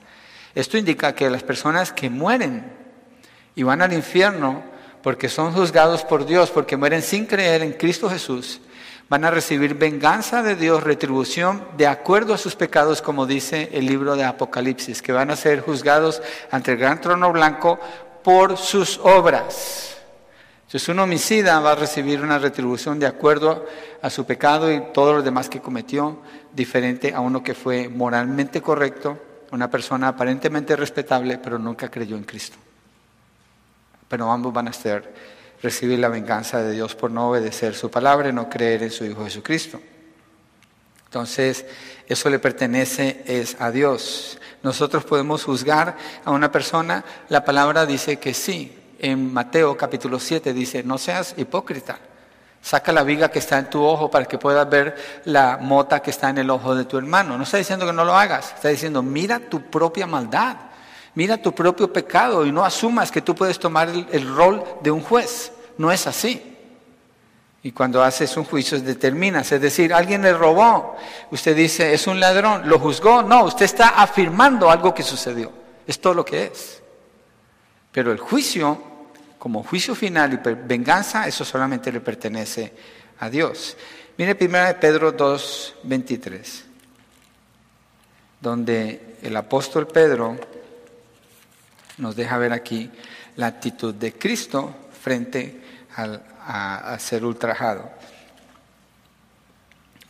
Esto 0.54 0.76
indica 0.78 1.14
que 1.14 1.30
las 1.30 1.42
personas 1.42 1.92
que 1.92 2.10
mueren 2.10 2.64
y 3.54 3.62
van 3.62 3.82
al 3.82 3.92
infierno 3.92 4.64
porque 5.02 5.28
son 5.28 5.52
juzgados 5.52 6.04
por 6.04 6.26
Dios, 6.26 6.50
porque 6.50 6.76
mueren 6.76 7.02
sin 7.02 7.26
creer 7.26 7.62
en 7.62 7.72
Cristo 7.72 8.10
Jesús, 8.10 8.60
van 9.10 9.24
a 9.24 9.30
recibir 9.32 9.74
venganza 9.74 10.40
de 10.40 10.54
Dios, 10.54 10.84
retribución 10.84 11.66
de 11.76 11.88
acuerdo 11.88 12.32
a 12.32 12.38
sus 12.38 12.54
pecados, 12.54 13.02
como 13.02 13.26
dice 13.26 13.68
el 13.72 13.84
libro 13.84 14.14
de 14.14 14.22
Apocalipsis, 14.22 15.02
que 15.02 15.10
van 15.10 15.32
a 15.32 15.36
ser 15.36 15.62
juzgados 15.62 16.22
ante 16.52 16.72
el 16.72 16.78
gran 16.78 17.00
trono 17.00 17.32
blanco 17.32 17.80
por 18.22 18.56
sus 18.56 18.98
obras. 19.02 19.96
Entonces 20.60 20.88
un 20.88 21.00
homicida 21.00 21.58
va 21.58 21.72
a 21.72 21.74
recibir 21.74 22.22
una 22.22 22.38
retribución 22.38 23.00
de 23.00 23.08
acuerdo 23.08 23.66
a 24.00 24.08
su 24.10 24.24
pecado 24.24 24.72
y 24.72 24.80
todo 24.94 25.14
lo 25.14 25.22
demás 25.22 25.48
que 25.48 25.60
cometió, 25.60 26.20
diferente 26.52 27.12
a 27.12 27.18
uno 27.18 27.42
que 27.42 27.54
fue 27.54 27.88
moralmente 27.88 28.62
correcto, 28.62 29.18
una 29.50 29.68
persona 29.68 30.06
aparentemente 30.06 30.76
respetable, 30.76 31.38
pero 31.38 31.58
nunca 31.58 31.90
creyó 31.90 32.16
en 32.16 32.22
Cristo. 32.22 32.58
Pero 34.06 34.30
ambos 34.30 34.52
van 34.52 34.68
a 34.68 34.72
ser 34.72 35.39
recibir 35.62 35.98
la 35.98 36.08
venganza 36.08 36.62
de 36.62 36.72
Dios 36.72 36.94
por 36.94 37.10
no 37.10 37.30
obedecer 37.30 37.74
su 37.74 37.90
palabra 37.90 38.28
y 38.28 38.32
no 38.32 38.48
creer 38.48 38.82
en 38.82 38.90
su 38.90 39.04
Hijo 39.04 39.24
Jesucristo. 39.24 39.80
Entonces, 41.04 41.66
eso 42.06 42.30
le 42.30 42.38
pertenece 42.38 43.22
es 43.26 43.56
a 43.60 43.70
Dios. 43.70 44.38
Nosotros 44.62 45.04
podemos 45.04 45.44
juzgar 45.44 45.96
a 46.24 46.30
una 46.30 46.52
persona, 46.52 47.04
la 47.28 47.44
palabra 47.44 47.86
dice 47.86 48.18
que 48.18 48.34
sí. 48.34 48.76
En 49.02 49.32
Mateo 49.32 49.76
capítulo 49.76 50.20
7 50.20 50.52
dice, 50.52 50.82
no 50.82 50.98
seas 50.98 51.34
hipócrita. 51.36 51.98
Saca 52.62 52.92
la 52.92 53.02
viga 53.02 53.30
que 53.30 53.38
está 53.38 53.58
en 53.58 53.70
tu 53.70 53.82
ojo 53.82 54.10
para 54.10 54.26
que 54.26 54.38
puedas 54.38 54.68
ver 54.68 54.94
la 55.24 55.56
mota 55.56 56.00
que 56.00 56.10
está 56.10 56.28
en 56.28 56.38
el 56.38 56.50
ojo 56.50 56.74
de 56.74 56.84
tu 56.84 56.98
hermano. 56.98 57.36
No 57.38 57.44
está 57.44 57.56
diciendo 57.56 57.86
que 57.86 57.92
no 57.92 58.04
lo 58.04 58.14
hagas, 58.14 58.52
está 58.54 58.68
diciendo, 58.68 59.02
mira 59.02 59.40
tu 59.40 59.62
propia 59.62 60.06
maldad, 60.06 60.56
mira 61.14 61.40
tu 61.40 61.54
propio 61.54 61.92
pecado 61.92 62.46
y 62.46 62.52
no 62.52 62.64
asumas 62.64 63.10
que 63.10 63.22
tú 63.22 63.34
puedes 63.34 63.58
tomar 63.58 63.88
el, 63.88 64.34
rol 64.34 64.64
de 64.82 64.90
un 64.90 65.00
juez. 65.00 65.52
No 65.78 65.90
es 65.90 66.06
así. 66.06 66.42
Y 67.62 67.72
cuando 67.72 68.02
haces 68.02 68.36
un 68.36 68.44
juicio 68.44 68.80
determinas, 68.80 69.52
es 69.52 69.60
decir, 69.60 69.92
alguien 69.92 70.22
le 70.22 70.32
robó, 70.32 70.96
usted 71.30 71.54
dice, 71.54 71.92
es 71.92 72.06
un 72.06 72.18
ladrón, 72.18 72.66
lo 72.66 72.78
juzgó, 72.78 73.22
no, 73.22 73.44
usted 73.44 73.66
está 73.66 73.88
afirmando 73.88 74.70
algo 74.70 74.94
que 74.94 75.02
sucedió, 75.02 75.52
es 75.86 76.00
todo 76.00 76.14
lo 76.14 76.24
que 76.24 76.44
es. 76.44 76.82
Pero 77.92 78.12
el 78.12 78.18
juicio 78.18 78.90
como 79.40 79.62
juicio 79.62 79.94
final 79.94 80.34
y 80.34 80.54
venganza, 80.66 81.26
eso 81.26 81.46
solamente 81.46 81.90
le 81.90 82.00
pertenece 82.00 82.74
a 83.20 83.30
Dios. 83.30 83.74
Mire 84.18 84.36
1 84.38 84.78
Pedro 84.78 85.12
2, 85.12 85.76
23, 85.84 86.64
donde 88.38 89.16
el 89.22 89.34
apóstol 89.34 89.86
Pedro 89.86 90.38
nos 92.00 92.16
deja 92.16 92.38
ver 92.38 92.52
aquí 92.52 92.90
la 93.36 93.46
actitud 93.46 93.94
de 93.94 94.12
Cristo 94.14 94.74
frente 95.00 95.62
a, 95.96 96.92
a, 96.94 96.98
ser 96.98 97.24
ultrajado. 97.24 97.90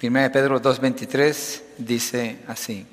1 0.03 0.33
Pedro 0.33 0.63
2.23 0.63 1.63
dice 1.79 2.41
así, 2.47 2.87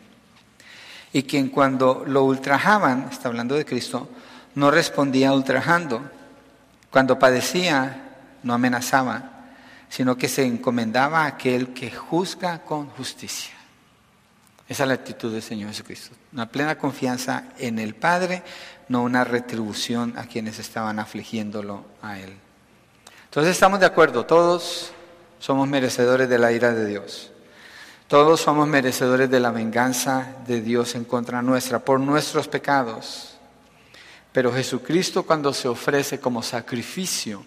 y 1.14 1.24
quien 1.24 1.50
cuando 1.50 2.04
lo 2.06 2.24
ultrajaban, 2.26 3.08
está 3.12 3.30
hablando 3.30 3.56
de 3.56 3.66
Cristo, 3.66 4.10
no 4.56 4.72
respondía 4.72 5.32
ultrajando, 5.32 6.12
cuando 6.90 7.18
padecía, 7.18 8.16
no 8.44 8.54
amenazaba, 8.54 9.38
sino 9.90 10.18
que 10.18 10.28
se 10.28 10.46
encomendaba 10.46 11.24
a 11.24 11.28
aquel 11.28 11.74
que 11.74 11.92
juzga 11.92 12.60
con 12.64 12.88
justicia. 12.88 13.57
Esa 14.70 14.84
es 14.84 14.88
la 14.88 14.96
actitud 14.96 15.32
del 15.32 15.42
Señor 15.42 15.70
Jesucristo. 15.70 16.16
Una 16.34 16.50
plena 16.50 16.78
confianza 16.78 17.46
en 17.58 17.80
el 17.80 17.96
Padre, 17.96 18.44
no 18.90 19.04
una 19.04 19.24
retribución 19.24 20.14
a 20.18 20.26
quienes 20.26 20.60
estaban 20.60 21.00
afligiéndolo 21.00 21.86
a 22.02 22.20
Él. 22.20 22.34
Entonces 23.26 23.54
estamos 23.54 23.80
de 23.80 23.86
acuerdo, 23.86 24.26
todos 24.26 24.92
somos 25.40 25.68
merecedores 25.68 26.28
de 26.28 26.38
la 26.38 26.52
ira 26.52 26.74
de 26.74 26.86
Dios. 26.86 27.32
Todos 28.08 28.42
somos 28.42 28.68
merecedores 28.68 29.30
de 29.30 29.40
la 29.40 29.52
venganza 29.52 30.36
de 30.48 30.62
Dios 30.62 30.96
en 30.96 31.04
contra 31.04 31.42
nuestra 31.42 31.80
por 31.80 32.00
nuestros 32.00 32.48
pecados. 32.48 33.38
Pero 34.32 34.54
Jesucristo 34.54 35.24
cuando 35.24 35.54
se 35.54 35.68
ofrece 35.68 36.20
como 36.20 36.42
sacrificio 36.42 37.46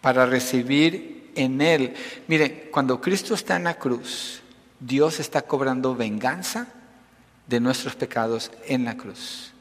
para 0.00 0.24
recibir 0.26 1.32
en 1.34 1.60
Él, 1.60 1.94
mire, 2.28 2.70
cuando 2.70 3.00
Cristo 3.00 3.34
está 3.34 3.56
en 3.56 3.64
la 3.64 3.74
cruz, 3.74 4.42
Dios 4.80 5.20
está 5.20 5.42
cobrando 5.42 5.94
venganza 5.94 6.66
de 7.46 7.60
nuestros 7.60 7.94
pecados 7.94 8.50
en 8.66 8.84
la 8.84 8.96
cruz. 8.96 9.52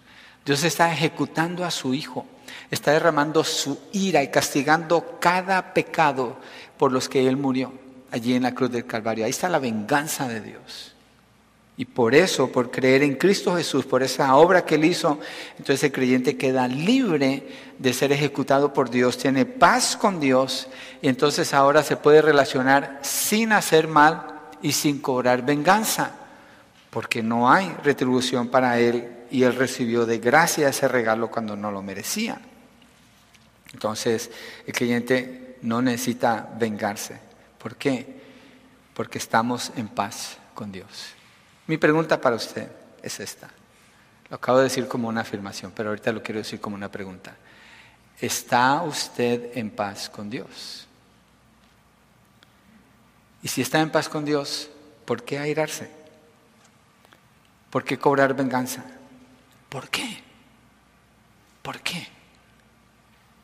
Dios 0.46 0.64
está 0.64 0.92
ejecutando 0.92 1.66
a 1.66 1.72
su 1.72 1.94
Hijo, 1.94 2.26
está 2.72 2.92
derramando 2.92 3.44
su 3.44 3.78
ira 3.92 4.24
y 4.24 4.30
castigando 4.30 5.20
cada 5.20 5.74
pecado 5.74 6.38
por 6.78 6.92
los 6.92 7.10
que 7.10 7.28
Él 7.28 7.38
murió 7.38 7.74
allí 8.12 8.34
en 8.34 8.44
la 8.44 8.56
cruz 8.56 8.72
del 8.72 8.86
Calvario. 8.86 9.26
Ahí 9.26 9.32
está 9.32 9.50
la 9.50 9.60
venganza 9.60 10.28
de 10.28 10.42
Dios. 10.42 10.96
Y 11.76 11.86
por 11.86 12.14
eso, 12.14 12.52
por 12.52 12.72
creer 12.72 13.04
en 13.04 13.16
Cristo 13.16 13.56
Jesús, 13.56 13.86
por 13.86 14.04
esa 14.04 14.36
obra 14.36 14.66
que 14.66 14.76
Él 14.76 14.86
hizo, 14.86 15.20
entonces 15.58 15.84
el 15.84 15.92
creyente 15.92 16.36
queda 16.36 16.68
libre 16.68 17.48
de 17.78 17.94
ser 17.94 18.12
ejecutado 18.12 18.74
por 18.74 18.90
Dios, 18.90 19.18
tiene 19.18 19.46
paz 19.46 19.96
con 19.96 20.20
Dios 20.20 20.68
y 21.02 21.08
entonces 21.08 21.54
ahora 21.54 21.84
se 21.84 21.96
puede 21.96 22.22
relacionar 22.22 23.00
sin 23.02 23.54
hacer 23.54 23.88
mal 23.88 24.39
y 24.62 24.72
sin 24.72 24.99
cobrar 24.99 25.45
venganza, 25.45 26.12
porque 26.89 27.22
no 27.22 27.51
hay 27.51 27.76
retribución 27.84 28.49
para 28.49 28.80
Él 28.80 29.26
y 29.32 29.43
Él 29.43 29.55
recibió 29.55 30.05
de 30.05 30.20
gracia 30.20 30.70
ese 30.70 30.88
regalo 30.88 31.30
cuando 31.30 31.55
no 31.55 31.72
lo 31.72 31.82
merecía. 31.82 32.41
Entonces 33.74 34.32
el 34.66 34.74
creyente 34.74 35.57
no 35.62 35.82
necesita 35.82 36.49
vengarse. 36.57 37.20
¿Por 37.57 37.76
qué? 37.76 38.20
Porque 38.93 39.18
estamos 39.18 39.72
en 39.76 39.88
paz 39.88 40.38
con 40.53 40.72
Dios. 40.72 41.14
Mi 41.68 41.78
pregunta 41.78 42.20
para 42.20 42.36
usted 42.36 42.68
es 43.01 43.20
esta. 43.20 43.49
Lo 44.30 44.36
acabo 44.36 44.57
de 44.60 44.66
decir 44.66 44.88
como 44.88 45.07
una 45.07 45.22
afirmación, 45.22 45.72
pero 45.76 45.89
ahorita 45.89 46.12
lo 46.12 46.24
quiero 46.24 46.39
decir 46.39 46.60
como 46.60 46.76
una 46.76 46.91
pregunta. 46.91 47.36
¿Está 48.20 48.82
usted 48.84 49.57
en 49.57 49.70
paz 49.70 50.10
con 50.10 50.30
Dios? 50.30 50.89
Y 53.42 53.48
si 53.48 53.62
está 53.62 53.80
en 53.80 53.92
paz 53.92 54.10
con 54.10 54.26
Dios, 54.26 54.70
¿por 55.06 55.24
qué 55.24 55.40
airarse? 55.40 55.90
¿Por 57.70 57.84
qué 57.84 57.98
cobrar 57.98 58.34
venganza? 58.34 58.84
¿Por 59.70 59.90
qué? 59.90 60.24
¿Por 61.62 61.80
qué? 61.82 62.08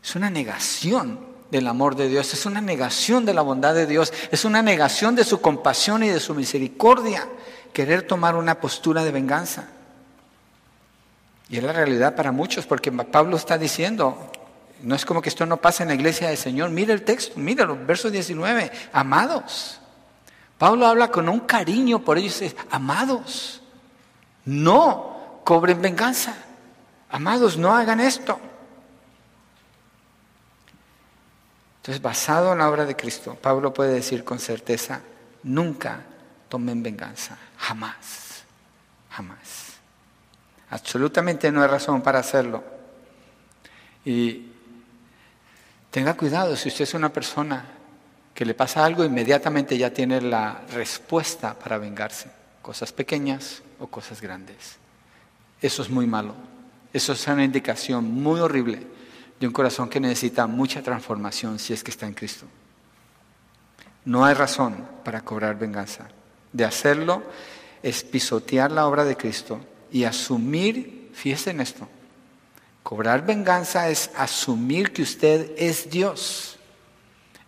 Es 0.04 0.16
una 0.16 0.30
negación 0.30 1.20
del 1.52 1.68
amor 1.68 1.96
de 1.96 2.10
Dios, 2.10 2.34
es 2.34 2.46
una 2.46 2.62
negación 2.62 3.26
de 3.26 3.34
la 3.34 3.42
bondad 3.42 3.74
de 3.74 3.86
Dios, 3.86 4.12
es 4.32 4.46
una 4.46 4.62
negación 4.62 5.16
de 5.16 5.24
su 5.24 5.42
compasión 5.42 6.04
y 6.04 6.10
de 6.10 6.20
su 6.20 6.34
misericordia 6.34 7.28
querer 7.72 8.04
tomar 8.04 8.36
una 8.36 8.60
postura 8.60 9.04
de 9.04 9.12
venganza. 9.12 9.68
Y 11.50 11.58
es 11.58 11.64
la 11.64 11.74
realidad 11.74 12.16
para 12.16 12.32
muchos, 12.32 12.66
porque 12.66 12.92
Pablo 12.92 13.38
está 13.38 13.58
diciendo, 13.58 14.32
no 14.82 14.96
es 14.96 15.06
como 15.06 15.22
que 15.22 15.30
esto 15.30 15.46
no 15.46 15.58
pasa 15.58 15.84
en 15.84 15.90
la 15.90 15.96
iglesia 15.96 16.30
del 16.30 16.38
Señor. 16.38 16.72
Mira 16.72 16.94
el 16.94 17.04
texto, 17.04 17.40
míralo, 17.40 17.78
verso 17.86 18.10
19, 18.10 18.72
amados. 18.92 19.80
Pablo 20.58 20.88
habla 20.88 21.12
con 21.12 21.28
un 21.28 21.42
cariño 21.42 22.00
por 22.00 22.18
ellos, 22.18 22.40
dice, 22.40 22.56
amados, 22.72 23.62
no 24.46 25.42
cobren 25.44 25.82
venganza. 25.82 26.36
Amados, 27.10 27.58
no 27.58 27.74
hagan 27.74 28.00
esto. 28.00 28.40
Entonces, 31.78 32.02
basado 32.02 32.54
en 32.54 32.60
la 32.60 32.70
obra 32.70 32.86
de 32.86 32.96
Cristo, 32.96 33.38
Pablo 33.40 33.74
puede 33.74 33.94
decir 33.94 34.24
con 34.24 34.40
certeza, 34.40 35.02
nunca 35.44 36.02
tomen 36.50 36.82
venganza. 36.82 37.38
Jamás, 37.58 38.44
jamás. 39.12 39.74
Absolutamente 40.70 41.52
no 41.52 41.62
hay 41.62 41.68
razón 41.68 42.02
para 42.02 42.20
hacerlo. 42.20 42.64
Y 44.04 44.52
tenga 45.92 46.16
cuidado 46.16 46.56
si 46.56 46.70
usted 46.70 46.84
es 46.84 46.94
una 46.94 47.10
persona 47.10 47.75
que 48.36 48.46
le 48.46 48.54
pasa 48.54 48.86
algo, 48.86 49.06
inmediatamente 49.06 49.78
ya 49.78 49.92
tiene 49.92 50.20
la 50.20 50.62
respuesta 50.74 51.58
para 51.58 51.78
vengarse. 51.78 52.30
Cosas 52.62 52.92
pequeñas 52.92 53.64
o 53.80 53.88
cosas 53.88 54.20
grandes. 54.20 54.76
Eso 55.62 55.82
es 55.82 55.90
muy 55.90 56.06
malo. 56.06 56.36
Eso 56.92 57.14
es 57.14 57.26
una 57.28 57.46
indicación 57.46 58.12
muy 58.12 58.42
horrible 58.42 58.86
de 59.40 59.48
un 59.48 59.54
corazón 59.54 59.90
que 59.90 60.02
necesita 60.02 60.48
mucha 60.48 60.82
transformación 60.82 61.60
si 61.60 61.72
es 61.74 61.82
que 61.82 61.92
está 61.92 62.08
en 62.08 62.14
Cristo. 62.14 62.46
No 64.04 64.26
hay 64.26 64.34
razón 64.34 64.86
para 65.06 65.22
cobrar 65.22 65.58
venganza. 65.58 66.10
De 66.52 66.66
hacerlo 66.66 67.24
es 67.82 68.04
pisotear 68.04 68.70
la 68.70 68.86
obra 68.86 69.06
de 69.06 69.16
Cristo 69.16 69.62
y 69.92 70.04
asumir, 70.04 71.10
fíjese 71.14 71.52
en 71.52 71.62
esto, 71.62 71.88
cobrar 72.84 73.26
venganza 73.26 73.90
es 73.90 74.12
asumir 74.16 74.92
que 74.92 75.04
usted 75.04 75.52
es 75.58 75.90
Dios. 75.90 76.55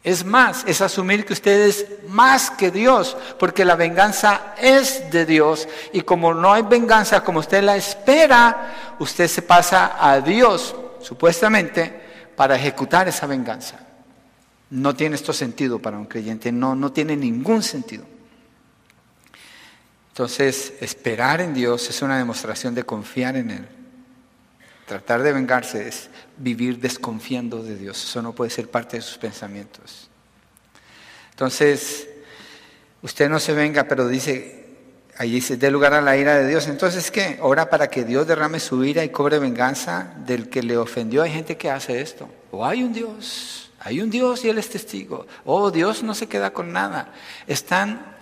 Es 0.03 0.23
más, 0.23 0.63
es 0.67 0.81
asumir 0.81 1.25
que 1.25 1.33
usted 1.33 1.67
es 1.67 1.85
más 2.07 2.49
que 2.51 2.71
Dios, 2.71 3.17
porque 3.39 3.65
la 3.65 3.75
venganza 3.75 4.53
es 4.57 5.11
de 5.11 5.25
Dios 5.25 5.67
y 5.91 6.01
como 6.01 6.33
no 6.33 6.53
hay 6.53 6.63
venganza 6.63 7.23
como 7.23 7.39
usted 7.39 7.63
la 7.63 7.75
espera, 7.75 8.95
usted 8.99 9.27
se 9.27 9.41
pasa 9.41 9.97
a 9.99 10.21
Dios, 10.21 10.75
supuestamente, 11.01 12.07
para 12.35 12.55
ejecutar 12.55 13.07
esa 13.07 13.27
venganza. 13.27 13.79
No 14.69 14.95
tiene 14.95 15.15
esto 15.15 15.33
sentido 15.33 15.79
para 15.79 15.97
un 15.97 16.05
creyente, 16.05 16.51
no, 16.51 16.75
no 16.75 16.91
tiene 16.91 17.17
ningún 17.17 17.63
sentido. 17.63 18.05
Entonces, 20.09 20.73
esperar 20.79 21.41
en 21.41 21.53
Dios 21.53 21.89
es 21.89 22.01
una 22.01 22.17
demostración 22.17 22.73
de 22.73 22.83
confiar 22.83 23.35
en 23.35 23.51
Él. 23.51 23.67
Tratar 24.87 25.21
de 25.21 25.33
vengarse 25.33 25.87
es 25.87 26.09
vivir 26.37 26.79
desconfiando 26.79 27.63
de 27.63 27.75
Dios. 27.77 28.03
Eso 28.03 28.21
no 28.21 28.33
puede 28.33 28.49
ser 28.49 28.69
parte 28.69 28.97
de 28.97 29.01
sus 29.01 29.17
pensamientos. 29.17 30.09
Entonces, 31.31 32.07
usted 33.01 33.29
no 33.29 33.39
se 33.39 33.53
venga, 33.53 33.83
pero 33.85 34.07
dice, 34.07 34.65
ahí 35.17 35.31
dice, 35.31 35.57
dé 35.57 35.71
lugar 35.71 35.93
a 35.93 36.01
la 36.01 36.17
ira 36.17 36.35
de 36.35 36.47
Dios. 36.47 36.67
Entonces, 36.67 37.11
¿qué? 37.11 37.37
Ora 37.41 37.69
para 37.69 37.87
que 37.87 38.03
Dios 38.03 38.27
derrame 38.27 38.59
su 38.59 38.83
ira 38.83 39.03
y 39.03 39.09
cobre 39.09 39.39
venganza 39.39 40.13
del 40.25 40.49
que 40.49 40.63
le 40.63 40.77
ofendió. 40.77 41.23
Hay 41.23 41.31
gente 41.31 41.57
que 41.57 41.69
hace 41.69 42.01
esto. 42.01 42.29
o 42.51 42.65
hay 42.65 42.83
un 42.83 42.93
Dios, 42.93 43.71
hay 43.79 44.01
un 44.01 44.09
Dios 44.09 44.43
y 44.45 44.49
Él 44.49 44.57
es 44.57 44.69
testigo, 44.69 45.27
o 45.45 45.69
Dios 45.69 46.03
no 46.03 46.15
se 46.15 46.27
queda 46.27 46.51
con 46.51 46.71
nada. 46.71 47.13
Están, 47.45 48.15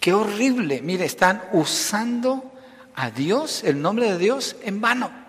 qué 0.00 0.12
horrible, 0.12 0.82
mire, 0.82 1.04
están 1.04 1.42
usando 1.52 2.52
a 2.94 3.10
Dios, 3.10 3.64
el 3.64 3.80
nombre 3.80 4.10
de 4.10 4.18
Dios, 4.18 4.56
en 4.62 4.80
vano. 4.80 5.21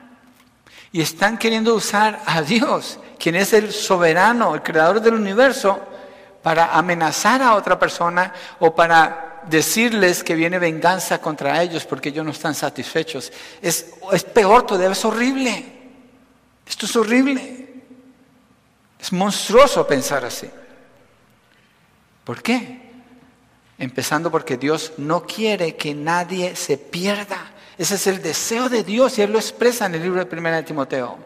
Y 0.94 1.02
están 1.02 1.38
queriendo 1.38 1.76
usar 1.76 2.22
a 2.26 2.42
Dios, 2.42 3.00
quien 3.20 3.36
es 3.36 3.52
el 3.52 3.74
soberano, 3.74 4.56
el 4.56 4.62
creador 4.62 5.02
del 5.02 5.16
universo, 5.16 5.82
para 6.44 6.74
amenazar 6.74 7.42
a 7.42 7.56
otra 7.56 7.80
persona 7.80 8.32
o 8.60 8.76
para 8.76 9.42
decirles 9.50 10.24
que 10.24 10.36
viene 10.36 10.60
venganza 10.60 11.20
contra 11.20 11.62
ellos 11.62 11.86
porque 11.86 12.10
ellos 12.10 12.26
no 12.26 12.32
están 12.32 12.54
satisfechos. 12.54 13.32
Es, 13.62 13.96
peor 14.34 14.66
todavía, 14.66 14.92
es 14.92 15.06
horrible. 15.06 15.66
Esto 16.66 16.86
es 16.86 16.96
horrible. 16.96 17.82
Es 19.00 19.12
monstruoso 19.12 19.88
pensar 19.88 20.24
así. 20.26 20.50
¿Por 22.24 22.42
qué? 22.42 22.92
Empezando 23.78 24.30
porque 24.30 24.58
Dios 24.58 24.94
no 24.98 25.26
quiere 25.26 25.76
que 25.76 25.94
nadie 25.94 26.56
se 26.56 26.78
pierda. 26.78 27.53
Ese 27.78 27.96
es 27.96 28.08
el 28.08 28.22
deseo 28.22 28.70
de 28.70 28.84
Dios 28.84 29.18
y 29.18 29.22
Él 29.22 29.32
lo 29.32 29.40
expresa 29.40 29.86
en 29.86 29.96
el 29.96 30.04
libro 30.04 30.24
de 30.24 30.36
1 30.36 30.52
de 30.52 30.64
Timoteo. 30.64 31.18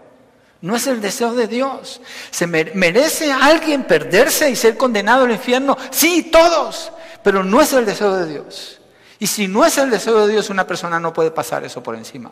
No 0.62 0.76
es 0.76 0.88
el 0.88 1.02
deseo 1.02 1.34
de 1.34 1.48
Dios. 1.48 2.02
¿Se 2.32 2.48
merece 2.48 3.32
alguien 3.32 3.84
perderse 3.84 4.50
y 4.50 4.56
ser 4.56 4.76
condenado 4.76 5.26
al 5.26 5.32
infierno? 5.32 5.78
Sí, 5.92 6.30
todos. 6.32 6.92
Pero 7.24 7.44
no 7.44 7.62
es 7.62 7.74
el 7.74 7.86
deseo 7.86 8.16
de 8.16 8.26
Dios. 8.26 8.80
Y 9.20 9.28
si 9.28 9.48
no 9.48 9.66
es 9.66 9.78
el 9.78 9.90
deseo 9.90 10.26
de 10.26 10.34
Dios, 10.34 10.50
una 10.50 10.66
persona 10.66 11.00
no 11.00 11.14
puede 11.14 11.32
pasar 11.32 11.64
eso 11.64 11.84
por 11.84 11.96
encima. 11.96 12.32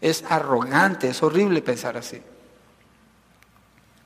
Es 0.00 0.24
arrogante, 0.28 1.08
es 1.08 1.22
horrible 1.22 1.62
pensar 1.62 1.96
así. 1.96 2.20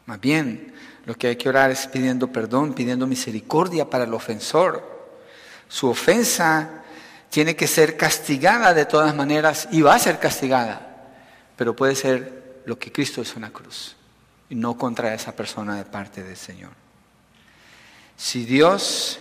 Más 0.06 0.20
bien, 0.20 0.74
lo 1.06 1.14
que 1.14 1.28
hay 1.28 1.36
que 1.36 1.48
orar 1.48 1.70
es 1.70 1.86
pidiendo 1.86 2.28
perdón, 2.28 2.74
pidiendo 2.74 3.06
misericordia 3.06 3.88
para 3.88 4.04
el 4.04 4.14
ofensor. 4.14 4.82
Su 5.68 5.88
ofensa 5.88 6.83
tiene 7.34 7.56
que 7.56 7.66
ser 7.66 7.96
castigada 7.96 8.74
de 8.74 8.86
todas 8.86 9.12
maneras 9.12 9.66
y 9.72 9.82
va 9.82 9.96
a 9.96 9.98
ser 9.98 10.20
castigada, 10.20 11.10
pero 11.56 11.74
puede 11.74 11.96
ser 11.96 12.62
lo 12.64 12.78
que 12.78 12.92
Cristo 12.92 13.22
es 13.22 13.34
una 13.34 13.50
cruz 13.50 13.96
y 14.48 14.54
no 14.54 14.78
contra 14.78 15.12
esa 15.12 15.34
persona 15.34 15.74
de 15.74 15.84
parte 15.84 16.22
del 16.22 16.36
Señor. 16.36 16.70
Si 18.16 18.44
Dios 18.44 19.18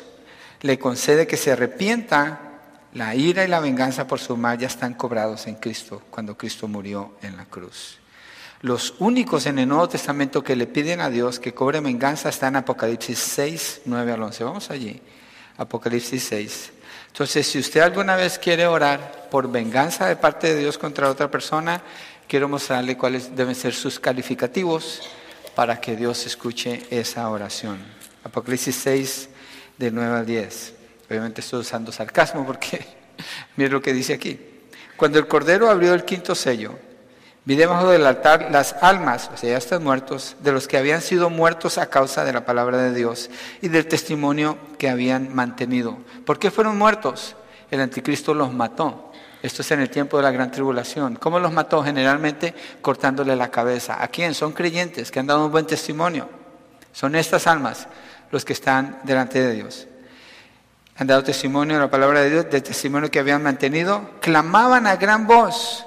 le 0.61 0.77
concede 0.77 1.25
que 1.25 1.37
se 1.37 1.53
arrepienta, 1.53 2.59
la 2.93 3.15
ira 3.15 3.45
y 3.45 3.47
la 3.47 3.59
venganza 3.59 4.05
por 4.05 4.19
su 4.19 4.37
mal 4.37 4.59
ya 4.59 4.67
están 4.67 4.93
cobrados 4.93 5.47
en 5.47 5.55
Cristo 5.55 6.03
cuando 6.11 6.37
Cristo 6.37 6.67
murió 6.67 7.15
en 7.23 7.35
la 7.35 7.45
cruz. 7.45 7.97
Los 8.61 8.93
únicos 8.99 9.47
en 9.47 9.57
el 9.57 9.67
Nuevo 9.67 9.89
Testamento 9.89 10.43
que 10.43 10.55
le 10.55 10.67
piden 10.67 11.01
a 11.01 11.09
Dios 11.09 11.39
que 11.39 11.55
cobre 11.55 11.79
venganza 11.79 12.29
están 12.29 12.53
en 12.53 12.57
Apocalipsis 12.57 13.17
6, 13.17 13.81
9 13.85 14.11
al 14.11 14.21
11. 14.21 14.43
Vamos 14.43 14.69
allí. 14.69 15.01
Apocalipsis 15.57 16.23
6. 16.25 16.73
Entonces, 17.13 17.45
si 17.45 17.59
usted 17.59 17.81
alguna 17.81 18.15
vez 18.15 18.39
quiere 18.39 18.65
orar 18.65 19.27
por 19.29 19.47
venganza 19.47 20.07
de 20.07 20.15
parte 20.15 20.51
de 20.51 20.61
Dios 20.61 20.79
contra 20.79 21.11
otra 21.11 21.29
persona, 21.29 21.79
quiero 22.27 22.49
mostrarle 22.49 22.97
cuáles 22.97 23.35
deben 23.35 23.53
ser 23.53 23.75
sus 23.75 23.99
calificativos 23.99 25.03
para 25.53 25.79
que 25.79 25.95
Dios 25.95 26.25
escuche 26.25 26.81
esa 26.89 27.29
oración. 27.29 27.77
Apocalipsis 28.23 28.75
6, 28.77 29.29
de 29.77 29.91
9 29.91 30.17
al 30.17 30.25
10. 30.25 30.73
Obviamente 31.07 31.41
estoy 31.41 31.59
usando 31.59 31.91
sarcasmo 31.91 32.47
porque 32.47 32.83
mire 33.57 33.69
lo 33.69 33.79
que 33.79 33.93
dice 33.93 34.13
aquí. 34.13 34.39
Cuando 34.97 35.19
el 35.19 35.27
Cordero 35.27 35.69
abrió 35.69 35.93
el 35.93 36.05
quinto 36.05 36.33
sello, 36.33 36.79
vi 37.45 37.55
debajo 37.55 37.89
del 37.89 38.05
altar 38.05 38.49
las 38.51 38.75
almas, 38.81 39.29
o 39.33 39.37
sea, 39.37 39.51
ya 39.51 39.57
están 39.57 39.83
muertos, 39.83 40.35
de 40.39 40.51
los 40.51 40.67
que 40.67 40.77
habían 40.77 41.01
sido 41.01 41.29
muertos 41.29 41.77
a 41.77 41.87
causa 41.87 42.23
de 42.23 42.33
la 42.33 42.45
palabra 42.45 42.77
de 42.77 42.93
Dios 42.93 43.29
y 43.61 43.67
del 43.67 43.87
testimonio 43.87 44.57
que 44.77 44.89
habían 44.89 45.33
mantenido. 45.33 45.97
¿Por 46.25 46.39
qué 46.39 46.51
fueron 46.51 46.77
muertos? 46.77 47.35
El 47.69 47.81
anticristo 47.81 48.33
los 48.33 48.53
mató. 48.53 49.11
Esto 49.41 49.61
es 49.61 49.71
en 49.71 49.81
el 49.81 49.89
tiempo 49.89 50.15
de 50.15 50.23
la 50.23 50.31
gran 50.31 50.51
tribulación. 50.51 51.17
¿Cómo 51.17 51.37
los 51.37 51.51
mató? 51.51 51.83
Generalmente 51.83 52.55
cortándole 52.81 53.35
la 53.35 53.51
cabeza. 53.51 54.01
¿A 54.01 54.07
quién? 54.07 54.33
Son 54.33 54.53
creyentes 54.53 55.11
que 55.11 55.19
han 55.19 55.27
dado 55.27 55.45
un 55.45 55.51
buen 55.51 55.67
testimonio. 55.67 56.29
Son 56.93 57.13
estas 57.15 57.45
almas 57.47 57.87
los 58.31 58.45
que 58.45 58.53
están 58.53 58.99
delante 59.03 59.41
de 59.41 59.53
Dios. 59.53 59.87
Han 60.95 61.07
dado 61.07 61.23
testimonio 61.23 61.75
de 61.75 61.81
la 61.81 61.91
palabra 61.91 62.21
de 62.21 62.29
Dios, 62.29 62.49
del 62.49 62.63
testimonio 62.63 63.11
que 63.11 63.19
habían 63.19 63.43
mantenido. 63.43 64.11
Clamaban 64.21 64.87
a 64.87 64.95
gran 64.95 65.27
voz. 65.27 65.85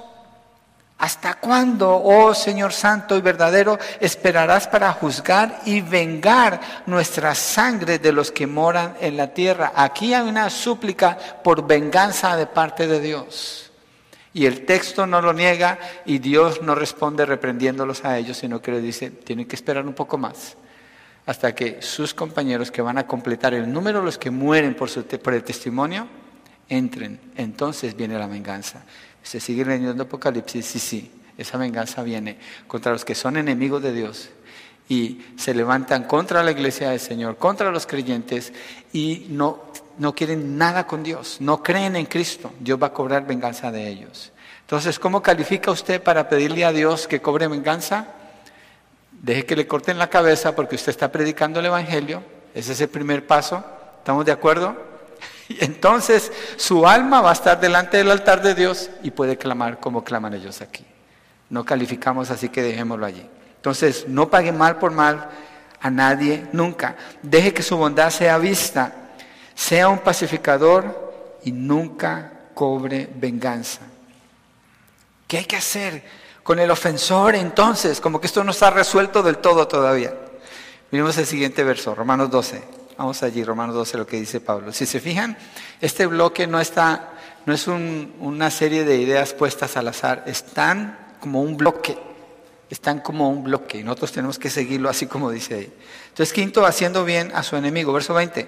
¿Hasta 0.99 1.35
cuándo, 1.35 2.01
oh 2.03 2.33
Señor 2.33 2.73
Santo 2.73 3.15
y 3.15 3.21
verdadero, 3.21 3.77
esperarás 3.99 4.67
para 4.67 4.91
juzgar 4.93 5.61
y 5.65 5.81
vengar 5.81 6.59
nuestra 6.87 7.35
sangre 7.35 7.99
de 7.99 8.11
los 8.11 8.31
que 8.31 8.47
moran 8.47 8.95
en 8.99 9.15
la 9.15 9.33
tierra? 9.33 9.73
Aquí 9.75 10.13
hay 10.13 10.27
una 10.27 10.49
súplica 10.49 11.15
por 11.43 11.67
venganza 11.67 12.35
de 12.35 12.47
parte 12.47 12.87
de 12.87 12.99
Dios. 12.99 13.71
Y 14.33 14.45
el 14.45 14.65
texto 14.65 15.05
no 15.05 15.21
lo 15.21 15.33
niega 15.33 15.77
y 16.05 16.17
Dios 16.17 16.61
no 16.61 16.73
responde 16.73 17.25
reprendiéndolos 17.25 18.03
a 18.03 18.17
ellos, 18.17 18.37
sino 18.37 18.61
que 18.61 18.71
les 18.71 18.83
dice, 18.83 19.11
tienen 19.11 19.47
que 19.47 19.55
esperar 19.55 19.85
un 19.85 19.93
poco 19.93 20.17
más 20.17 20.57
hasta 21.27 21.53
que 21.53 21.81
sus 21.81 22.13
compañeros 22.13 22.71
que 22.71 22.81
van 22.81 22.97
a 22.97 23.05
completar 23.05 23.53
el 23.53 23.71
número 23.71 23.99
de 23.99 24.05
los 24.05 24.17
que 24.17 24.31
mueren 24.31 24.73
por, 24.73 24.89
su, 24.89 25.03
por 25.05 25.33
el 25.33 25.43
testimonio 25.43 26.07
entren. 26.69 27.19
Entonces 27.35 27.95
viene 27.95 28.17
la 28.17 28.27
venganza. 28.27 28.83
Se 29.27 29.41
sigue 29.41 29.65
leyendo 29.65 30.03
Apocalipsis, 30.03 30.65
sí, 30.65 30.79
sí, 30.79 31.11
esa 31.37 31.57
venganza 31.57 32.01
viene 32.01 32.37
contra 32.65 32.93
los 32.93 33.03
que 33.03 33.13
son 33.13 33.35
enemigos 33.35 33.83
de 33.83 33.91
Dios 33.91 34.29
y 34.87 35.21
se 35.35 35.53
levantan 35.53 36.05
contra 36.05 36.41
la 36.43 36.51
iglesia 36.51 36.91
del 36.91 37.01
Señor, 37.01 37.35
contra 37.35 37.69
los 37.69 37.85
creyentes 37.85 38.53
y 38.93 39.25
no, 39.29 39.63
no 39.97 40.15
quieren 40.15 40.57
nada 40.57 40.87
con 40.87 41.03
Dios, 41.03 41.41
no 41.41 41.61
creen 41.61 41.97
en 41.97 42.05
Cristo. 42.05 42.53
Dios 42.61 42.81
va 42.81 42.87
a 42.87 42.93
cobrar 42.93 43.27
venganza 43.27 43.69
de 43.69 43.89
ellos. 43.89 44.31
Entonces, 44.61 44.97
¿cómo 44.97 45.21
califica 45.21 45.71
usted 45.71 46.01
para 46.01 46.29
pedirle 46.29 46.63
a 46.63 46.71
Dios 46.71 47.05
que 47.05 47.21
cobre 47.21 47.49
venganza? 47.49 48.07
Deje 49.11 49.45
que 49.45 49.57
le 49.57 49.67
corten 49.67 49.97
la 49.97 50.09
cabeza 50.09 50.55
porque 50.55 50.75
usted 50.75 50.91
está 50.91 51.11
predicando 51.11 51.59
el 51.59 51.65
Evangelio. 51.65 52.23
Ese 52.55 52.71
es 52.71 52.79
el 52.79 52.87
primer 52.87 53.27
paso. 53.27 53.61
¿Estamos 53.97 54.25
de 54.25 54.31
acuerdo? 54.31 54.96
Y 55.49 55.57
entonces 55.63 56.31
su 56.55 56.87
alma 56.87 57.21
va 57.21 57.31
a 57.31 57.33
estar 57.33 57.59
delante 57.59 57.97
del 57.97 58.11
altar 58.11 58.41
de 58.41 58.55
Dios 58.55 58.89
y 59.03 59.11
puede 59.11 59.37
clamar 59.37 59.79
como 59.79 60.03
claman 60.03 60.33
ellos 60.33 60.61
aquí. 60.61 60.85
No 61.49 61.65
calificamos 61.65 62.29
así 62.29 62.49
que 62.49 62.61
dejémoslo 62.61 63.05
allí. 63.05 63.25
Entonces, 63.55 64.05
no 64.07 64.29
pague 64.29 64.51
mal 64.51 64.77
por 64.77 64.91
mal 64.91 65.29
a 65.81 65.89
nadie 65.89 66.47
nunca. 66.51 66.95
Deje 67.21 67.53
que 67.53 67.63
su 67.63 67.77
bondad 67.77 68.09
sea 68.09 68.37
vista. 68.37 68.93
Sea 69.55 69.89
un 69.89 69.99
pacificador 69.99 71.39
y 71.43 71.51
nunca 71.51 72.31
cobre 72.53 73.09
venganza. 73.15 73.81
¿Qué 75.27 75.39
hay 75.39 75.45
que 75.45 75.55
hacer? 75.55 76.03
con 76.47 76.59
el 76.59 76.71
ofensor 76.71 77.35
entonces, 77.35 77.99
como 77.99 78.21
que 78.21 78.27
esto 78.27 78.41
no 78.41 78.51
está 78.51 78.69
resuelto 78.69 79.21
del 79.21 79.39
todo 79.39 79.67
todavía. 79.67 80.15
Miremos 80.91 81.17
el 81.17 81.25
siguiente 81.25 81.61
verso, 81.65 81.93
Romanos 81.93 82.31
12. 82.31 82.63
Vamos 82.97 83.21
allí, 83.23 83.43
Romanos 83.43 83.75
12, 83.75 83.97
lo 83.97 84.07
que 84.07 84.19
dice 84.19 84.39
Pablo. 84.39 84.71
Si 84.71 84.85
se 84.85 84.99
fijan, 84.99 85.37
este 85.81 86.05
bloque 86.05 86.47
no 86.47 86.59
está, 86.59 87.13
no 87.45 87.53
es 87.53 87.67
una 87.67 88.49
serie 88.51 88.85
de 88.85 88.97
ideas 88.97 89.33
puestas 89.33 89.77
al 89.77 89.87
azar, 89.87 90.23
están 90.25 91.15
como 91.19 91.41
un 91.41 91.57
bloque, 91.57 91.97
están 92.69 92.99
como 92.99 93.29
un 93.29 93.43
bloque, 93.43 93.79
y 93.79 93.83
nosotros 93.83 94.11
tenemos 94.11 94.39
que 94.39 94.49
seguirlo 94.49 94.89
así 94.89 95.05
como 95.05 95.31
dice 95.31 95.55
ahí. 95.55 95.73
Entonces, 96.09 96.33
quinto, 96.33 96.65
haciendo 96.65 97.05
bien 97.05 97.31
a 97.35 97.43
su 97.43 97.55
enemigo, 97.55 97.93
verso 97.93 98.13
20. 98.13 98.47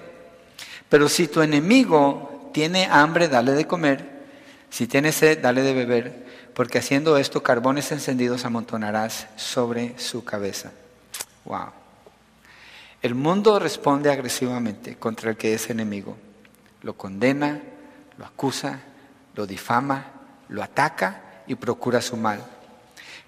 Pero 0.88 1.08
si 1.08 1.28
tu 1.28 1.42
enemigo 1.42 2.50
tiene 2.52 2.86
hambre, 2.90 3.28
dale 3.28 3.52
de 3.52 3.66
comer, 3.66 4.20
si 4.68 4.86
tiene 4.86 5.12
sed, 5.12 5.40
dale 5.40 5.62
de 5.62 5.74
beber 5.74 6.30
porque 6.54 6.78
haciendo 6.78 7.16
esto 7.16 7.42
carbones 7.42 7.92
encendidos 7.92 8.44
amontonarás 8.44 9.28
sobre 9.36 9.98
su 9.98 10.24
cabeza. 10.24 10.72
Wow. 11.44 11.79
El 13.02 13.14
mundo 13.14 13.58
responde 13.58 14.10
agresivamente 14.10 14.96
contra 14.96 15.30
el 15.30 15.36
que 15.36 15.54
es 15.54 15.70
enemigo. 15.70 16.16
Lo 16.82 16.94
condena, 16.94 17.60
lo 18.18 18.26
acusa, 18.26 18.80
lo 19.34 19.46
difama, 19.46 20.12
lo 20.48 20.62
ataca 20.62 21.42
y 21.46 21.54
procura 21.54 22.02
su 22.02 22.16
mal. 22.16 22.44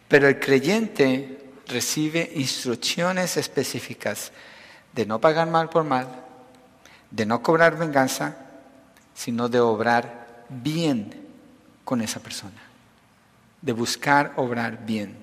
Pero 0.08 0.28
el 0.28 0.38
creyente 0.38 1.52
recibe 1.66 2.32
instrucciones 2.34 3.36
específicas 3.36 4.32
de 4.92 5.06
no 5.06 5.20
pagar 5.20 5.48
mal 5.48 5.70
por 5.70 5.84
mal, 5.84 6.06
de 7.10 7.24
no 7.24 7.42
cobrar 7.42 7.78
venganza, 7.78 8.36
sino 9.14 9.48
de 9.48 9.60
obrar 9.60 10.44
bien 10.48 11.28
con 11.84 12.02
esa 12.02 12.20
persona 12.20 12.72
de 13.62 13.72
buscar 13.72 14.34
obrar 14.36 14.84
bien. 14.84 15.16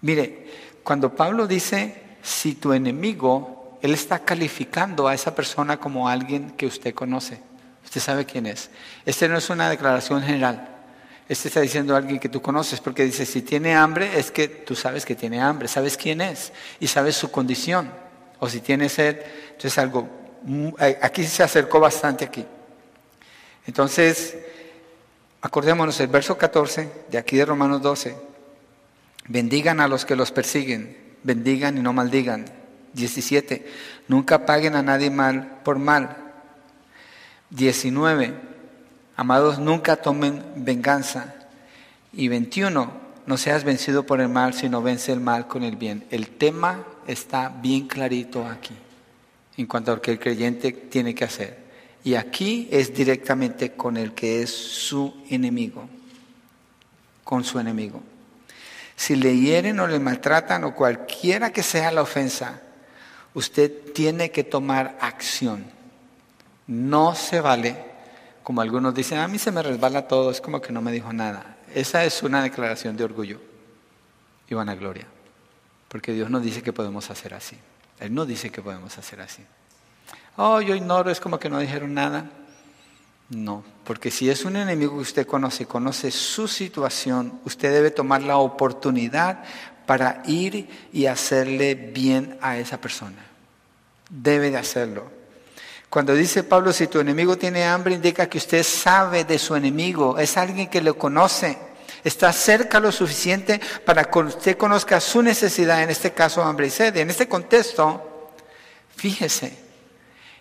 Mire, 0.00 0.46
cuando 0.82 1.14
Pablo 1.14 1.46
dice, 1.46 2.02
si 2.22 2.54
tu 2.54 2.72
enemigo, 2.72 3.78
él 3.82 3.94
está 3.94 4.20
calificando 4.20 5.08
a 5.08 5.14
esa 5.14 5.34
persona 5.34 5.78
como 5.78 6.08
alguien 6.08 6.50
que 6.52 6.66
usted 6.66 6.94
conoce. 6.94 7.40
Usted 7.84 8.00
sabe 8.00 8.26
quién 8.26 8.46
es. 8.46 8.70
Esta 9.06 9.28
no 9.28 9.38
es 9.38 9.48
una 9.50 9.70
declaración 9.70 10.22
general. 10.22 10.76
Este 11.28 11.48
está 11.48 11.60
diciendo 11.60 11.94
a 11.94 11.98
alguien 11.98 12.18
que 12.18 12.28
tú 12.28 12.40
conoces, 12.40 12.80
porque 12.80 13.04
dice, 13.04 13.26
si 13.26 13.42
tiene 13.42 13.74
hambre, 13.74 14.18
es 14.18 14.30
que 14.30 14.48
tú 14.48 14.74
sabes 14.74 15.04
que 15.04 15.14
tiene 15.14 15.40
hambre, 15.40 15.68
sabes 15.68 15.96
quién 15.96 16.20
es 16.20 16.52
y 16.80 16.86
sabes 16.86 17.16
su 17.16 17.30
condición. 17.30 17.90
O 18.40 18.48
si 18.48 18.60
tiene 18.60 18.88
sed, 18.88 19.20
entonces 19.48 19.78
algo, 19.78 20.08
aquí 21.02 21.24
se 21.24 21.42
acercó 21.42 21.80
bastante 21.80 22.24
aquí. 22.24 22.46
Entonces, 23.66 24.36
acordémonos, 25.42 26.00
el 26.00 26.08
verso 26.08 26.38
14 26.38 26.90
de 27.10 27.18
aquí 27.18 27.36
de 27.36 27.44
Romanos 27.44 27.82
12, 27.82 28.16
bendigan 29.28 29.80
a 29.80 29.88
los 29.88 30.06
que 30.06 30.16
los 30.16 30.32
persiguen, 30.32 31.07
bendigan 31.22 31.78
y 31.78 31.82
no 31.82 31.92
maldigan. 31.92 32.44
17, 32.94 33.66
nunca 34.08 34.46
paguen 34.46 34.74
a 34.74 34.82
nadie 34.82 35.10
mal 35.10 35.60
por 35.64 35.78
mal. 35.78 36.16
19, 37.50 38.34
amados, 39.16 39.58
nunca 39.58 39.96
tomen 39.96 40.42
venganza. 40.56 41.34
Y 42.12 42.28
21, 42.28 42.90
no 43.26 43.36
seas 43.36 43.64
vencido 43.64 44.04
por 44.04 44.20
el 44.20 44.28
mal, 44.28 44.54
sino 44.54 44.82
vence 44.82 45.12
el 45.12 45.20
mal 45.20 45.46
con 45.46 45.62
el 45.62 45.76
bien. 45.76 46.04
El 46.10 46.28
tema 46.28 46.84
está 47.06 47.48
bien 47.48 47.86
clarito 47.86 48.46
aquí 48.46 48.74
en 49.58 49.66
cuanto 49.66 49.92
a 49.92 49.96
lo 49.96 50.00
que 50.00 50.12
el 50.12 50.18
creyente 50.18 50.72
tiene 50.72 51.14
que 51.14 51.24
hacer. 51.24 51.58
Y 52.04 52.14
aquí 52.14 52.68
es 52.70 52.94
directamente 52.94 53.72
con 53.72 53.96
el 53.96 54.14
que 54.14 54.40
es 54.42 54.50
su 54.50 55.12
enemigo, 55.28 55.88
con 57.24 57.44
su 57.44 57.58
enemigo. 57.58 58.00
Si 58.98 59.14
le 59.14 59.36
hieren 59.36 59.78
o 59.78 59.86
le 59.86 60.00
maltratan 60.00 60.64
o 60.64 60.74
cualquiera 60.74 61.52
que 61.52 61.62
sea 61.62 61.92
la 61.92 62.02
ofensa, 62.02 62.60
usted 63.32 63.92
tiene 63.94 64.32
que 64.32 64.42
tomar 64.42 64.98
acción. 65.00 65.64
No 66.66 67.14
se 67.14 67.40
vale, 67.40 67.76
como 68.42 68.60
algunos 68.60 68.92
dicen, 68.92 69.18
a 69.18 69.28
mí 69.28 69.38
se 69.38 69.52
me 69.52 69.62
resbala 69.62 70.08
todo, 70.08 70.32
es 70.32 70.40
como 70.40 70.60
que 70.60 70.72
no 70.72 70.82
me 70.82 70.90
dijo 70.90 71.12
nada. 71.12 71.58
Esa 71.72 72.04
es 72.04 72.24
una 72.24 72.42
declaración 72.42 72.96
de 72.96 73.04
orgullo 73.04 73.40
y 74.50 74.54
vanagloria, 74.54 75.06
porque 75.86 76.12
Dios 76.12 76.28
no 76.28 76.40
dice 76.40 76.62
que 76.62 76.72
podemos 76.72 77.08
hacer 77.08 77.34
así. 77.34 77.56
Él 78.00 78.12
no 78.12 78.26
dice 78.26 78.50
que 78.50 78.62
podemos 78.62 78.98
hacer 78.98 79.20
así. 79.20 79.44
Oh, 80.36 80.60
yo 80.60 80.74
ignoro, 80.74 81.12
es 81.12 81.20
como 81.20 81.38
que 81.38 81.48
no 81.48 81.60
dijeron 81.60 81.94
nada. 81.94 82.28
No, 83.30 83.62
porque 83.84 84.10
si 84.10 84.30
es 84.30 84.44
un 84.44 84.56
enemigo 84.56 84.94
que 84.94 85.02
usted 85.02 85.26
conoce, 85.26 85.66
conoce 85.66 86.10
su 86.10 86.48
situación, 86.48 87.40
usted 87.44 87.72
debe 87.72 87.90
tomar 87.90 88.22
la 88.22 88.38
oportunidad 88.38 89.44
para 89.86 90.22
ir 90.26 90.68
y 90.92 91.06
hacerle 91.06 91.74
bien 91.74 92.38
a 92.40 92.56
esa 92.56 92.80
persona. 92.80 93.26
Debe 94.08 94.50
de 94.50 94.56
hacerlo. 94.56 95.10
Cuando 95.90 96.14
dice 96.14 96.42
Pablo, 96.42 96.72
si 96.72 96.86
tu 96.86 97.00
enemigo 97.00 97.36
tiene 97.36 97.64
hambre, 97.64 97.94
indica 97.94 98.28
que 98.28 98.38
usted 98.38 98.62
sabe 98.62 99.24
de 99.24 99.38
su 99.38 99.56
enemigo, 99.56 100.18
es 100.18 100.36
alguien 100.36 100.68
que 100.68 100.82
lo 100.82 100.98
conoce, 100.98 101.58
está 102.04 102.32
cerca 102.32 102.80
lo 102.80 102.92
suficiente 102.92 103.60
para 103.84 104.04
que 104.04 104.18
usted 104.18 104.56
conozca 104.56 105.00
su 105.00 105.22
necesidad, 105.22 105.82
en 105.82 105.90
este 105.90 106.12
caso 106.12 106.42
hambre 106.42 106.66
y 106.66 106.70
sed. 106.70 106.96
En 106.96 107.10
este 107.10 107.28
contexto, 107.28 108.30
fíjese, 108.96 109.56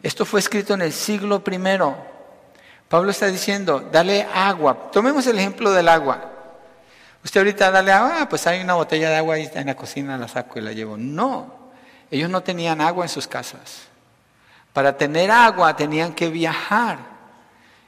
esto 0.03 0.25
fue 0.25 0.39
escrito 0.41 0.73
en 0.73 0.81
el 0.81 0.93
siglo 0.93 1.43
primero. 1.43 2.16
Pablo 2.89 3.11
está 3.11 3.27
diciendo, 3.27 3.89
dale 3.91 4.27
agua. 4.33 4.89
Tomemos 4.91 5.27
el 5.27 5.37
ejemplo 5.37 5.71
del 5.71 5.89
agua. 5.89 6.31
Usted 7.23 7.41
ahorita 7.41 7.71
dale 7.71 7.91
agua, 7.91 8.17
ah, 8.21 8.29
pues 8.29 8.47
hay 8.47 8.61
una 8.61 8.75
botella 8.75 9.09
de 9.09 9.17
agua 9.17 9.35
ahí 9.35 9.49
en 9.53 9.67
la 9.67 9.75
cocina, 9.75 10.17
la 10.17 10.27
saco 10.27 10.59
y 10.59 10.61
la 10.61 10.71
llevo. 10.71 10.95
No, 10.97 11.53
ellos 12.09 12.29
no 12.29 12.41
tenían 12.41 12.79
agua 12.79 13.03
en 13.03 13.09
sus 13.09 13.27
casas. 13.27 13.87
Para 14.71 14.95
tener 14.95 15.29
agua 15.31 15.75
tenían 15.75 16.13
que 16.13 16.29
viajar 16.29 16.99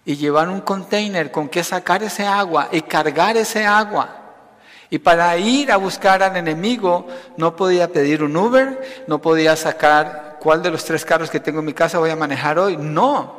y 0.03 0.17
llevar 0.17 0.49
un 0.49 0.61
container 0.61 1.31
con 1.31 1.47
que 1.47 1.63
sacar 1.63 2.03
ese 2.03 2.25
agua 2.25 2.67
y 2.71 2.81
cargar 2.81 3.37
ese 3.37 3.65
agua. 3.65 4.09
Y 4.89 4.97
para 4.97 5.37
ir 5.37 5.71
a 5.71 5.77
buscar 5.77 6.23
al 6.23 6.35
enemigo 6.35 7.07
no 7.37 7.55
podía 7.55 7.87
pedir 7.89 8.23
un 8.23 8.35
Uber, 8.35 9.05
no 9.07 9.21
podía 9.21 9.55
sacar 9.55 10.37
cuál 10.41 10.63
de 10.63 10.71
los 10.71 10.83
tres 10.83 11.05
carros 11.05 11.29
que 11.29 11.39
tengo 11.39 11.59
en 11.59 11.65
mi 11.65 11.73
casa 11.73 11.99
voy 11.99 12.09
a 12.09 12.15
manejar 12.15 12.57
hoy. 12.57 12.75
No. 12.75 13.38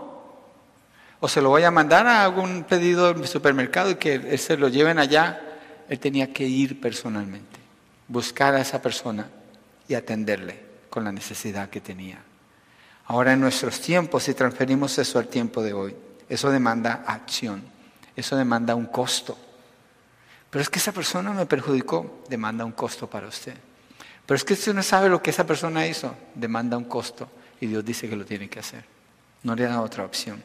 O 1.21 1.29
se 1.29 1.41
lo 1.43 1.51
voy 1.51 1.63
a 1.65 1.71
mandar 1.71 2.07
a 2.07 2.25
algún 2.25 2.65
pedido 2.65 3.11
en 3.11 3.27
supermercado 3.27 3.91
y 3.91 3.97
que 3.97 4.37
se 4.39 4.57
lo 4.57 4.69
lleven 4.69 4.99
allá 4.99 5.47
él 5.91 5.99
tenía 5.99 6.33
que 6.33 6.47
ir 6.47 6.81
personalmente, 6.81 7.59
buscar 8.07 8.55
a 8.55 8.61
esa 8.61 8.81
persona 8.81 9.29
y 9.89 9.95
atenderle 9.95 10.63
con 10.89 11.03
la 11.03 11.11
necesidad 11.11 11.69
que 11.69 11.81
tenía. 11.81 12.19
Ahora 13.07 13.33
en 13.33 13.41
nuestros 13.41 13.81
tiempos, 13.81 14.23
si 14.23 14.35
transferimos 14.35 14.97
eso 14.99 15.19
al 15.19 15.27
tiempo 15.27 15.65
de 15.65 15.73
hoy, 15.73 15.97
eso 16.29 16.49
demanda 16.49 17.03
acción, 17.05 17.65
eso 18.15 18.37
demanda 18.37 18.77
un 18.77 18.87
costo. 18.87 19.37
Pero 20.49 20.63
es 20.63 20.71
que 20.71 20.79
esa 20.79 20.93
persona 20.93 21.33
me 21.33 21.45
perjudicó, 21.45 22.23
demanda 22.29 22.65
un 22.65 22.73
costo 22.73 23.11
para 23.11 23.27
usted. 23.27 23.57
Pero 24.25 24.37
es 24.37 24.45
que 24.45 24.55
usted 24.55 24.73
no 24.73 24.85
sabe 24.85 25.09
lo 25.09 25.21
que 25.21 25.31
esa 25.31 25.45
persona 25.45 25.89
hizo, 25.89 26.15
demanda 26.37 26.77
un 26.77 26.85
costo 26.85 27.29
y 27.61 27.67
Dios 27.67 27.85
dice 27.85 28.09
que 28.09 28.15
lo 28.15 28.25
tiene 28.25 28.49
que 28.49 28.61
hacer. 28.61 28.85
No 29.43 29.57
le 29.57 29.65
da 29.65 29.81
otra 29.81 30.05
opción. 30.05 30.41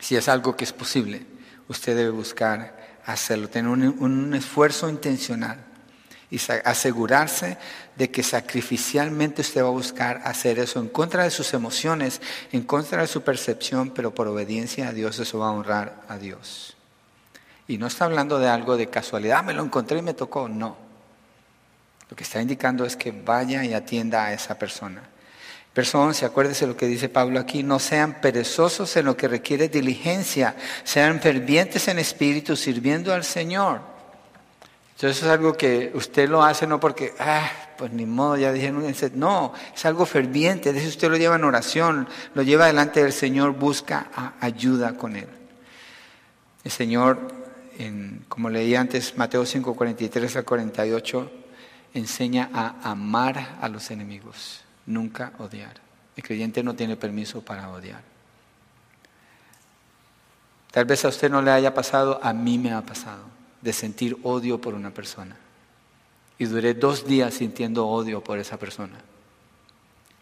Si 0.00 0.16
es 0.16 0.28
algo 0.28 0.56
que 0.56 0.64
es 0.64 0.72
posible, 0.72 1.26
usted 1.68 1.94
debe 1.94 2.10
buscar 2.10 2.76
hacerlo, 3.04 3.48
tener 3.48 3.70
un, 3.70 4.34
esfuerzo 4.34 4.88
intencional 4.88 5.58
y 6.30 6.40
asegurarse 6.64 7.58
de 7.96 8.10
que 8.10 8.22
sacrificialmente 8.22 9.42
usted 9.42 9.62
va 9.62 9.68
a 9.68 9.72
buscar 9.72 10.22
hacer 10.24 10.58
eso 10.58 10.80
en 10.80 10.88
contra 10.88 11.24
de 11.24 11.30
sus 11.30 11.52
emociones, 11.54 12.20
en 12.52 12.62
contra 12.62 13.02
de 13.02 13.08
su 13.08 13.22
percepción, 13.22 13.90
pero 13.90 14.14
por 14.14 14.28
obediencia 14.28 14.88
a 14.88 14.92
Dios 14.92 15.18
eso 15.18 15.38
va 15.38 15.48
a 15.48 15.52
honrar 15.52 16.02
a 16.08 16.18
Dios. 16.18 16.76
Y 17.68 17.78
no 17.78 17.86
está 17.86 18.06
hablando 18.06 18.38
de 18.38 18.48
algo 18.48 18.76
de 18.76 18.88
casualidad, 18.88 19.38
ah, 19.38 19.42
me 19.42 19.52
lo 19.52 19.64
encontré 19.64 19.98
y 19.98 20.02
me 20.02 20.14
tocó, 20.14 20.48
no. 20.48 20.76
Lo 22.08 22.16
que 22.16 22.24
está 22.24 22.40
indicando 22.40 22.84
es 22.84 22.96
que 22.96 23.12
vaya 23.12 23.64
y 23.64 23.74
atienda 23.74 24.24
a 24.24 24.32
esa 24.32 24.58
persona. 24.58 25.02
Personas, 25.74 26.24
acuérdese 26.24 26.66
lo 26.66 26.76
que 26.76 26.86
dice 26.86 27.08
Pablo 27.08 27.38
aquí, 27.38 27.62
no 27.62 27.78
sean 27.78 28.20
perezosos 28.20 28.96
en 28.96 29.04
lo 29.04 29.16
que 29.16 29.28
requiere 29.28 29.68
diligencia, 29.68 30.56
sean 30.82 31.20
fervientes 31.20 31.86
en 31.86 32.00
espíritu 32.00 32.56
sirviendo 32.56 33.14
al 33.14 33.22
Señor. 33.22 33.80
Entonces 34.96 35.22
es 35.22 35.28
algo 35.28 35.56
que 35.56 35.92
usted 35.94 36.28
lo 36.28 36.42
hace 36.42 36.66
no 36.66 36.80
porque, 36.80 37.14
ah, 37.20 37.48
pues 37.78 37.92
ni 37.92 38.04
modo, 38.04 38.36
ya 38.36 38.52
dijeron, 38.52 38.84
no, 39.14 39.54
es 39.74 39.84
algo 39.86 40.06
ferviente, 40.06 40.72
de 40.72 40.86
usted 40.86 41.08
lo 41.08 41.16
lleva 41.16 41.36
en 41.36 41.44
oración, 41.44 42.08
lo 42.34 42.42
lleva 42.42 42.66
delante 42.66 43.02
del 43.02 43.12
Señor, 43.12 43.52
busca 43.52 44.34
ayuda 44.40 44.96
con 44.96 45.14
Él. 45.14 45.28
El 46.64 46.70
Señor, 46.70 47.32
como 48.28 48.50
leí 48.50 48.74
antes, 48.74 49.16
Mateo 49.16 49.46
5, 49.46 49.74
43 49.74 50.36
al 50.36 50.44
48, 50.44 51.30
enseña 51.94 52.50
a 52.52 52.90
amar 52.90 53.56
a 53.62 53.68
los 53.68 53.90
enemigos 53.92 54.64
nunca 54.90 55.32
odiar. 55.38 55.74
El 56.16 56.22
creyente 56.22 56.62
no 56.62 56.74
tiene 56.74 56.96
permiso 56.96 57.40
para 57.40 57.70
odiar. 57.70 58.02
Tal 60.70 60.84
vez 60.84 61.04
a 61.04 61.08
usted 61.08 61.30
no 61.30 61.42
le 61.42 61.50
haya 61.50 61.74
pasado, 61.74 62.20
a 62.22 62.32
mí 62.32 62.58
me 62.58 62.72
ha 62.72 62.82
pasado, 62.82 63.24
de 63.60 63.72
sentir 63.72 64.16
odio 64.22 64.60
por 64.60 64.74
una 64.74 64.90
persona. 64.90 65.36
Y 66.38 66.44
duré 66.44 66.74
dos 66.74 67.06
días 67.06 67.34
sintiendo 67.34 67.86
odio 67.86 68.22
por 68.22 68.38
esa 68.38 68.56
persona. 68.56 68.98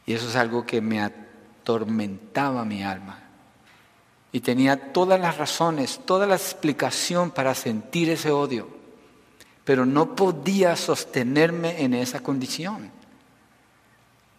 Y 0.07 0.15
eso 0.15 0.29
es 0.29 0.37
algo 0.37 0.65
que 0.65 0.81
me 0.81 1.01
atormentaba 1.01 2.65
mi 2.65 2.83
alma. 2.83 3.21
Y 4.33 4.41
tenía 4.41 4.93
todas 4.93 5.21
las 5.21 5.37
razones, 5.37 6.01
toda 6.05 6.27
la 6.27 6.37
explicación 6.37 7.31
para 7.31 7.55
sentir 7.55 8.09
ese 8.11 8.31
odio. 8.31 8.69
Pero 9.65 9.85
no 9.85 10.17
podía 10.17 10.77
sostenerme 10.77 11.83
en 11.83 11.93
esa 11.93 12.21
condición. 12.21 12.98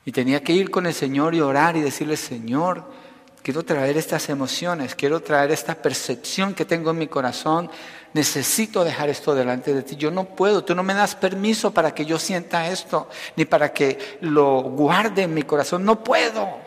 Y 0.09 0.11
tenía 0.11 0.41
que 0.41 0.53
ir 0.53 0.71
con 0.71 0.87
el 0.87 0.95
Señor 0.95 1.35
y 1.35 1.39
orar 1.39 1.77
y 1.77 1.81
decirle, 1.81 2.17
Señor, 2.17 2.83
quiero 3.43 3.61
traer 3.61 3.95
estas 3.95 4.27
emociones, 4.29 4.95
quiero 4.95 5.19
traer 5.19 5.51
esta 5.51 5.75
percepción 5.75 6.55
que 6.55 6.65
tengo 6.65 6.89
en 6.89 6.97
mi 6.97 7.05
corazón, 7.05 7.69
necesito 8.15 8.83
dejar 8.83 9.09
esto 9.09 9.35
delante 9.35 9.71
de 9.71 9.83
ti. 9.83 9.97
Yo 9.97 10.09
no 10.09 10.23
puedo, 10.23 10.63
tú 10.63 10.73
no 10.73 10.81
me 10.81 10.95
das 10.95 11.13
permiso 11.13 11.71
para 11.75 11.93
que 11.93 12.07
yo 12.07 12.17
sienta 12.17 12.69
esto, 12.69 13.07
ni 13.35 13.45
para 13.45 13.71
que 13.71 14.17
lo 14.21 14.63
guarde 14.63 15.21
en 15.21 15.33
mi 15.35 15.43
corazón, 15.43 15.85
no 15.85 16.03
puedo. 16.03 16.57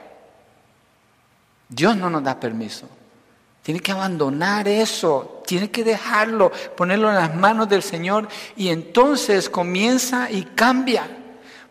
Dios 1.68 1.96
no 1.96 2.08
nos 2.08 2.22
da 2.22 2.38
permiso. 2.38 2.88
Tiene 3.64 3.80
que 3.80 3.90
abandonar 3.90 4.68
eso, 4.68 5.42
tiene 5.44 5.68
que 5.68 5.82
dejarlo, 5.82 6.52
ponerlo 6.76 7.08
en 7.08 7.16
las 7.16 7.34
manos 7.34 7.68
del 7.68 7.82
Señor 7.82 8.28
y 8.54 8.68
entonces 8.68 9.50
comienza 9.50 10.30
y 10.30 10.44
cambia. 10.44 11.18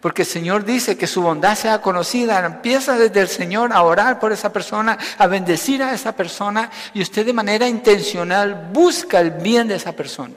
Porque 0.02 0.24
el 0.24 0.28
Señor 0.28 0.66
dice 0.66 0.98
que 0.98 1.06
su 1.06 1.22
bondad 1.22 1.56
sea 1.56 1.80
conocida. 1.82 2.44
Empieza 2.44 2.98
desde 2.98 3.22
el 3.22 3.28
Señor 3.28 3.72
a 3.72 3.84
orar 3.84 4.20
por 4.20 4.32
esa 4.32 4.52
persona, 4.52 4.98
a 5.18 5.28
bendecir 5.28 5.84
a 5.84 5.94
esa 5.94 6.16
persona 6.16 6.72
y 6.94 7.02
usted 7.02 7.26
de 7.26 7.34
manera 7.34 7.68
intencional 7.68 8.70
busca 8.74 9.20
el 9.20 9.30
bien 9.30 9.68
de 9.68 9.76
esa 9.76 9.92
persona. 9.92 10.36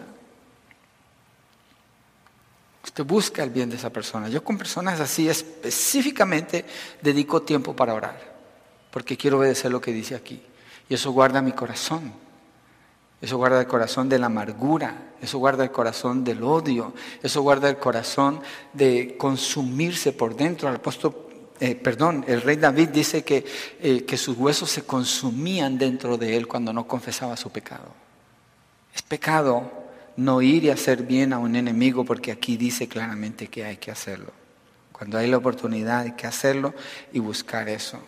Usted 2.85 3.05
busca 3.05 3.43
el 3.43 3.51
bien 3.51 3.71
de 3.71 3.77
esa 3.77 3.89
persona. 3.89 4.29
Yo 4.29 4.45
con 4.45 4.59
personas 4.59 5.01
así 5.01 5.29
específicamente 5.29 6.67
dedico 7.01 7.41
tiempo 7.43 7.75
para 7.75 7.95
orar, 7.95 8.35
porque 8.91 9.17
quiero 9.17 9.39
obedecer 9.39 9.73
lo 9.73 9.81
que 9.81 9.93
dice 9.93 10.15
aquí. 10.15 10.43
Y 10.91 10.95
eso 10.95 11.11
guarda 11.11 11.41
mi 11.41 11.53
corazón. 11.53 12.24
Eso 13.25 13.39
guarda 13.39 13.59
el 13.59 13.67
corazón 13.67 14.11
de 14.11 14.19
la 14.19 14.27
amargura, 14.27 15.15
eso 15.23 15.39
guarda 15.39 15.65
el 15.65 15.71
corazón 15.71 16.25
del 16.25 16.43
odio, 16.43 16.93
eso 17.23 17.41
guarda 17.41 17.71
el 17.71 17.79
corazón 17.79 18.43
de 18.75 19.17
consumirse 19.17 20.13
por 20.13 20.37
dentro. 20.37 20.69
El 20.69 20.77
apóstol, 20.77 21.17
eh, 21.59 21.75
perdón, 21.75 22.27
el 22.29 22.43
rey 22.43 22.57
David 22.57 22.91
dice 22.91 23.25
que, 23.25 23.47
eh, 23.81 24.05
que 24.05 24.19
sus 24.19 24.37
huesos 24.37 24.71
se 24.71 24.83
consumían 24.83 25.79
dentro 25.79 26.19
de 26.19 26.37
él 26.37 26.47
cuando 26.47 26.75
no 26.75 26.87
confesaba 26.87 27.35
su 27.39 27.49
pecado. 27.49 27.95
Es 28.95 29.01
pecado 29.01 29.73
no 30.19 30.43
ir 30.43 30.65
y 30.65 30.69
hacer 30.69 31.05
bien 31.05 31.33
a 31.33 31.39
un 31.39 31.57
enemigo 31.57 32.05
porque 32.05 32.31
aquí 32.31 32.59
dice 32.59 32.89
claramente 32.89 33.47
que 33.47 33.65
hay 33.65 33.79
que 33.79 33.91
hacerlo. 33.91 34.33
Cuando 34.93 35.17
hay 35.17 35.29
la 35.29 35.39
oportunidad 35.39 36.01
hay 36.01 36.13
que 36.13 36.27
hacerlo 36.27 36.75
y 37.11 37.21
buscar 37.21 37.71
eso. 37.71 38.01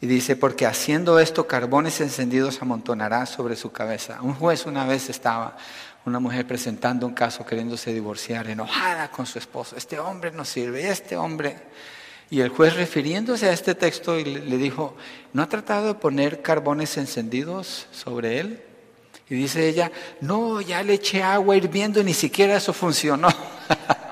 Y 0.00 0.06
dice, 0.06 0.34
porque 0.34 0.66
haciendo 0.66 1.20
esto 1.20 1.46
carbones 1.46 2.00
encendidos 2.00 2.62
amontonará 2.62 3.26
sobre 3.26 3.54
su 3.54 3.70
cabeza. 3.70 4.22
Un 4.22 4.34
juez 4.34 4.64
una 4.64 4.86
vez 4.86 5.10
estaba, 5.10 5.58
una 6.06 6.18
mujer 6.18 6.46
presentando 6.46 7.06
un 7.06 7.12
caso 7.12 7.44
queriéndose 7.44 7.92
divorciar, 7.92 8.48
enojada 8.48 9.10
con 9.10 9.26
su 9.26 9.38
esposo. 9.38 9.76
Este 9.76 9.98
hombre 9.98 10.30
no 10.30 10.46
sirve, 10.46 10.88
este 10.88 11.16
hombre. 11.16 11.56
Y 12.30 12.40
el 12.40 12.48
juez 12.48 12.76
refiriéndose 12.76 13.48
a 13.48 13.52
este 13.52 13.74
texto 13.74 14.16
le 14.16 14.56
dijo, 14.56 14.96
¿no 15.34 15.42
ha 15.42 15.48
tratado 15.48 15.88
de 15.88 15.94
poner 15.94 16.40
carbones 16.40 16.96
encendidos 16.96 17.86
sobre 17.90 18.40
él? 18.40 18.62
Y 19.28 19.34
dice 19.34 19.68
ella, 19.68 19.92
no, 20.20 20.60
ya 20.60 20.82
le 20.82 20.94
eché 20.94 21.22
agua 21.22 21.56
hirviendo 21.56 22.00
y 22.00 22.04
ni 22.04 22.14
siquiera 22.14 22.56
eso 22.56 22.72
funcionó. 22.72 23.28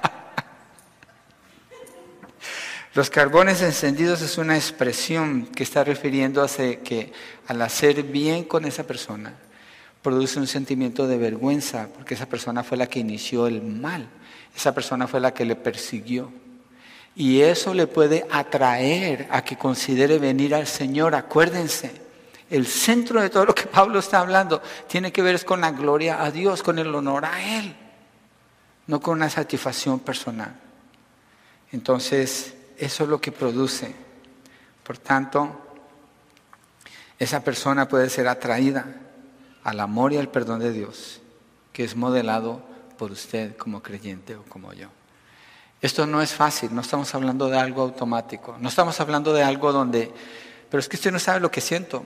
Los 2.95 3.11
carbones 3.11 3.61
encendidos 3.63 4.23
es 4.23 4.39
una 4.39 4.57
expresión 4.57 5.47
que 5.47 5.63
está 5.63 5.85
refiriendo 5.85 6.43
a 6.43 6.49
que 6.49 7.13
al 7.47 7.63
hacer 7.63 8.03
bien 8.03 8.45
con 8.45 8.65
esa 8.65 8.85
persona, 8.85 9.35
produce 10.03 10.39
un 10.39 10.47
sentimiento 10.47 11.07
de 11.07 11.19
vergüenza, 11.19 11.89
porque 11.95 12.15
esa 12.15 12.27
persona 12.27 12.65
fue 12.65 12.79
la 12.79 12.87
que 12.87 13.01
inició 13.01 13.47
el 13.47 13.63
mal, 13.63 14.09
esa 14.57 14.75
persona 14.75 15.07
fue 15.07 15.21
la 15.21 15.35
que 15.35 15.45
le 15.45 15.57
persiguió. 15.57 16.33
Y 17.15 17.41
eso 17.41 17.75
le 17.75 17.87
puede 17.87 18.27
atraer 18.31 19.27
a 19.31 19.45
que 19.45 19.57
considere 19.57 20.19
venir 20.19 20.55
al 20.55 20.67
Señor. 20.67 21.15
Acuérdense, 21.15 21.91
el 22.49 22.67
centro 22.67 23.21
de 23.21 23.29
todo 23.29 23.47
lo 23.47 23.55
que 23.55 23.67
Pablo 23.67 23.99
está 23.99 24.21
hablando 24.21 24.63
tiene 24.87 25.13
que 25.13 25.23
ver 25.23 25.45
con 25.45 25.61
la 25.61 25.73
gloria 25.73 26.23
a 26.23 26.31
Dios, 26.31 26.63
con 26.63 26.79
el 26.79 26.95
honor 26.95 27.25
a 27.25 27.59
Él, 27.59 27.75
no 28.87 29.01
con 29.01 29.15
una 29.19 29.29
satisfacción 29.29 29.99
personal. 29.99 30.55
Entonces, 31.73 32.55
eso 32.79 33.05
es 33.05 33.11
lo 33.11 33.21
que 33.21 33.33
produce. 33.33 33.95
Por 34.85 34.99
tanto, 34.99 35.55
esa 37.19 37.43
persona 37.43 37.89
puede 37.89 38.09
ser 38.09 38.29
atraída 38.29 38.87
al 39.65 39.81
amor 39.81 40.13
y 40.13 40.17
al 40.17 40.29
perdón 40.29 40.61
de 40.61 40.73
Dios, 40.73 41.21
que 41.73 41.85
es 41.85 41.97
modelado 41.97 42.63
por 42.97 43.11
usted 43.11 43.57
como 43.57 43.83
creyente 43.83 44.37
o 44.37 44.45
como 44.45 44.73
yo. 44.73 44.89
Esto 45.81 46.07
no 46.07 46.23
es 46.23 46.33
fácil, 46.33 46.75
no 46.75 46.81
estamos 46.81 47.15
hablando 47.15 47.49
de 47.49 47.59
algo 47.59 47.83
automático, 47.83 48.57
no 48.59 48.69
estamos 48.69 49.01
hablando 49.01 49.33
de 49.33 49.43
algo 49.43 49.73
donde, 49.73 50.13
pero 50.71 50.81
es 50.81 50.89
que 50.89 50.97
usted 50.97 51.13
no 51.13 51.19
sabe 51.19 51.41
lo 51.41 51.51
que 51.51 51.61
siento. 51.61 52.05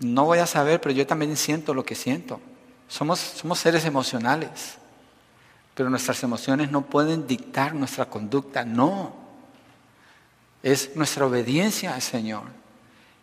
No 0.00 0.24
voy 0.24 0.38
a 0.38 0.46
saber, 0.46 0.80
pero 0.80 0.94
yo 0.94 1.06
también 1.06 1.36
siento 1.36 1.74
lo 1.74 1.84
que 1.84 1.94
siento. 1.94 2.40
Somos, 2.88 3.18
somos 3.18 3.58
seres 3.58 3.84
emocionales, 3.84 4.76
pero 5.74 5.90
nuestras 5.90 6.22
emociones 6.22 6.70
no 6.70 6.82
pueden 6.82 7.26
dictar 7.26 7.74
nuestra 7.74 8.06
conducta, 8.06 8.64
no 8.64 9.21
es 10.62 10.96
nuestra 10.96 11.26
obediencia 11.26 11.94
al 11.94 12.02
Señor. 12.02 12.44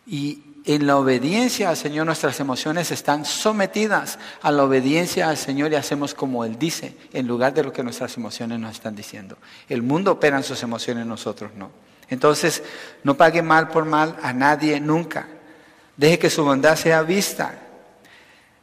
Y 0.06 0.42
en 0.64 0.86
la 0.86 0.98
obediencia 0.98 1.70
al 1.70 1.76
Señor 1.76 2.06
nuestras 2.06 2.38
emociones 2.40 2.90
están 2.90 3.24
sometidas 3.24 4.18
a 4.42 4.50
la 4.50 4.64
obediencia 4.64 5.28
al 5.28 5.36
Señor 5.36 5.72
y 5.72 5.76
hacemos 5.76 6.14
como 6.14 6.44
Él 6.44 6.58
dice, 6.58 6.96
en 7.12 7.26
lugar 7.26 7.54
de 7.54 7.64
lo 7.64 7.72
que 7.72 7.82
nuestras 7.82 8.16
emociones 8.16 8.58
nos 8.58 8.72
están 8.72 8.94
diciendo. 8.94 9.38
El 9.68 9.82
mundo 9.82 10.12
opera 10.12 10.36
en 10.36 10.42
sus 10.42 10.62
emociones, 10.62 11.06
nosotros 11.06 11.52
no. 11.56 11.70
Entonces, 12.10 12.62
no 13.04 13.16
pague 13.16 13.40
mal 13.40 13.68
por 13.68 13.84
mal 13.84 14.16
a 14.22 14.32
nadie 14.32 14.80
nunca. 14.80 15.28
Deje 15.96 16.18
que 16.18 16.30
su 16.30 16.44
bondad 16.44 16.76
sea 16.76 17.02
vista. 17.02 17.54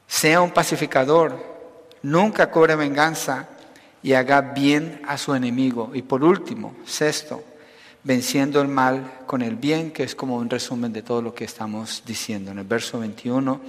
Sea 0.06 0.42
un 0.42 0.52
pacificador. 0.52 1.58
Nunca 2.04 2.52
cobre 2.52 2.76
venganza 2.76 3.48
y 4.04 4.14
haga 4.14 4.42
bien 4.42 5.02
a 5.08 5.18
su 5.18 5.34
enemigo. 5.34 5.92
Y 5.94 6.02
por 6.02 6.24
último, 6.24 6.76
sexto, 6.86 7.44
venciendo 8.04 8.62
el 8.62 8.68
mal 8.68 9.22
con 9.26 9.42
el 9.42 9.56
bien, 9.56 9.92
que 9.92 10.04
es 10.04 10.16
como 10.16 10.38
un 10.38 10.50
resumen 10.50 10.94
de 10.94 11.02
todo 11.02 11.22
lo 11.22 11.34
que 11.34 11.44
estamos 11.44 12.04
diciendo. 12.06 12.52
En 12.52 12.60
el 12.60 12.66
verso 12.66 13.00
21 13.00 13.60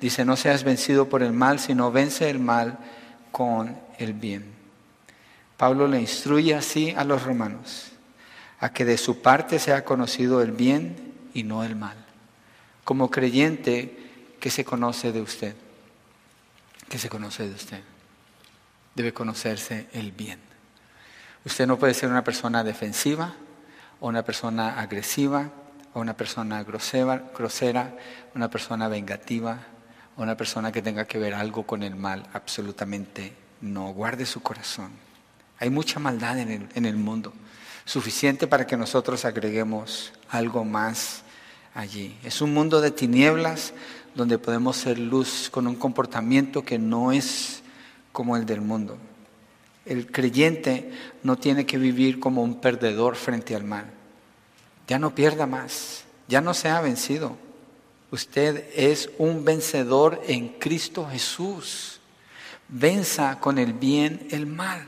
dice, 0.00 0.24
no 0.24 0.36
seas 0.36 0.64
vencido 0.64 1.08
por 1.08 1.22
el 1.22 1.32
mal, 1.32 1.58
sino 1.58 1.90
vence 1.90 2.30
el 2.30 2.38
mal 2.38 2.78
con 3.32 3.76
el 3.98 4.12
bien. 4.12 4.58
Pablo 5.56 5.88
le 5.88 6.00
instruye 6.00 6.54
así 6.54 6.94
a 6.96 7.04
los 7.04 7.24
romanos, 7.24 7.86
a 8.60 8.72
que 8.72 8.84
de 8.84 8.96
su 8.96 9.20
parte 9.20 9.58
sea 9.58 9.84
conocido 9.84 10.40
el 10.40 10.52
bien 10.52 11.14
y 11.34 11.42
no 11.42 11.64
el 11.64 11.74
mal. 11.74 11.96
Como 12.84 13.10
creyente 13.10 13.96
que 14.38 14.50
se 14.50 14.64
conoce 14.64 15.10
de 15.10 15.20
usted, 15.20 15.56
que 16.88 16.98
se 16.98 17.08
conoce 17.08 17.48
de 17.48 17.54
usted, 17.54 17.82
debe 18.94 19.12
conocerse 19.12 19.88
el 19.92 20.12
bien. 20.12 20.38
Usted 21.44 21.66
no 21.66 21.78
puede 21.78 21.94
ser 21.94 22.08
una 22.08 22.24
persona 22.24 22.62
defensiva, 22.62 23.34
o 24.00 24.08
una 24.08 24.22
persona 24.22 24.80
agresiva, 24.80 25.50
o 25.94 26.00
una 26.00 26.14
persona 26.14 26.62
grosera, 26.62 27.94
una 28.34 28.50
persona 28.50 28.88
vengativa, 28.88 29.58
o 30.16 30.22
una 30.22 30.36
persona 30.36 30.72
que 30.72 30.82
tenga 30.82 31.06
que 31.06 31.18
ver 31.18 31.34
algo 31.34 31.64
con 31.64 31.82
el 31.82 31.96
mal. 31.96 32.26
Absolutamente 32.32 33.32
no. 33.60 33.92
Guarde 33.92 34.26
su 34.26 34.40
corazón. 34.40 34.90
Hay 35.58 35.70
mucha 35.70 35.98
maldad 35.98 36.38
en 36.38 36.50
el, 36.50 36.68
en 36.74 36.86
el 36.86 36.96
mundo, 36.96 37.32
suficiente 37.84 38.46
para 38.46 38.66
que 38.66 38.76
nosotros 38.76 39.24
agreguemos 39.24 40.12
algo 40.28 40.64
más 40.64 41.22
allí. 41.74 42.16
Es 42.22 42.40
un 42.40 42.54
mundo 42.54 42.80
de 42.80 42.90
tinieblas 42.90 43.72
donde 44.14 44.38
podemos 44.38 44.76
ser 44.76 44.98
luz 44.98 45.48
con 45.50 45.66
un 45.66 45.76
comportamiento 45.76 46.64
que 46.64 46.78
no 46.78 47.12
es 47.12 47.62
como 48.12 48.36
el 48.36 48.46
del 48.46 48.60
mundo. 48.60 48.98
El 49.84 50.10
creyente 50.10 50.92
no 51.22 51.36
tiene 51.36 51.64
que 51.64 51.78
vivir 51.78 52.20
como 52.20 52.42
un 52.42 52.60
perdedor 52.60 53.16
frente 53.16 53.54
al 53.54 53.64
mal. 53.64 53.86
Ya 54.86 54.98
no 54.98 55.14
pierda 55.14 55.46
más, 55.46 56.04
ya 56.28 56.40
no 56.40 56.54
se 56.54 56.68
ha 56.68 56.80
vencido. 56.80 57.36
Usted 58.10 58.64
es 58.74 59.10
un 59.18 59.44
vencedor 59.44 60.22
en 60.26 60.48
Cristo 60.48 61.06
Jesús. 61.10 62.00
Venza 62.68 63.38
con 63.40 63.58
el 63.58 63.72
bien 63.72 64.28
el 64.30 64.46
mal. 64.46 64.86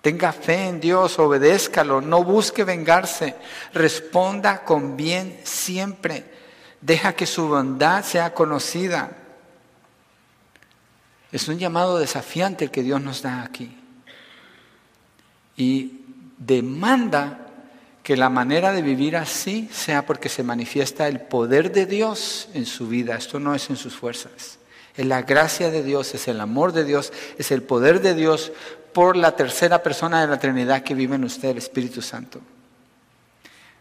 Tenga 0.00 0.32
fe 0.32 0.68
en 0.68 0.80
Dios, 0.80 1.18
obedézcalo, 1.18 2.00
no 2.00 2.22
busque 2.22 2.64
vengarse, 2.64 3.34
responda 3.74 4.64
con 4.64 4.96
bien 4.96 5.40
siempre. 5.44 6.24
Deja 6.80 7.14
que 7.14 7.26
su 7.26 7.48
bondad 7.48 8.04
sea 8.04 8.32
conocida. 8.32 9.10
Es 11.32 11.48
un 11.48 11.58
llamado 11.58 11.98
desafiante 11.98 12.66
el 12.66 12.70
que 12.70 12.82
Dios 12.82 13.02
nos 13.02 13.22
da 13.22 13.42
aquí 13.42 13.77
y 15.58 16.00
demanda 16.38 17.44
que 18.02 18.16
la 18.16 18.30
manera 18.30 18.72
de 18.72 18.80
vivir 18.80 19.16
así 19.18 19.68
sea 19.70 20.06
porque 20.06 20.30
se 20.30 20.42
manifiesta 20.42 21.08
el 21.08 21.20
poder 21.20 21.72
de 21.72 21.84
Dios 21.84 22.48
en 22.54 22.64
su 22.64 22.88
vida. 22.88 23.16
Esto 23.16 23.38
no 23.38 23.54
es 23.54 23.68
en 23.68 23.76
sus 23.76 23.94
fuerzas. 23.94 24.58
Es 24.96 25.04
la 25.04 25.20
gracia 25.22 25.70
de 25.70 25.82
Dios, 25.82 26.14
es 26.14 26.26
el 26.26 26.40
amor 26.40 26.72
de 26.72 26.84
Dios, 26.84 27.12
es 27.36 27.50
el 27.50 27.62
poder 27.62 28.00
de 28.00 28.14
Dios 28.14 28.50
por 28.94 29.16
la 29.16 29.36
tercera 29.36 29.82
persona 29.82 30.22
de 30.22 30.28
la 30.28 30.38
Trinidad 30.38 30.82
que 30.82 30.94
vive 30.94 31.16
en 31.16 31.24
usted, 31.24 31.50
el 31.50 31.58
Espíritu 31.58 32.00
Santo. 32.00 32.40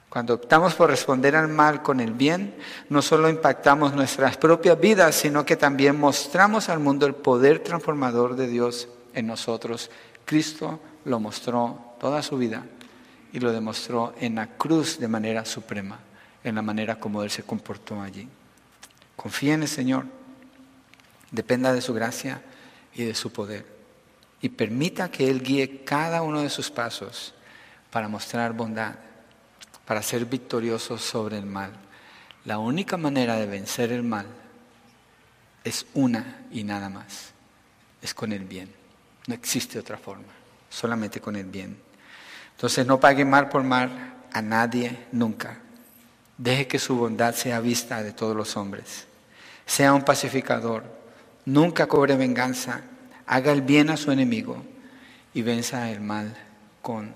Cuando 0.10 0.34
optamos 0.34 0.74
por 0.74 0.90
responder 0.90 1.36
al 1.36 1.48
mal 1.48 1.82
con 1.82 2.00
el 2.00 2.12
bien, 2.12 2.56
no 2.90 3.02
solo 3.02 3.30
impactamos 3.30 3.94
nuestras 3.94 4.36
propias 4.38 4.80
vidas, 4.80 5.16
sino 5.16 5.46
que 5.46 5.56
también 5.56 6.00
mostramos 6.00 6.70
al 6.70 6.80
mundo 6.80 7.06
el 7.06 7.16
poder 7.16 7.60
transformador 7.60 8.36
de 8.36 8.48
Dios 8.48 8.90
en 9.14 9.28
nosotros. 9.28 9.90
Cristo 10.26 10.80
lo 11.08 11.22
mostró 11.22 11.96
toda 12.00 12.22
su 12.22 12.38
vida 12.38 12.66
y 13.32 13.40
lo 13.40 13.52
demostró 13.52 14.14
en 14.20 14.36
la 14.36 14.48
cruz 14.58 15.00
de 15.00 15.08
manera 15.08 15.46
suprema, 15.46 16.00
en 16.44 16.56
la 16.56 16.62
manera 16.62 17.00
como 17.00 17.24
Él 17.24 17.32
se 17.32 17.44
comportó 17.44 18.02
allí. 18.02 18.28
Confía 19.16 19.54
en 19.54 19.64
el 19.64 19.68
Señor, 19.70 20.06
dependa 21.32 21.74
de 21.74 21.82
su 21.82 21.94
gracia 21.94 22.42
y 22.94 23.06
de 23.06 23.16
su 23.16 23.32
poder 23.32 23.66
y 24.42 24.50
permita 24.50 25.10
que 25.10 25.30
Él 25.30 25.42
guíe 25.42 25.84
cada 25.84 26.22
uno 26.22 26.42
de 26.42 26.50
sus 26.50 26.70
pasos 26.70 27.34
para 27.90 28.10
mostrar 28.10 28.54
bondad, 28.54 28.96
para 29.86 30.04
ser 30.04 30.26
victorioso 30.26 30.98
sobre 30.98 31.38
el 31.38 31.46
mal. 31.46 31.72
La 32.44 32.60
única 32.60 32.98
manera 32.98 33.38
de 33.38 33.46
vencer 33.46 33.94
el 33.94 34.04
mal 34.04 34.28
es 35.64 35.86
una 35.94 36.46
y 36.52 36.64
nada 36.64 36.90
más, 36.90 37.32
es 38.02 38.14
con 38.14 38.34
el 38.34 38.44
bien. 38.44 38.70
No 39.26 39.34
existe 39.34 39.80
otra 39.80 39.98
forma 39.98 40.37
solamente 40.78 41.20
con 41.20 41.36
el 41.36 41.46
bien. 41.46 41.76
Entonces 42.52 42.86
no 42.86 43.00
pague 43.00 43.26
mal 43.26 43.50
por 43.50 43.64
mal 43.64 44.14
a 44.32 44.42
nadie 44.42 45.08
nunca. 45.12 45.58
Deje 46.38 46.68
que 46.68 46.78
su 46.78 46.96
bondad 46.96 47.34
sea 47.34 47.60
vista 47.60 48.04
de 48.04 48.14
todos 48.14 48.36
los 48.36 48.56
hombres. 48.58 49.08
Sea 49.66 49.94
un 49.94 50.04
pacificador. 50.04 50.84
Nunca 51.46 51.88
cobre 51.88 52.16
venganza. 52.16 52.82
Haga 53.26 53.52
el 53.52 53.64
bien 53.64 53.90
a 53.90 53.98
su 53.98 54.12
enemigo 54.12 54.64
y 55.34 55.42
venza 55.42 55.90
el 55.90 56.00
mal 56.00 56.36
con 56.84 57.16